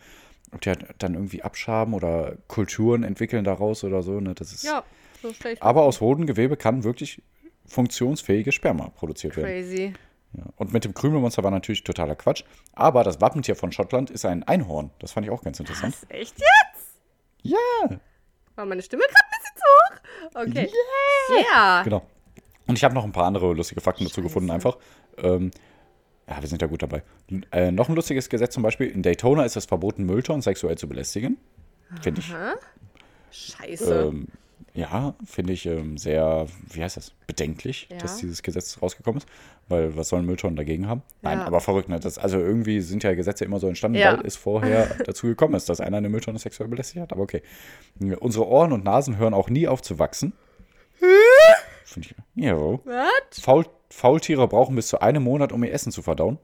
Ob 0.54 0.62
die 0.62 0.70
halt 0.70 0.86
dann 1.00 1.14
irgendwie 1.14 1.44
abschaben 1.44 1.94
oder 1.94 2.36
Kulturen 2.48 3.04
entwickeln 3.04 3.44
daraus 3.44 3.84
oder 3.84 4.02
so. 4.02 4.20
Ne? 4.20 4.34
Das 4.34 4.54
ist, 4.54 4.64
Ja, 4.64 4.84
so 5.22 5.30
ich 5.30 5.62
aber 5.62 5.84
aus 5.84 6.00
Hodengewebe 6.02 6.56
kann 6.58 6.84
wirklich 6.84 7.22
funktionsfähiges 7.66 8.56
Sperma 8.56 8.90
produziert 8.90 9.36
werden. 9.36 9.48
Crazy. 9.48 9.94
Ja. 10.34 10.44
Und 10.58 10.74
mit 10.74 10.86
dem 10.86 10.94
Krümelmonster 10.94 11.44
war 11.44 11.52
natürlich 11.52 11.84
totaler 11.84 12.16
Quatsch. 12.16 12.44
Aber 12.74 13.04
das 13.04 13.20
Wappentier 13.22 13.56
von 13.56 13.72
Schottland 13.72 14.10
ist 14.10 14.26
ein 14.26 14.44
Einhorn. 14.44 14.92
Das 15.00 15.12
fand 15.14 15.26
ich 15.26 15.32
auch 15.32 15.42
ganz 15.42 15.60
interessant. 15.60 15.96
Was? 16.02 16.10
Echt 16.10 16.38
jetzt? 16.38 16.88
Ja, 17.44 17.98
War 18.56 18.66
meine 18.66 18.82
Stimme 18.82 19.04
gerade 19.04 19.27
Okay. 20.34 20.70
Ja. 21.54 21.84
genau. 21.84 22.06
Und 22.68 22.78
ich 22.78 22.84
habe 22.84 22.94
noch 22.94 23.04
ein 23.04 23.12
paar 23.12 23.26
andere 23.26 23.54
lustige 23.54 23.82
Fakten 23.82 24.04
dazu 24.04 24.16
Scheiße. 24.16 24.28
gefunden, 24.28 24.52
einfach. 24.52 24.78
Ähm, 25.18 25.52
ja, 26.28 26.42
wir 26.42 26.48
sind 26.50 26.62
ja 26.62 26.68
gut 26.68 26.82
dabei. 26.82 27.04
Äh, 27.52 27.72
noch 27.72 27.90
ein 27.90 27.96
lustiges 27.96 28.30
Gesetz 28.30 28.54
zum 28.54 28.64
Beispiel: 28.64 28.88
In 28.88 29.02
Daytona 29.02 29.46
ist 29.46 29.56
es 29.56 29.66
verboten, 29.66 30.06
Mülltonnen 30.06 30.42
sexuell 30.42 30.78
zu 30.78 30.88
belästigen. 30.88 31.38
Finde 32.02 32.22
ich. 32.22 32.34
Scheiße. 33.32 34.10
Ähm, 34.10 34.28
ja, 34.74 35.16
finde 35.26 35.54
ich 35.54 35.66
ähm, 35.66 35.98
sehr, 35.98 36.48
wie 36.72 36.84
heißt 36.84 36.98
das, 36.98 37.12
bedenklich, 37.26 37.88
Ja. 37.92 37.98
dass 37.98 38.18
dieses 38.18 38.44
Gesetz 38.44 38.82
rausgekommen 38.82 39.18
ist. 39.20 39.28
Weil 39.70 39.98
was 39.98 40.08
sollen 40.10 40.26
Mülltonnen 40.26 40.56
dagegen 40.56 40.88
haben? 40.88 41.02
Nein, 41.22 41.40
Ja. 41.40 41.46
aber 41.46 41.60
verrückt, 41.60 41.90
ne? 41.90 42.00
Das, 42.00 42.18
also 42.18 42.38
irgendwie 42.40 42.80
sind 42.82 43.04
ja 43.04 43.14
Gesetze 43.16 43.44
immer 43.44 43.60
so 43.60 43.68
entstanden, 43.68 43.98
Ja. 43.98 44.18
weil 44.18 44.26
es 44.26 44.36
vorher 44.38 44.86
dazu 45.06 45.28
gekommen 45.28 45.56
ist, 45.56 45.68
dass 45.68 45.82
einer 45.82 45.98
eine 45.98 46.08
Mülltonne 46.10 46.40
sexuell 46.40 46.70
belästigt 46.70 47.02
hat. 47.02 47.12
Aber 47.12 47.22
okay. 47.24 47.42
Unsere 48.20 48.48
Ohren 48.48 48.72
und 48.72 48.84
Nasen 48.86 49.18
hören 49.18 49.34
auch 49.34 49.50
nie 49.50 49.68
auf 49.68 49.82
zu 49.82 50.00
wachsen. 50.00 50.34
Finde 51.84 52.10
ich. 52.10 52.16
Ja. 52.36 52.56
Was? 52.58 53.40
Faul, 53.42 53.66
Faultiere 53.90 54.48
brauchen 54.48 54.76
bis 54.76 54.88
zu 54.88 55.02
einem 55.02 55.24
Monat, 55.24 55.52
um 55.52 55.64
ihr 55.64 55.74
Essen 55.74 55.92
zu 55.92 56.02
verdauen. 56.02 56.38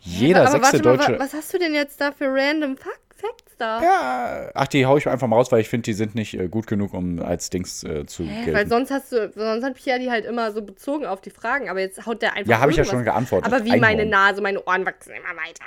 Jeder 0.00 0.42
Aber 0.42 0.50
sechste 0.52 0.84
warte 0.84 0.88
mal, 0.88 0.96
Deutsche. 0.96 1.12
wa- 1.18 1.24
was 1.24 1.34
hast 1.34 1.52
du 1.52 1.58
denn 1.58 1.74
jetzt 1.74 2.00
da 2.00 2.12
für 2.12 2.26
random 2.32 2.76
Fac- 2.76 3.14
Facts 3.14 3.49
da? 3.60 3.82
Ja, 3.82 4.50
ach, 4.54 4.68
die 4.68 4.86
hau 4.86 4.96
ich 4.96 5.08
einfach 5.08 5.26
mal 5.26 5.36
raus, 5.36 5.52
weil 5.52 5.60
ich 5.60 5.68
finde, 5.68 5.84
die 5.84 5.92
sind 5.92 6.14
nicht 6.14 6.34
äh, 6.34 6.48
gut 6.48 6.66
genug, 6.66 6.94
um 6.94 7.20
als 7.20 7.50
Dings 7.50 7.84
äh, 7.84 8.06
zu 8.06 8.24
Hä? 8.24 8.44
gelten. 8.44 8.54
Weil 8.54 8.68
sonst 8.68 8.90
hast 8.90 9.12
du, 9.12 9.30
sonst 9.34 9.64
hat 9.64 9.74
Pierre 9.74 9.98
die 9.98 10.10
halt 10.10 10.24
immer 10.24 10.52
so 10.52 10.62
bezogen 10.62 11.06
auf 11.06 11.20
die 11.20 11.30
Fragen, 11.30 11.68
aber 11.68 11.80
jetzt 11.80 12.06
haut 12.06 12.22
der 12.22 12.34
einfach. 12.34 12.50
Ja, 12.50 12.60
habe 12.60 12.70
ich 12.70 12.76
ja 12.76 12.84
schon 12.84 13.04
geantwortet. 13.04 13.52
Aber 13.52 13.64
wie 13.64 13.72
Einhorn. 13.72 13.80
meine 13.80 14.06
Nase, 14.06 14.40
meine 14.40 14.64
Ohren 14.64 14.86
wachsen 14.86 15.12
immer 15.12 15.36
weiter. 15.40 15.64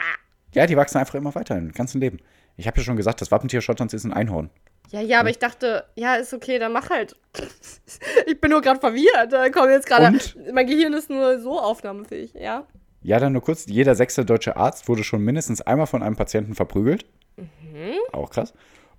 Ja, 0.54 0.66
die 0.66 0.78
wachsen 0.78 0.98
einfach 0.98 1.16
immer 1.16 1.34
weiter 1.36 1.58
im 1.58 1.72
ganzen 1.72 2.02
Leben. 2.02 2.20
Ich 2.58 2.68
habe 2.68 2.78
ja 2.78 2.84
schon 2.84 2.96
gesagt, 2.96 3.22
das 3.22 3.32
Wappentier 3.32 3.62
Schottlands 3.62 3.94
ist 3.94 4.04
ein 4.04 4.14
Einhorn. 4.14 4.50
Ja, 4.92 5.02
ja, 5.02 5.20
aber 5.20 5.30
ich 5.30 5.40
dachte, 5.40 5.86
ja, 5.96 6.16
ist 6.16 6.34
okay, 6.34 6.60
dann 6.60 6.72
mach 6.72 6.90
halt. 6.90 7.16
ich 8.28 8.40
bin 8.40 8.52
nur 8.52 8.62
gerade 8.62 8.80
verwirrt. 8.80 9.32
Da 9.32 9.50
kommt 9.50 9.72
jetzt 9.72 9.88
gerade. 9.88 10.20
Mein 10.54 10.68
Gehirn 10.68 10.94
ist 10.94 11.10
nur 11.10 11.40
so 11.40 11.60
aufnahmefähig, 11.60 12.34
ja. 12.36 12.68
Ja, 13.02 13.20
dann 13.20 13.34
nur 13.34 13.42
kurz, 13.42 13.66
jeder 13.66 13.96
sechste 13.96 14.24
deutsche 14.24 14.56
Arzt 14.56 14.88
wurde 14.88 15.04
schon 15.04 15.22
mindestens 15.22 15.62
einmal 15.62 15.88
von 15.88 16.04
einem 16.04 16.16
Patienten 16.16 16.56
verprügelt. 16.56 17.06
Mhm. 17.38 17.98
Auch 18.12 18.30
krass. 18.30 18.54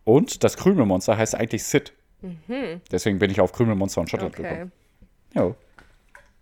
Und 0.04 0.44
das 0.44 0.56
Krümelmonster 0.56 1.16
heißt 1.16 1.34
eigentlich 1.34 1.64
Sid. 1.64 1.92
Deswegen 2.90 3.18
bin 3.18 3.30
ich 3.30 3.40
auf 3.40 3.52
Krümelmonster 3.52 4.00
und 4.00 4.08
Schottland 4.10 4.38
Mhm. 4.38 4.44
Okay. 4.44 4.54
gekommen. 4.54 4.72
Ja. 5.34 5.54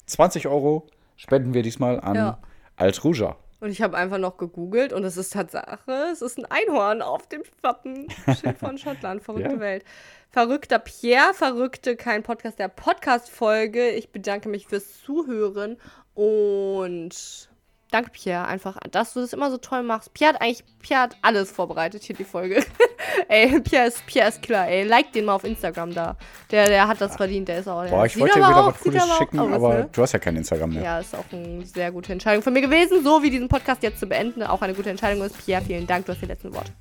20 0.07 0.47
Euro 0.47 0.87
spenden 1.17 1.55
wir 1.55 1.63
diesmal 1.63 2.01
an 2.01 2.15
Ja. 2.15 2.39
Altruja. 2.77 3.37
Und 3.61 3.71
ich 3.71 3.81
habe 3.83 3.97
einfach 3.97 4.19
noch 4.19 4.37
gegoogelt 4.39 4.93
und 4.93 5.05
es 5.05 5.17
ist 5.17 5.33
Tatsache, 5.35 6.09
es 6.13 6.21
ist 6.21 6.37
ein 6.39 6.47
Einhorn 6.47 7.01
auf 7.01 7.29
dem 7.29 7.43
Wappenschild 7.63 8.59
von 8.59 8.77
Schottland. 8.79 9.23
Verrückte 9.25 9.53
Ja. 9.55 9.61
Welt. 9.61 9.85
Verrückter 10.31 10.79
Pierre, 10.81 11.33
verrückte, 11.35 11.95
kein 11.97 12.23
Podcast, 12.25 12.59
der 12.59 12.69
Podcast-Folge. 12.69 13.91
Ich 13.91 14.11
bedanke 14.11 14.49
mich 14.49 14.67
fürs 14.67 15.01
Zuhören 15.03 15.77
und 16.15 17.49
danke 17.93 18.11
Pierre 18.11 18.47
einfach, 18.47 18.77
dass 18.91 19.15
du 19.15 19.21
das 19.21 19.33
immer 19.33 19.51
so 19.51 19.59
toll 19.59 19.83
machst. 19.83 20.13
Pierre 20.15 20.35
hat 20.35 20.43
eigentlich, 20.43 20.65
Pierre 20.81 21.03
hat 21.03 21.17
alles 21.23 21.51
vorbereitet 21.53 22.03
hier, 22.03 22.17
die 22.17 22.25
Folge. 22.25 22.65
ey, 23.29 23.61
Pierre 23.61 23.89
ist, 23.89 24.05
Pierre 24.07 24.29
ist 24.29 24.43
klar, 24.43 24.69
ey. 24.69 24.85
Like 24.85 25.13
den 25.13 25.27
mal 25.27 25.35
auf 25.35 25.45
Instagram 25.45 25.95
da. 25.95 26.17
Der, 26.51 26.69
der 26.69 26.89
hat 26.89 27.01
das 27.01 27.17
verdient, 27.17 27.49
der 27.49 27.59
ist 27.59 27.69
auch. 27.69 27.87
Boah, 27.87 28.07
ich 28.07 28.19
wollte 28.19 28.39
dir 28.39 28.49
wieder 28.49 28.67
was 28.67 28.81
Cooles 28.81 29.17
schicken, 29.19 29.39
aus, 29.39 29.53
aber 29.53 29.75
ne? 29.75 29.89
du 29.93 30.03
hast 30.03 30.13
ja 30.13 30.19
kein 30.19 30.37
Instagram 30.37 30.71
mehr. 30.71 30.83
Ja, 30.83 30.99
ist 30.99 31.15
auch 31.15 31.25
eine 31.31 31.65
sehr 31.67 31.93
gute 31.93 32.13
Entscheidung 32.13 32.43
von 32.43 32.53
mir 32.53 32.63
gewesen, 32.63 33.03
so 33.05 33.23
wie 33.23 33.31
diesen 33.31 33.49
Podcast 33.49 33.83
jetzt 33.83 34.01
zu 34.01 34.07
beenden. 34.07 34.43
Auch 34.43 34.63
eine 34.63 34.75
gute 34.75 34.91
Entscheidung 34.91 35.25
ist. 35.25 35.45
Pierre, 35.45 35.63
vielen 35.63 35.87
Dank, 35.87 36.07
du 36.07 36.13
hast 36.13 36.23
die 36.23 36.27
letzten 36.27 36.53
Worte. 36.55 36.73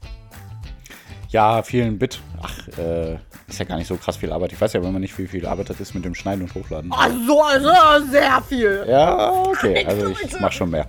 Ja, 1.32 1.64
vielen 1.64 1.98
Bit. 1.98 2.22
Ach, 2.42 2.68
äh, 2.78 3.14
ist 3.48 3.60
ja 3.60 3.66
gar 3.66 3.78
nicht 3.78 3.88
so 3.88 3.96
krass 3.96 4.18
viel 4.18 4.32
Arbeit. 4.34 4.52
Ich 4.52 4.60
weiß 4.60 4.74
ja, 4.74 4.84
wenn 4.84 4.92
man 4.92 5.02
nicht 5.02 5.14
viel, 5.14 5.30
viel 5.30 5.46
Arbeit 5.46 5.70
hat, 5.70 5.80
ist 5.80 5.96
mit 5.96 6.04
dem 6.04 6.14
Schneiden 6.14 6.44
und 6.44 6.54
Hochladen. 6.54 6.92
Also, 6.92 7.42
also 7.42 8.12
sehr 8.12 8.42
viel. 8.42 8.86
Ja, 8.88 9.32
okay. 9.32 9.86
Also 9.86 10.10
ich 10.10 10.40
mach 10.40 10.52
schon 10.52 10.70
mehr. 10.70 10.88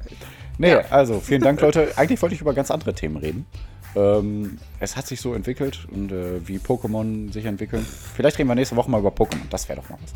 Nee, 0.59 0.75
also 0.75 1.21
vielen 1.21 1.43
Dank, 1.43 1.61
Leute. 1.61 1.93
Eigentlich 1.97 2.21
wollte 2.23 2.35
ich 2.35 2.41
über 2.41 2.55
ganz 2.55 2.71
andere 2.73 2.93
Themen 2.93 3.17
reden. 3.17 3.47
Ähm, 3.95 4.59
es 4.81 4.97
hat 4.97 5.07
sich 5.07 5.21
so 5.21 5.35
entwickelt 5.35 5.87
und 5.93 6.11
äh, 6.11 6.47
wie 6.47 6.59
Pokémon 6.59 7.33
sich 7.33 7.45
entwickeln. 7.45 7.87
Vielleicht 8.15 8.39
reden 8.39 8.49
wir 8.49 8.55
nächste 8.55 8.75
Woche 8.75 8.91
mal 8.91 8.99
über 8.99 9.11
Pokémon. 9.11 9.49
Das 9.51 9.69
wäre 9.69 9.81
doch 9.81 9.89
mal 9.91 9.99
was. 10.03 10.15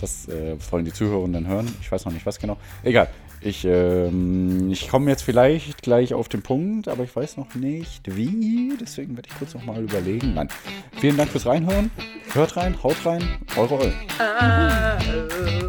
Das 0.00 0.28
äh, 0.28 0.56
wollen 0.70 0.84
die 0.84 0.92
Zuhörenden 0.92 1.46
hören. 1.46 1.74
Ich 1.80 1.90
weiß 1.90 2.04
noch 2.04 2.12
nicht, 2.12 2.24
was 2.24 2.38
genau. 2.38 2.56
Egal. 2.82 3.08
Ich, 3.40 3.64
ähm, 3.64 4.70
ich 4.70 4.88
komme 4.88 5.10
jetzt 5.10 5.22
vielleicht 5.22 5.82
gleich 5.82 6.14
auf 6.14 6.28
den 6.28 6.42
Punkt, 6.42 6.88
aber 6.88 7.04
ich 7.04 7.14
weiß 7.14 7.36
noch 7.36 7.54
nicht 7.54 8.16
wie. 8.16 8.72
Deswegen 8.80 9.16
werde 9.16 9.28
ich 9.30 9.38
kurz 9.38 9.54
noch 9.54 9.64
mal 9.64 9.82
überlegen. 9.82 10.34
Nein. 10.34 10.48
Vielen 11.00 11.16
Dank 11.16 11.30
fürs 11.30 11.46
Reinhören. 11.46 11.90
Hört 12.32 12.56
rein, 12.56 12.82
haut 12.82 12.96
rein. 13.04 13.22
Eure 13.56 13.78
Eulen. 13.78 15.67